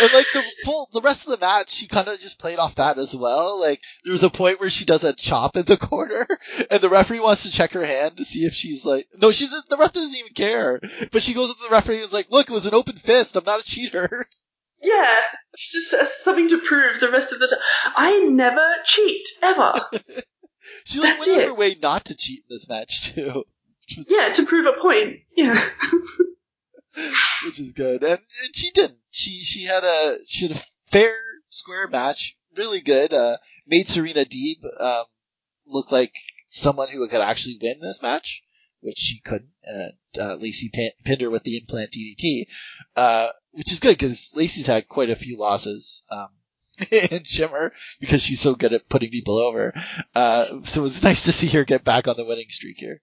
[0.00, 2.76] And like the full the rest of the match, she kind of just played off
[2.76, 3.60] that as well.
[3.60, 6.26] Like there was a point where she does a chop in the corner,
[6.70, 9.46] and the referee wants to check her hand to see if she's like no, she
[9.46, 10.80] the ref doesn't even care.
[11.12, 12.96] But she goes up to the referee and is like, "Look, it was an open
[12.96, 13.36] fist.
[13.36, 14.26] I'm not a cheater."
[14.82, 15.16] Yeah,
[15.56, 17.92] she just has something to prove the rest of the time.
[17.96, 19.72] I never cheat ever.
[20.84, 23.44] She like That's went out her way not to cheat in this match too.
[24.08, 25.20] Yeah, to prove a point.
[25.36, 25.68] Yeah.
[27.44, 28.02] which is good.
[28.02, 28.98] And, and she didn't.
[29.10, 31.14] She she had a she had a fair
[31.48, 33.12] square match, really good.
[33.12, 33.36] Uh,
[33.66, 35.04] made Serena Deeb um,
[35.66, 36.14] look like
[36.46, 38.42] someone who could actually win this match,
[38.80, 39.52] which she couldn't.
[39.62, 42.46] And uh, Lacey pin- pinned her with the implant DDT,
[42.96, 46.04] uh, which is good because Lacey's had quite a few losses.
[46.10, 46.28] Um,
[46.90, 49.72] in Shimmer because she's so good at putting people over.
[50.14, 53.00] Uh, so it was nice to see her get back on the winning streak here.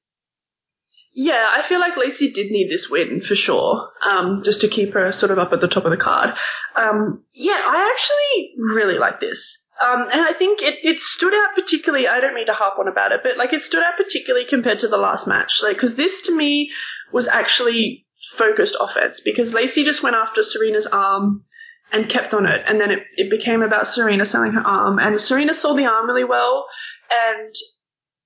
[1.15, 4.93] Yeah, I feel like Lacey did need this win for sure, um, just to keep
[4.93, 6.31] her sort of up at the top of the card.
[6.75, 9.59] Um, yeah, I actually really like this.
[9.81, 12.87] Um, and I think it, it stood out particularly, I don't mean to harp on
[12.87, 15.61] about it, but like it stood out particularly compared to the last match.
[15.61, 16.71] Like, cause this to me
[17.11, 21.43] was actually focused offense because Lacey just went after Serena's arm
[21.91, 22.61] and kept on it.
[22.65, 26.07] And then it, it became about Serena selling her arm and Serena sold the arm
[26.07, 26.65] really well.
[27.11, 27.53] And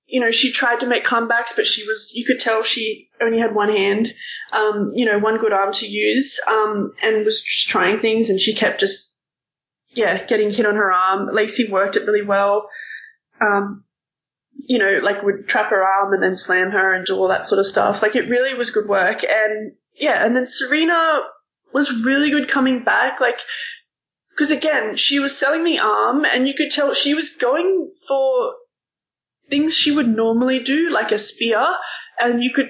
[0.08, 3.38] you know, she tried to make comebacks, but she was, you could tell she only
[3.38, 4.08] had one hand,
[4.52, 8.40] um, you know, one good arm to use, um, and was just trying things and
[8.40, 9.12] she kept just,
[9.90, 11.28] yeah, getting hit on her arm.
[11.32, 12.70] Lacey worked it really well.
[13.38, 13.84] Um,
[14.54, 17.46] you know, like would trap her arm and then slam her and do all that
[17.46, 18.00] sort of stuff.
[18.02, 19.18] Like it really was good work.
[19.22, 21.20] And yeah, and then Serena
[21.74, 23.20] was really good coming back.
[23.20, 23.38] Like,
[24.30, 28.54] because again, she was selling the arm and you could tell she was going for
[29.50, 31.64] things she would normally do, like a spear,
[32.20, 32.66] and you could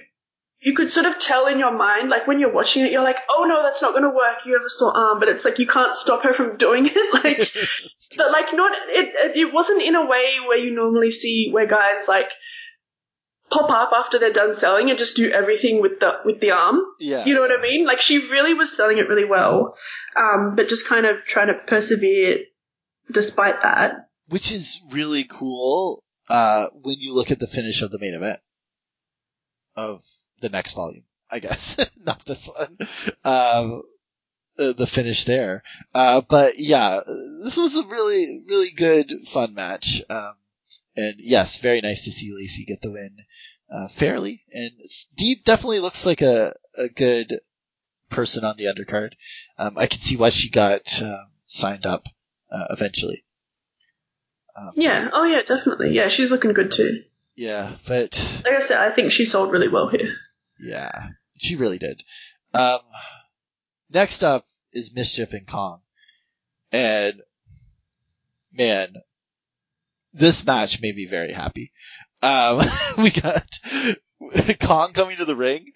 [0.60, 3.18] you could sort of tell in your mind, like when you're watching it, you're like,
[3.30, 4.38] oh no, that's not going to work.
[4.44, 6.94] You have a sore arm, but it's like you can't stop her from doing it.
[7.14, 7.38] Like,
[8.16, 9.36] but like not it, it.
[9.36, 12.26] It wasn't in a way where you normally see where guys like
[13.50, 16.80] pop up after they're done selling and just do everything with the with the arm.
[16.98, 17.56] yeah, You know what.
[17.56, 17.86] I mean?
[17.86, 19.74] Like she really was selling it really well,
[20.16, 22.38] um, but just kind of trying to persevere
[23.10, 23.92] despite that.
[24.28, 28.40] which is really cool uh, when you look at the finish of the main event
[29.76, 30.02] of
[30.40, 32.78] the next volume, I guess, not this one.
[33.24, 33.82] Um,
[34.58, 35.62] uh, the finish there,
[35.94, 37.00] uh, but yeah,
[37.44, 40.02] this was a really, really good, fun match.
[40.10, 40.32] Um,
[40.96, 43.16] and yes, very nice to see Lacey get the win
[43.70, 44.42] uh, fairly.
[44.52, 47.38] And Steve definitely looks like a a good
[48.10, 49.12] person on the undercard.
[49.58, 52.06] Um, I can see why she got uh, signed up
[52.50, 53.24] uh, eventually.
[54.58, 55.08] Um, Yeah.
[55.12, 55.92] Oh yeah, definitely.
[55.94, 57.02] Yeah, she's looking good too.
[57.36, 60.14] Yeah, but Like I said, I think she sold really well here.
[60.60, 60.90] yeah,
[61.38, 62.02] she really did.
[62.52, 62.80] Um,
[63.92, 65.80] next up is MsChif and Kong.
[66.72, 67.20] And
[68.52, 68.94] man,
[70.12, 71.70] this match made me very happy.
[72.22, 72.60] Um,
[72.98, 73.46] we got
[74.60, 75.66] Kong coming to the ring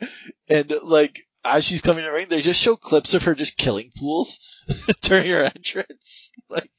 [0.48, 3.56] and like, as she's coming to the ring, they just show clips of her just
[3.58, 4.62] killing pools
[5.02, 6.32] during her entrance.
[6.48, 6.70] Like,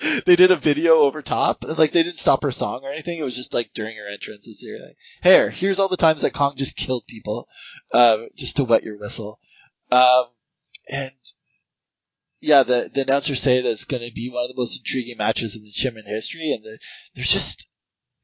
[0.26, 3.18] they did a video over top, like they didn't stop her song or anything.
[3.18, 6.32] It was just like during her entrance, it's like, "Here, here's all the times that
[6.32, 7.46] Kong just killed people,
[7.92, 9.38] um, just to wet your whistle."
[9.90, 10.26] Um,
[10.88, 11.10] and
[12.40, 15.18] yeah, the the announcers say that it's going to be one of the most intriguing
[15.18, 16.78] matches in the Shimmer history, and the,
[17.14, 17.68] there's just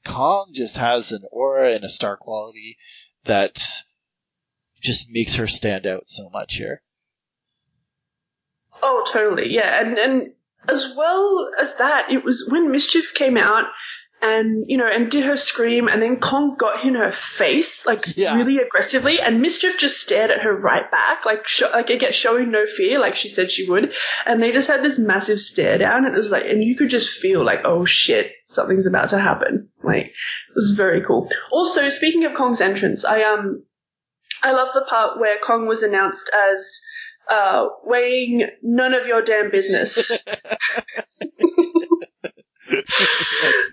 [0.04, 2.78] Kong just has an aura and a star quality
[3.24, 3.62] that
[4.80, 6.82] just makes her stand out so much here.
[8.82, 9.52] Oh, totally.
[9.52, 10.32] Yeah, and and
[10.68, 13.64] as well as that, it was when MsChif came out
[14.22, 18.00] and you know and did her scream, and then Kong got in her face like
[18.16, 18.34] Yeah.
[18.36, 22.50] really aggressively, and MsChif just stared at her right back, like sh- like again showing
[22.50, 23.92] no fear, like she said she would,
[24.24, 26.88] and they just had this massive stare down, and it was like, and you could
[26.90, 29.68] just feel like, oh shit, something's about to happen.
[29.84, 31.28] Like it was very cool.
[31.52, 33.62] Also, speaking of Kong's entrance, I um.
[34.42, 36.80] I love the part where Kong was announced as
[37.30, 40.10] uh, weighing none of your damn business.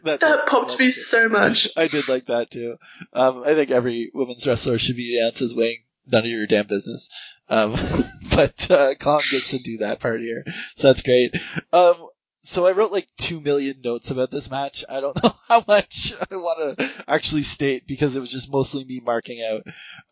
[0.03, 1.69] that's me so much.
[1.75, 2.77] I did like that too.
[3.13, 6.67] Um, I think every women's wrestler should be announced as weighing none of your damn
[6.67, 7.09] business.
[7.49, 7.71] Um,
[8.35, 10.43] but uh, Kong gets to do that part here,
[10.75, 11.35] so that's great.
[11.71, 11.95] Um,
[12.41, 14.83] so I wrote like two million notes about this match.
[14.89, 18.83] I don't know how much I want to actually state because it was just mostly
[18.83, 19.63] me marking out.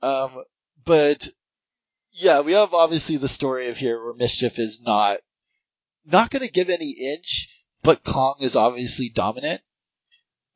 [0.01, 0.43] Um,
[0.83, 1.27] but
[2.13, 5.19] yeah, we have obviously the story of here where MsChif is not
[6.05, 7.47] not going to give any inch,
[7.83, 9.61] but Kong is obviously dominant,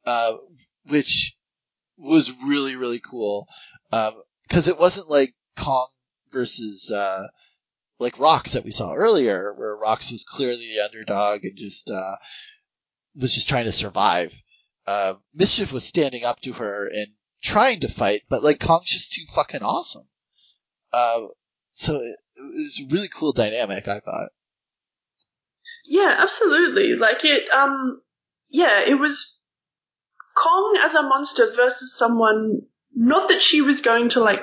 [0.06, 0.34] uh,
[0.88, 1.38] which
[1.98, 3.48] was really really cool
[3.90, 5.88] because it wasn't like Kong
[6.32, 7.28] versus uh,
[8.00, 12.16] like Roxx that we saw earlier, where Roxx was clearly the underdog and just uh,
[13.16, 14.34] was just trying to survive.
[14.86, 17.08] Uh, MsChif was standing up to her and
[17.42, 20.08] trying to fight, but like Kong's just too fucking awesome.
[20.92, 21.22] Uh,
[21.76, 24.30] so it, it was a really cool dynamic, I thought.
[25.86, 26.96] Yeah, absolutely.
[26.98, 28.02] Like it, um,
[28.50, 29.38] yeah, it was
[30.42, 32.62] Kong as a monster versus someone,
[32.96, 34.40] not that she was going to like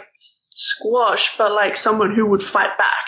[0.50, 3.06] squash, but like someone who would fight back,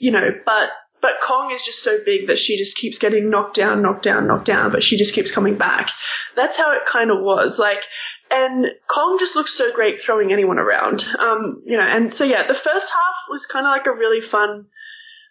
[0.00, 0.70] you know, but,
[1.00, 4.26] but Kong is just so big that she just keeps getting knocked down, knocked down,
[4.26, 5.90] knocked down, but she just keeps coming back.
[6.34, 7.56] That's how it kind of was.
[7.56, 7.82] Like,
[8.30, 11.04] and Kong just looks so great throwing anyone around.
[11.18, 14.20] Um, you know, and so yeah, the first half was kind of like a really
[14.20, 14.66] fun,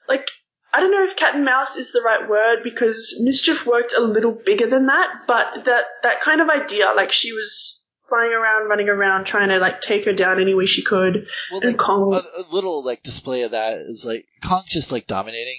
[0.08, 0.28] like,
[0.74, 4.02] I don't know if cat and mouse is the right word because MsChif worked a
[4.02, 8.70] little bigger than that, but that, that kind of idea, like she was flying around,
[8.70, 11.26] running around, trying to like take her down any way she could.
[11.52, 14.92] Well, And like, Kong- a, a little like display of that is like Kong's just
[14.92, 15.58] like dominating,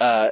[0.00, 0.30] uh,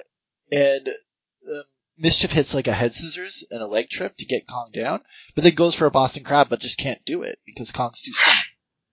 [0.53, 1.63] and um,
[2.03, 5.01] MsChif hits like a head scissors and a leg trip to get Kong down,
[5.35, 8.13] but then goes for a Boston Crab, but just can't do it because Kong's too
[8.13, 8.37] strong.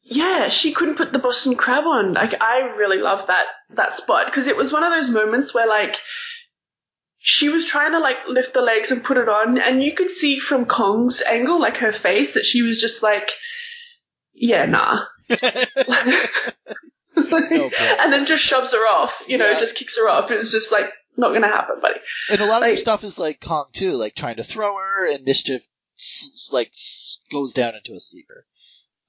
[0.04, 2.14] Yeah, she couldn't put the Boston Crab on.
[2.14, 5.68] Like I really love that that spot because it was one of those moments where
[5.68, 5.96] like
[7.20, 10.10] she was trying to like lift the legs and put it on, and you could
[10.12, 13.30] see from Kong's angle, like her face, that she was just like,
[14.34, 15.04] yeah, nah.
[17.30, 17.70] bro.
[18.00, 19.60] and then just shoves her off, you know, Yeah.
[19.60, 20.30] just kicks her off.
[20.32, 20.86] It's just like
[21.18, 22.00] not gonna happen, buddy.
[22.30, 24.78] And a lot of Like- her stuff is like Kong too, like trying to throw
[24.78, 25.68] her, and MsChif
[26.52, 26.72] like
[27.32, 28.46] goes down into a sleeper.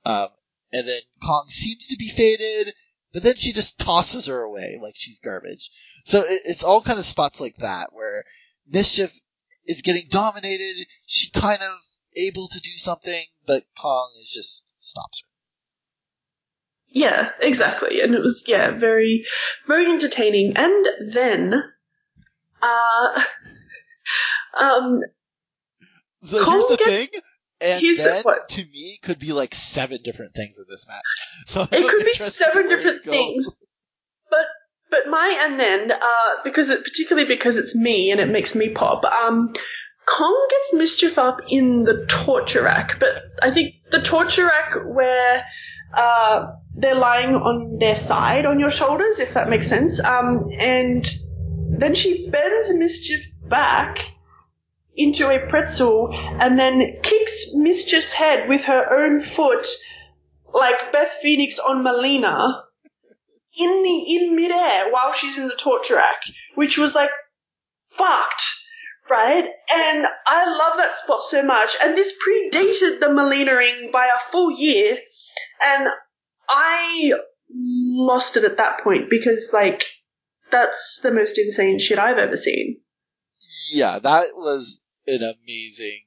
[0.04, 0.28] Um,
[0.72, 2.74] and then Kong seems to be faded,
[3.12, 5.70] but then she just tosses her away like she's garbage.
[6.04, 8.24] So it, it's all kind of spots like that where
[8.72, 9.14] MsChif
[9.66, 10.86] is getting dominated.
[11.06, 11.76] She kind of
[12.16, 15.28] able to do something, but Kong is just stops her.
[16.90, 18.00] Yeah, exactly.
[18.00, 19.26] And it was, yeah, very,
[19.66, 20.54] very entertaining.
[20.56, 21.52] And then,
[22.62, 23.20] uh,
[24.62, 25.00] um,
[26.22, 27.22] So Kong here's the gets- thing.
[27.60, 28.48] And then, what?
[28.50, 31.02] to me, could be like seven different things in this match.
[31.46, 33.48] So it I'm could be seven different things.
[34.30, 34.46] But,
[34.90, 38.68] but my and then, uh, because it, particularly because it's me and it makes me
[38.68, 39.52] pop, um,
[40.06, 45.44] Kong gets MsChif up in the torture rack, but I think the torture rack where,
[45.96, 49.98] uh, they're lying on their side on your shoulders, if that makes sense.
[49.98, 51.04] Um, and
[51.78, 53.98] then she bends MsChif back
[54.96, 59.66] into a pretzel and then kicks MsChif's head with her own foot
[60.52, 62.64] like Beth Phoenix on Melina
[63.56, 66.22] in the in midair while she's in the torture rack,
[66.54, 67.10] which was like
[67.96, 68.42] fucked,
[69.10, 69.44] right?
[69.74, 71.76] And I love that spot so much.
[71.82, 74.96] And this predated the Melina-ing by a full year,
[75.60, 75.88] and
[76.48, 77.12] I
[77.52, 79.84] lost it at that point because like
[80.50, 82.80] that's the most insane shit I've ever seen.
[83.72, 86.00] yeah, that was an amazing,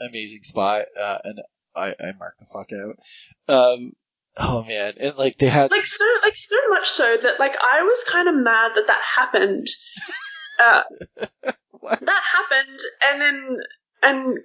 [0.00, 1.40] amazing spot, uh, and
[1.74, 3.54] I, I marked the fuck out.
[3.54, 3.92] Um,
[4.36, 7.82] oh man, and like they had, like so like so much so that like I
[7.82, 9.68] was kind of mad that that happened.
[10.62, 10.82] Uh,
[11.82, 12.80] that happened,
[13.10, 13.56] and then
[14.02, 14.38] and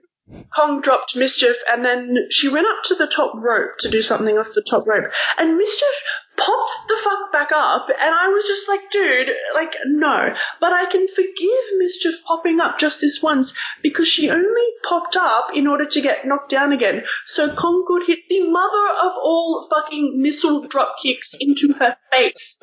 [0.56, 4.38] Kong dropped MsChif, and then she went up to the top rope to do something
[4.38, 8.68] off the top rope, and MsChif popped the fuck back up, and I was just
[8.68, 13.54] like, dude, like no, but I can forgive MsChif popping up just this once
[13.84, 18.04] because she only popped up in order to get knocked down again, so Kong could
[18.08, 22.60] hit the mother of all fucking missile drop kicks into her face.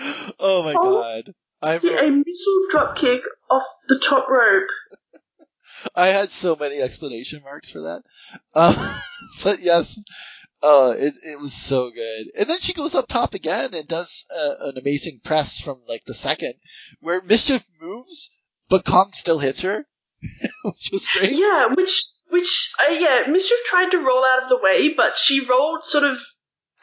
[0.40, 0.82] oh my Oh.
[1.02, 3.20] god, I Hit a missile drop kick
[3.50, 4.68] off the top rope.
[5.94, 8.02] I had so many explanation marks for that,
[8.54, 9.00] uh,
[9.44, 10.02] but yes,
[10.62, 12.26] uh, it it was so good.
[12.38, 16.04] And then she goes up top again and does uh, an amazing press from like
[16.04, 16.54] the second,
[17.00, 19.86] where MsChif moves, but Kong still hits her,
[20.64, 21.32] which was great.
[21.32, 25.46] Yeah, which which uh, yeah, MsChif tried to roll out of the way, but she
[25.46, 26.18] rolled sort of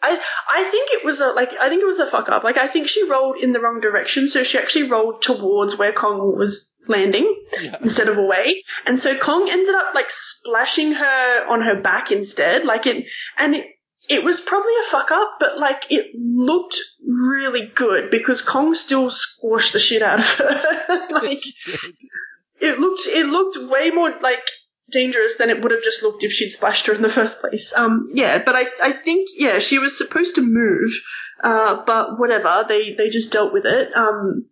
[0.04, 0.20] I
[0.50, 2.44] I think it was a like I think it was a fuck up.
[2.44, 5.94] Like I think she rolled in the wrong direction, so she actually rolled towards where
[5.94, 7.78] Kong was landing Yeah.
[7.82, 8.64] instead of away.
[8.86, 12.66] And so Kong ended up like splashing her on her back instead.
[12.66, 13.06] Like it
[13.38, 13.66] and it
[14.10, 16.78] it was probably a fuck up, but like it looked
[17.08, 21.08] really good because Kong still squashed the shit out of her.
[21.12, 21.40] like
[22.60, 24.44] it looked it looked way more like
[24.92, 27.74] dangerous than it would have just looked if she'd splashed her in the first place.
[27.76, 30.92] Um, yeah, but I, I think yeah, she was supposed to move,
[31.44, 33.90] uh, but whatever, they they just dealt with it.
[33.96, 34.46] Um,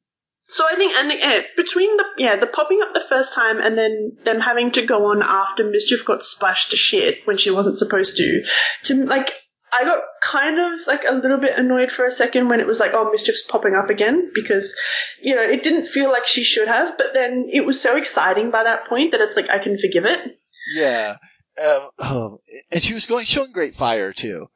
[0.51, 3.77] so I think and yeah, between the yeah the popping up the first time and
[3.77, 7.77] then them having to go on after MsChif got splashed to shit when she wasn't
[7.77, 8.43] supposed to,
[8.83, 9.31] to like.
[9.73, 12.79] I got kind of like a little bit annoyed for a second when it was
[12.79, 14.75] like, oh, MsChif's popping up again because,
[15.21, 18.51] you know, it didn't feel like she should have, but then it was so exciting
[18.51, 20.37] by that point that it's like I can forgive it.
[20.75, 21.15] Yeah.
[21.57, 22.37] Um, oh,
[22.71, 24.47] and she was going, showing great fire too.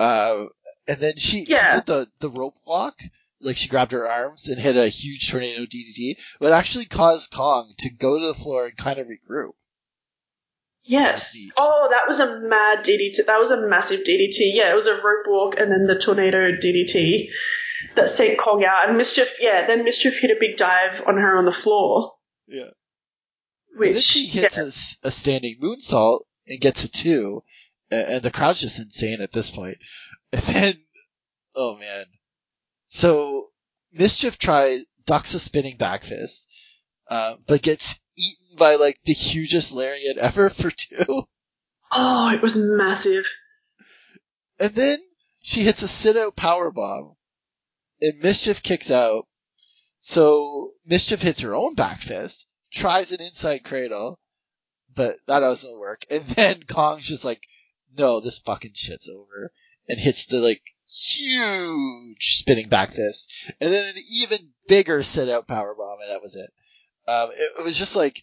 [0.00, 0.46] Uh,
[0.88, 1.70] and then she, Yeah.
[1.70, 2.98] she did the, the rope walk.
[3.40, 7.74] Like she grabbed her arms and hit a huge tornado DDT, but actually caused Kong
[7.78, 9.52] to go to the floor and kind of regroup.
[10.84, 11.34] Yes.
[11.34, 11.52] Neat.
[11.56, 13.26] Oh, that was a mad DDT.
[13.26, 14.52] That was a massive DDT.
[14.52, 17.28] Yeah, it was a rope walk and then the tornado DDT
[17.96, 18.88] that sent Kong out.
[18.88, 22.12] And MsChif, yeah, then MsChif hit a big dive on her on the floor.
[22.46, 22.70] Yeah.
[23.76, 24.64] Which, and then she hits yeah.
[24.64, 27.40] a s- a, standing moonsault and gets a two,
[27.90, 29.76] and, and the crowd's just insane at this point.
[30.32, 30.74] And then,
[31.54, 32.06] oh man.
[32.88, 33.44] So,
[33.96, 36.52] MsChif tries, ducks a spinning back fist,
[37.08, 41.26] uh, but gets eaten by like the hugest lariat ever for two.
[41.90, 43.24] Oh, it was massive.
[44.58, 44.98] And then
[45.42, 47.16] she hits a sit out power bomb,
[48.00, 49.26] and MsChif kicks out.
[49.98, 54.20] So MsChif hits her own back fist, tries an inside cradle,
[54.94, 56.04] but that doesn't work.
[56.10, 57.42] And then Kong's just like,
[57.96, 59.52] no, this fucking shit's over,
[59.88, 65.48] and hits the like huge spinning back fist, and then an even bigger sit out
[65.48, 66.50] power bomb, and that was it.
[67.06, 68.22] Um, it, it was just like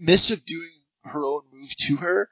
[0.00, 0.70] MsChif doing
[1.04, 2.28] her own move to her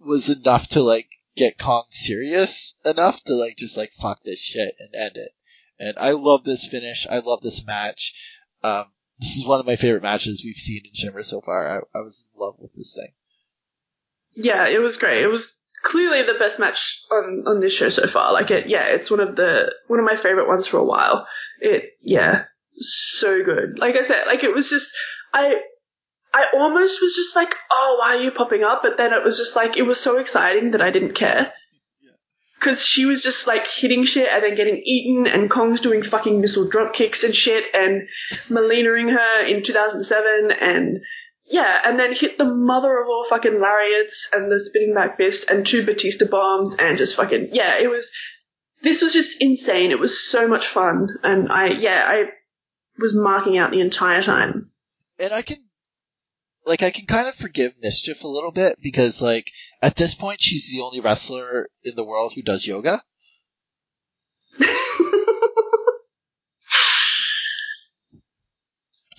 [0.00, 4.74] was enough to like get Kong serious enough to like just like fuck this shit
[4.78, 5.30] and end it.
[5.78, 7.06] And I love this finish.
[7.08, 8.40] I love this match.
[8.62, 8.86] Um,
[9.18, 11.66] this is one of my favorite matches we've seen in Shimmer so far.
[11.66, 13.12] I, I was in love with this thing.
[14.34, 15.22] Yeah, it was great.
[15.22, 18.32] It was clearly the best match on, on this show so far.
[18.32, 21.26] Like it, yeah, it's one of the one of my favorite ones for a while.
[21.60, 22.44] It, yeah,
[22.78, 23.78] so good.
[23.78, 24.90] Like I said, like it was just
[25.32, 25.54] I.
[26.34, 28.80] I almost was just like, oh, why are you popping up?
[28.82, 31.50] But then it was just like, it was so exciting that I didn't care.
[32.02, 32.10] Yeah.
[32.60, 36.38] Because she was just like hitting shit and then getting eaten, and Kong's doing fucking
[36.42, 38.06] missile drop kicks and shit, and
[38.50, 40.98] Melinaing her in 2007, and
[41.46, 45.46] yeah, and then hit the mother of all fucking lariats and the spinning back fist
[45.48, 48.10] and two Batista bombs and just fucking yeah, it was.
[48.82, 49.90] This was just insane.
[49.90, 52.24] It was so much fun, and I yeah I
[52.98, 54.70] was marking out the entire time.
[55.20, 55.56] And I can,
[56.64, 59.50] like, I can kind of forgive MsChif a little bit because, like,
[59.82, 62.98] at this point, she's the only wrestler in the world who does yoga.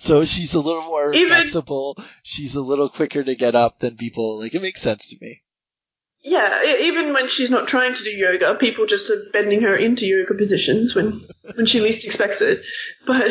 [0.00, 1.96] So she's a little more Even- flexible.
[2.22, 4.38] She's a little quicker to get up than people.
[4.38, 5.42] Like, it makes sense to me.
[6.28, 10.06] Yeah, even when she's not trying to do yoga, people just are bending her into
[10.06, 11.24] yoga positions when
[11.54, 12.60] when she least expects it.
[13.06, 13.30] But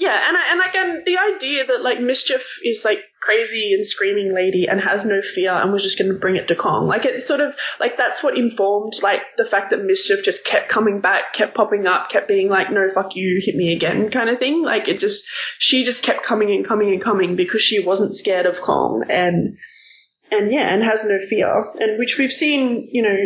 [0.00, 4.34] yeah, and I, and again, the idea that like MsChif is like crazy and screaming
[4.34, 7.04] lady and has no fear and was just going to bring it to Kong, like
[7.04, 11.00] it sort of like that's what informed like the fact that MsChif just kept coming
[11.00, 14.40] back, kept popping up, kept being like, no, fuck you, hit me again, kind of
[14.40, 14.64] thing.
[14.64, 15.22] Like it just
[15.60, 19.56] she just kept coming and coming and coming because she wasn't scared of Kong and
[20.30, 23.16] and yeah, and has no fear, and which we've seen, you know,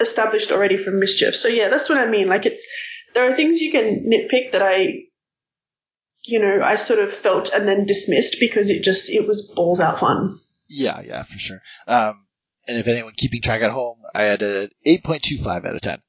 [0.00, 1.34] established already from MsChif.
[1.36, 2.28] So yeah, that's what I mean.
[2.28, 2.66] Like it's
[3.14, 5.04] there are things you can nitpick that I,
[6.22, 9.80] you know, I sort of felt and then dismissed because it just it was balls
[9.80, 10.38] out fun.
[10.68, 11.58] Yeah, yeah, for sure.
[11.86, 12.26] Um,
[12.66, 16.02] and if anyone keeping track at home, I had a 8.25 out of 10.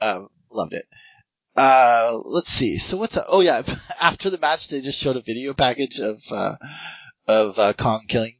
[0.00, 0.84] Um, loved it.
[1.56, 2.78] Uh, let's see.
[2.78, 3.62] So what's, oh yeah,
[4.00, 6.56] after the match, they just showed a video package of, uh,
[7.26, 8.36] of, uh, Kong killing,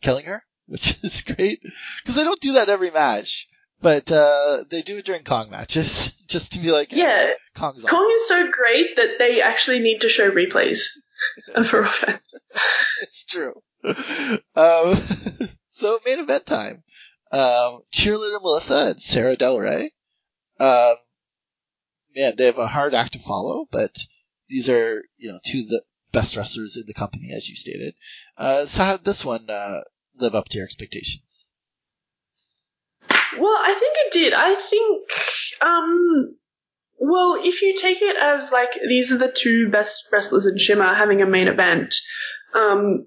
[0.00, 1.60] killing her, which is great.
[2.04, 3.48] Cause they don't do that every match,
[3.80, 7.84] but, uh, they do it during Kong matches, just to be like, hey, Yeah, Kong's
[7.84, 8.10] Kong awesome.
[8.12, 10.80] is so great that they actually need to show replays
[11.54, 12.34] of her offense.
[13.02, 13.54] it's true.
[14.54, 14.94] Um,
[15.66, 16.82] so main event time.
[17.32, 19.90] Um, cheerleader Melissa and Sarah Del Rey.
[20.58, 20.94] Um,
[22.14, 23.96] man, they have a hard act to follow, but
[24.48, 25.82] these are, you know, two of the
[26.12, 27.94] best wrestlers in the company, as you stated.
[28.40, 29.80] Uh, so how did this one, uh,
[30.18, 31.52] live up to your expectations?
[33.38, 34.32] Well, I think it did.
[34.32, 35.10] I think,
[35.60, 36.36] um,
[36.98, 40.94] well, if you take it as like these are the two best wrestlers in Shimmer
[40.94, 41.94] having a main event,
[42.54, 43.06] um,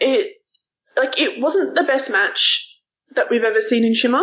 [0.00, 0.32] it
[0.96, 2.68] like it wasn't the best match
[3.14, 4.22] that we've ever seen in Shimmer.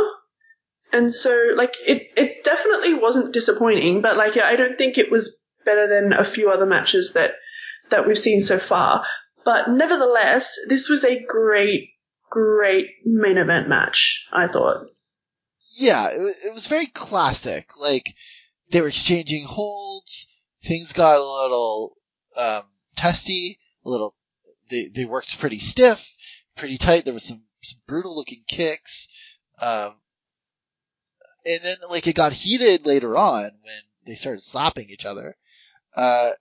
[0.91, 5.37] And so, like, it, it definitely wasn't disappointing, but like, I don't think it was
[5.63, 7.31] better than a few other matches that,
[7.91, 9.05] that we've seen so far.
[9.45, 11.89] But nevertheless, this was a great,
[12.29, 14.87] great main event match, I thought.
[15.77, 17.77] Yeah, it, it was very classic.
[17.79, 18.13] Like
[18.69, 20.45] they were exchanging holds.
[20.63, 21.95] Things got a little
[22.35, 22.63] um,
[22.95, 23.57] testy.
[23.85, 24.15] A little.
[24.69, 26.15] They they worked pretty stiff,
[26.55, 27.05] pretty tight.
[27.05, 29.07] There was some some brutal looking kicks.
[29.61, 29.95] Um,
[31.45, 35.35] and then like it got heated later on when they started slapping each other.
[35.95, 36.31] Uh,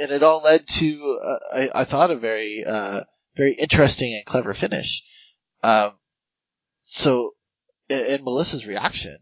[0.00, 3.00] and it all led to uh, I, I thought a very uh,
[3.36, 5.02] very interesting and clever finish.
[5.62, 5.92] Um,
[6.76, 7.30] so
[7.90, 9.16] and, Melissa's reaction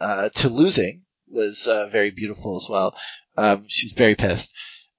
[0.00, 2.96] uh, to losing was uh, very beautiful as well.
[3.36, 4.54] Um, she was very pissed.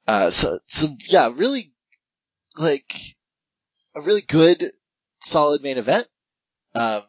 [0.08, 1.74] Uh, so, so yeah, really
[2.58, 2.96] like
[3.96, 4.64] a really good,
[5.22, 6.08] solid main event.
[6.74, 7.02] Um,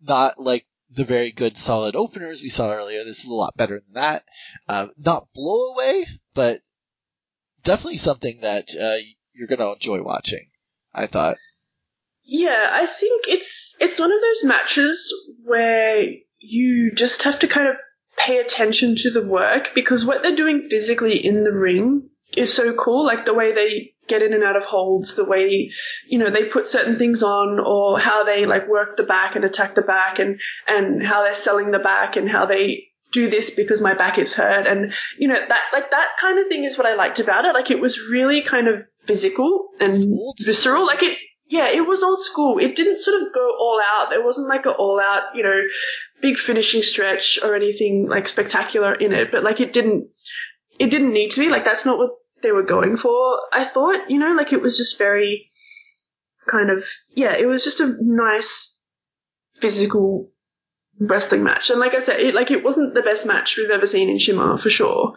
[0.00, 3.04] not like the very good, solid openers we saw earlier.
[3.04, 4.24] This is a lot better than that.
[4.68, 6.04] Um, not blow away,
[6.34, 6.58] but
[7.62, 9.02] definitely something that uh,
[9.34, 10.48] you're gonna enjoy watching.
[10.94, 11.36] I thought.
[12.24, 15.12] Yeah, I think it's it's one of those matches
[15.44, 16.04] where
[16.38, 17.76] you just have to kind of
[18.16, 22.74] pay attention to the work because what they're doing physically in the ring is so
[22.74, 23.04] cool.
[23.04, 25.70] Like the way they get in and out of holds, the way
[26.08, 29.44] you know they put certain things on, or how they like work the back and
[29.44, 33.50] attack the back, and and how they're selling the back, and how they do this
[33.50, 36.76] because my back is hurt, and you know that like that kind of thing is
[36.76, 37.54] what I liked about it.
[37.54, 39.96] Like it was really kind of physical and
[40.38, 40.86] visceral.
[40.86, 42.58] Like it, yeah, it was old school.
[42.58, 44.08] It didn't sort of go all out.
[44.10, 45.60] There wasn't like an all out, you know,
[46.22, 49.28] big finishing stretch or anything like spectacular in it.
[49.30, 50.08] But like it didn't,
[50.78, 51.50] it didn't need to be.
[51.50, 52.10] Like that's not what
[52.42, 53.38] they were going for.
[53.52, 55.50] I thought, you know, like it was just very
[56.48, 56.84] kind of,
[57.14, 58.78] yeah, it was just a nice
[59.60, 60.31] physical
[61.06, 61.70] wrestling match.
[61.70, 64.18] And like I said, it like it wasn't the best match we've ever seen in
[64.18, 65.14] Shimmer for sure.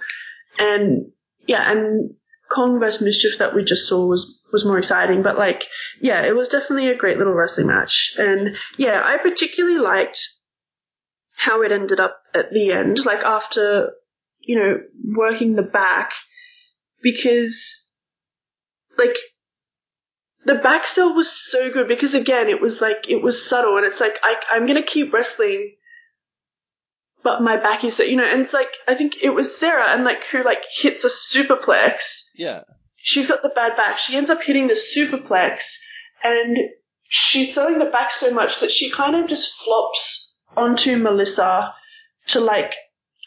[0.57, 1.12] And
[1.48, 2.16] yeah, and
[2.53, 5.22] Kong vs MsChif that we just saw was was more exciting.
[5.24, 5.64] But like,
[6.02, 8.14] yeah, it was definitely a great little wrestling match.
[8.18, 10.20] And yeah, I particularly liked
[11.36, 13.91] how it ended up at the end, like after
[14.40, 14.78] you know
[15.18, 16.12] working the back,
[17.02, 17.82] because
[18.98, 19.18] like
[20.46, 23.86] the back sell was so good because again it was like it was subtle and
[23.86, 25.76] it's like I I'm gonna keep wrestling
[27.24, 29.92] but my back is so you know and it's like I think it was Sarah
[29.94, 32.62] and like who like hits a superplex Yeah.
[32.98, 33.98] she's got the bad back.
[34.00, 35.64] She ends up hitting the superplex,
[36.24, 36.58] and
[37.08, 41.74] she's selling the back so much that she kind of just flops onto Melissa
[42.28, 42.74] to like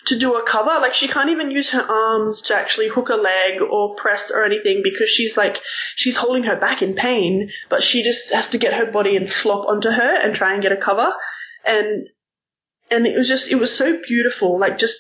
[0.08, 0.78] to do a cover.
[0.80, 4.44] Like she can't even use her arms to actually hook a leg or press or
[4.44, 5.56] anything because she's like
[5.96, 9.32] she's holding her back in pain, but she just has to get her body and
[9.32, 11.10] flop onto her and try and get a cover.
[11.64, 12.08] And
[12.90, 14.96] and it was just it was so beautiful, like just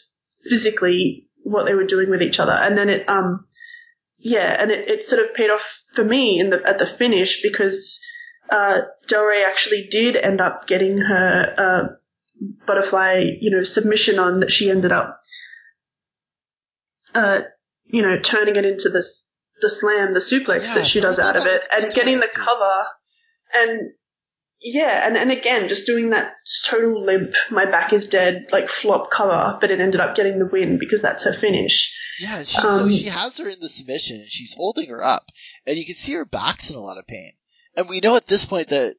[0.48, 2.54] physically what they were doing with each other.
[2.54, 3.46] And then it um
[4.18, 7.40] yeah, and it, it sort of paid off for me in the at the finish
[7.42, 8.00] because
[8.50, 11.94] uh, Del Rey actually did end up getting her uh,
[12.66, 15.20] butterfly, you know, submission on that she ended up,
[17.14, 17.38] uh,
[17.84, 19.24] you know, turning it into this
[19.60, 22.30] the slam, the suplex Yeah, that she so does out of it, and getting the
[22.32, 22.84] cover,
[23.54, 23.90] and
[24.60, 26.32] yeah, and and again, just doing that
[26.66, 30.48] total limp, my back is dead, like flop cover, but it ended up getting the
[30.50, 31.92] win because that's her finish.
[32.20, 35.24] Yeah, she, so Um, she has her in the submission and she's holding her up,
[35.66, 37.32] and you can see her back's in a lot of pain.
[37.76, 38.96] And we know at this point that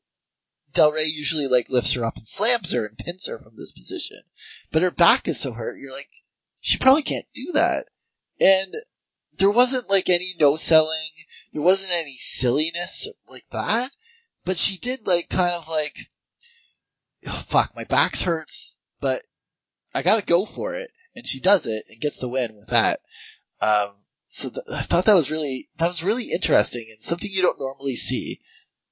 [0.73, 3.71] Del Rey usually like lifts her up and slams her and pins her from this
[3.71, 4.21] position,
[4.71, 5.79] but her back is so hurt.
[5.79, 6.09] You're like,
[6.61, 7.87] she probably can't do that.
[8.39, 8.73] And
[9.37, 11.11] there wasn't like any no selling,
[11.53, 13.89] there wasn't any silliness like that,
[14.45, 15.97] but she did like kind of like,
[17.27, 19.21] oh, fuck, my back's hurts, but
[19.93, 20.91] I gotta go for it.
[21.15, 23.01] And she does it and gets the win with that.
[23.59, 27.41] Um, so th- I thought that was really, that was really interesting and something you
[27.41, 28.39] don't normally see.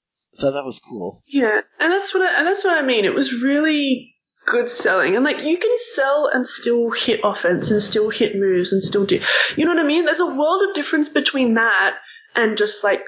[0.08, 1.22] So that was cool.
[1.28, 3.06] Yeah, and that's what I, and that's what I mean.
[3.06, 4.16] It was really
[4.46, 8.72] good selling, and like you can sell and still hit offense and still hit moves
[8.72, 9.20] and still do.
[9.56, 10.06] You know what I mean?
[10.06, 11.96] There's a world of difference between that
[12.36, 13.02] and just like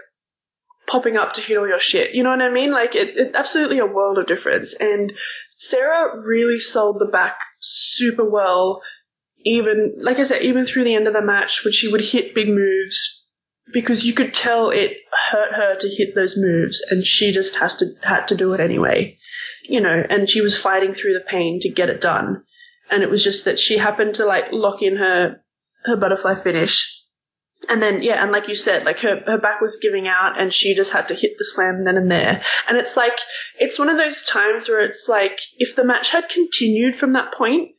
[0.87, 2.13] popping up to hit all your shit.
[2.13, 2.71] You know what I mean?
[2.71, 4.73] Like it, it absolutely a world of difference.
[4.77, 5.13] And
[5.53, 8.81] Sarah really sold the back super well.
[9.45, 12.35] Even like I said, even through the end of the match when she would hit
[12.35, 13.18] big moves
[13.73, 14.97] because you could tell it
[15.31, 18.59] hurt her to hit those moves and she just has to had to do it
[18.59, 19.17] anyway
[19.69, 22.43] you know, and she was fighting through the pain to get it done.
[22.89, 25.41] And it was just that she happened to like lock in her
[25.85, 26.95] her butterfly finish.
[27.69, 30.53] And then yeah, and like you said, like her her back was giving out and
[30.53, 32.41] she just had to hit the slam then and there.
[32.67, 33.13] And it's like
[33.59, 37.35] it's one of those times where it's like if the match had continued from that
[37.35, 37.69] point,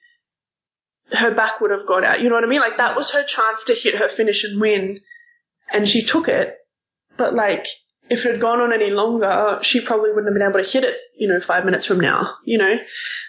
[1.13, 2.21] her back would have gone out.
[2.21, 2.61] You know what I mean?
[2.61, 5.01] Like that was her chance to hit her finish and win,
[5.73, 6.55] and she took it.
[7.17, 7.67] But like,
[8.09, 10.85] if it had gone on any longer, she probably wouldn't have been able to hit
[10.85, 10.97] it.
[11.17, 12.35] You know, five minutes from now.
[12.45, 12.75] You know,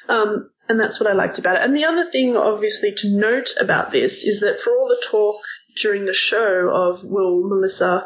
[0.10, 1.62] um, and that's what I liked about it.
[1.64, 5.38] And the other thing, obviously, to note about this is that for all the talk
[5.82, 8.06] during the show of will Melissa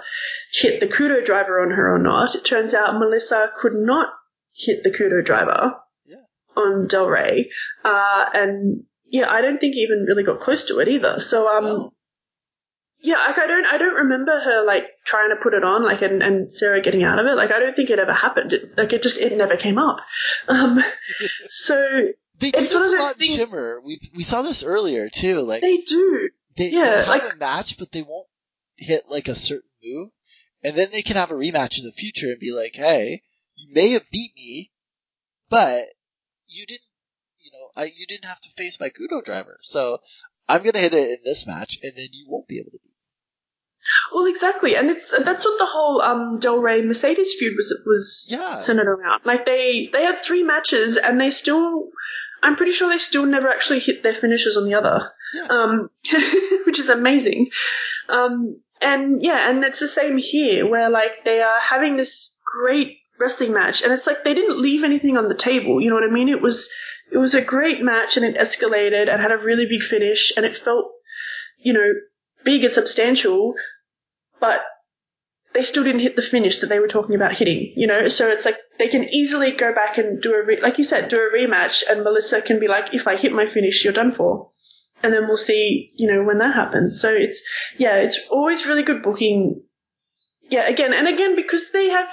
[0.52, 4.10] hit the kudo driver on her or not, it turns out Melissa could not
[4.54, 5.74] hit the kudo driver
[6.06, 6.18] Yeah.
[6.56, 7.50] on Del Rey,
[7.84, 11.20] uh, and yeah, I don't think he even really got close to it either.
[11.20, 11.92] So um, No.
[13.06, 16.02] Yeah, like I don't I don't remember her like trying to put it on like
[16.02, 17.36] and, and Sarah getting out of it.
[17.36, 18.52] Like I don't think it ever happened.
[18.54, 19.98] It, like it just it never came up.
[20.48, 20.80] Um,
[21.48, 21.76] so
[22.40, 23.82] They do It's one this of a those lot things- Shimmer.
[23.86, 25.42] We we saw this earlier too.
[25.42, 26.30] Like they do.
[26.58, 28.28] they, yeah, have like- a match, but they won't
[28.78, 30.10] hit like a certain move,
[30.64, 33.22] and then they can have a rematch in the future and be like, "Hey,
[33.56, 34.72] you may have beat me,
[35.50, 35.84] but
[36.48, 36.82] you didn't,
[37.40, 39.98] you know, I you didn't have to face my kudo driver, so
[40.48, 42.95] I'm gonna hit it in this match, and then you won't be able to beat."
[44.14, 48.28] Well, exactly, and it's that's what the whole um, Del Rey Mercedes feud was was
[48.32, 48.56] Yeah.
[48.56, 49.22] centered around.
[49.26, 51.90] Like they they had three matches, and they still,
[52.44, 55.48] I'm pretty sure they still never actually hit their finishes on the other, Yeah.
[55.50, 55.90] um,
[56.66, 57.50] which is amazing.
[58.10, 62.98] Um, and yeah, and it's the same here, where like they are having this great
[63.20, 65.82] wrestling match, and it's like they didn't leave anything on the table.
[65.82, 66.30] You know what I mean?
[66.30, 66.70] It was
[67.12, 70.46] it was a great match, and it escalated and had a really big finish, and
[70.46, 70.92] it felt,
[71.60, 71.94] you know,
[72.44, 73.54] big and substantial,
[74.40, 74.62] but
[75.54, 78.10] they still didn't hit the finish that they were talking about hitting, you know?
[78.10, 81.08] So it's like they can easily go back and do a, re- like you said,
[81.08, 84.12] do a rematch and Melissa can be like, if I hit my finish, you're done
[84.12, 84.52] for.
[85.02, 87.00] And then we'll see, you know, when that happens.
[87.00, 87.42] So it's,
[87.78, 89.62] yeah, it's always really good booking.
[90.50, 92.08] Yeah, again, and again, because they have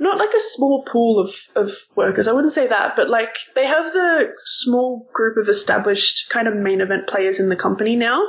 [0.00, 3.66] not like a small pool of, of workers, I wouldn't say that, but like they
[3.66, 8.20] have the small group of established kind of main event players in the company now.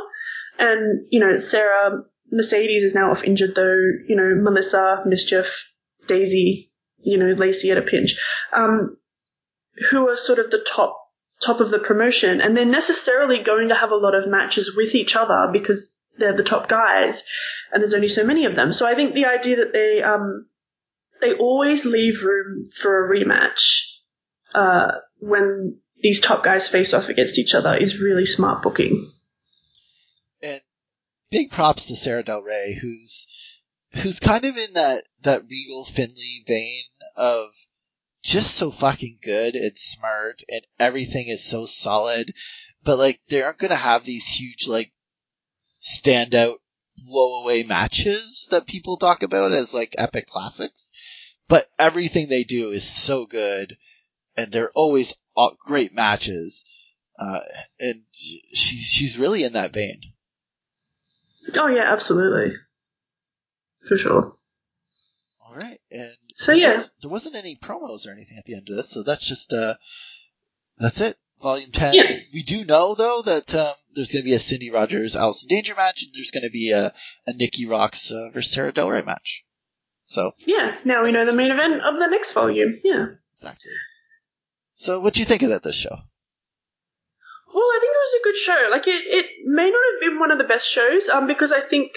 [0.59, 3.77] And, you know, Sarah, Mercedes is now off injured though,
[4.07, 5.47] you know, Melissa, MsChif,
[6.07, 6.69] Daizee,
[6.99, 8.19] you know, Lacey at a pinch,
[8.53, 8.97] um,
[9.91, 10.97] who are sort of the top,
[11.41, 12.41] top of the promotion.
[12.41, 16.35] And they're necessarily going to have a lot of matches with each other because they're
[16.35, 17.21] the top guys
[17.71, 18.73] and there's only so many of them.
[18.73, 20.47] So I think the idea that they, um,
[21.21, 23.81] they always leave room for a rematch,
[24.53, 29.11] uh, when these top guys face off against each other is really smart booking.
[30.41, 30.61] and
[31.35, 33.61] big props to Sarah Del Rey, who's
[33.95, 36.83] who's kind of in that that Regal Finlay vein
[37.17, 37.49] of
[38.23, 42.33] just so fucking good and smart, and everything is so solid.
[42.85, 44.93] But like, they aren't gonna have these huge like
[45.83, 46.55] standout
[47.05, 51.37] blow away matches that people talk about as like epic classics.
[51.49, 53.77] But everything they do is so good,
[54.37, 55.13] and they're always
[55.67, 56.63] great matches.
[57.19, 57.41] Uh,
[57.77, 60.13] and she, she's really in that vein.
[61.55, 62.55] Oh yeah, absolutely.
[63.87, 64.33] For sure.
[65.47, 66.75] All right, and So, there yeah.
[66.75, 69.53] was- there wasn't any promos or anything at the end of this, so that's just
[69.53, 69.75] uh,
[70.77, 71.17] that's it.
[71.41, 71.93] Volume ten.
[71.93, 72.03] Yeah.
[72.33, 75.75] We do know though that um, there's going to be a Cindy Rogers Allison Danger
[75.75, 76.91] match, and there's going to be a,
[77.27, 79.45] a Nikki Roxx uh, versus Sarah Del Rey match.
[80.03, 82.79] So Yeah, now we know the main event of the next volume.
[82.83, 83.05] Yeah.
[83.33, 83.71] exactly.
[84.75, 85.95] So what do you think of that this show?
[87.55, 88.69] Well, I think it was a good show.
[88.69, 91.61] Like it, it may not have been one of the best shows, um, because I
[91.61, 91.93] think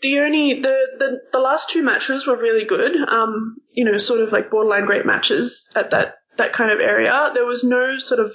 [0.00, 2.96] the only the, the the last two matches were really good.
[2.96, 7.30] Um, you know, sort of like borderline great matches at that that kind of area.
[7.34, 8.32] There was no sort of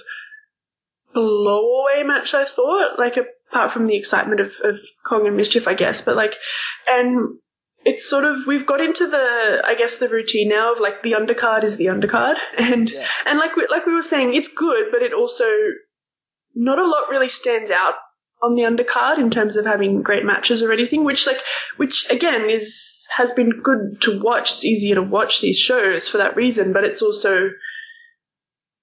[1.16, 2.32] blowaway match.
[2.32, 6.00] I thought, like apart from the excitement of of Kong and MsChif, I guess.
[6.00, 6.34] But like,
[6.86, 7.38] and
[7.90, 11.12] it's sort of we've got into the I guess the routine now of like the
[11.12, 13.06] undercard is the undercard, and Yeah.
[13.26, 15.44] and like we, like we were saying, it's good, but it also
[16.54, 17.94] not a lot really stands out
[18.42, 21.04] on the undercard in terms of having great matches or anything.
[21.04, 21.40] Which like
[21.76, 24.52] which again is has been good to watch.
[24.54, 27.50] It's easier to watch these shows for that reason, but it's also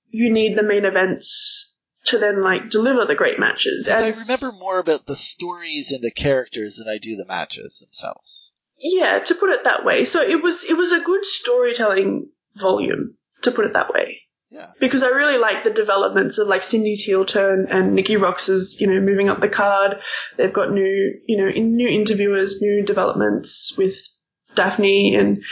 [0.09, 1.73] you need the main events
[2.05, 3.87] to then like deliver the great matches.
[3.87, 7.79] And I remember more about the stories and the characters than I do the matches
[7.85, 8.53] themselves.
[8.79, 10.05] Yeah, to put it that way.
[10.05, 14.21] So it was it was a good storytelling volume, to put it that way.
[14.49, 14.67] Yeah.
[14.79, 18.87] because I really like the developments of like Cindy's heel turn and Nikki Roxx's, you
[18.87, 19.97] know, moving up the card.
[20.37, 23.95] They've got new, you know, in, new interviewers, new developments with
[24.55, 25.43] Daffney and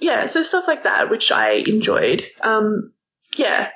[0.00, 2.24] yeah, so stuff like that, which I enjoyed.
[2.42, 2.92] Um,
[3.36, 3.68] yeah,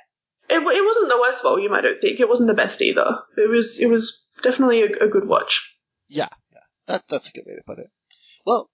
[0.48, 2.20] it, it wasn't the worst volume, I don't think.
[2.20, 3.18] It wasn't the best either.
[3.36, 5.72] It was it was definitely a, a good watch.
[6.08, 6.60] Yeah, yeah.
[6.86, 7.90] That, that's a good way to put it.
[8.44, 8.70] Well,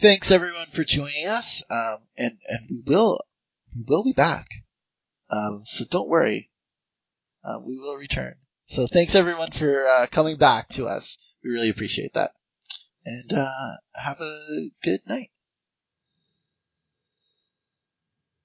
[0.00, 1.62] thanks everyone for joining us.
[1.70, 3.18] Um, and, and we will,
[3.76, 4.46] we will be back.
[5.30, 6.50] Um, so don't worry.
[7.44, 8.34] Uh, we will return.
[8.64, 11.18] So thanks everyone for, uh, coming back to us.
[11.44, 12.32] We really appreciate that.
[13.04, 15.30] And, uh, have a good night.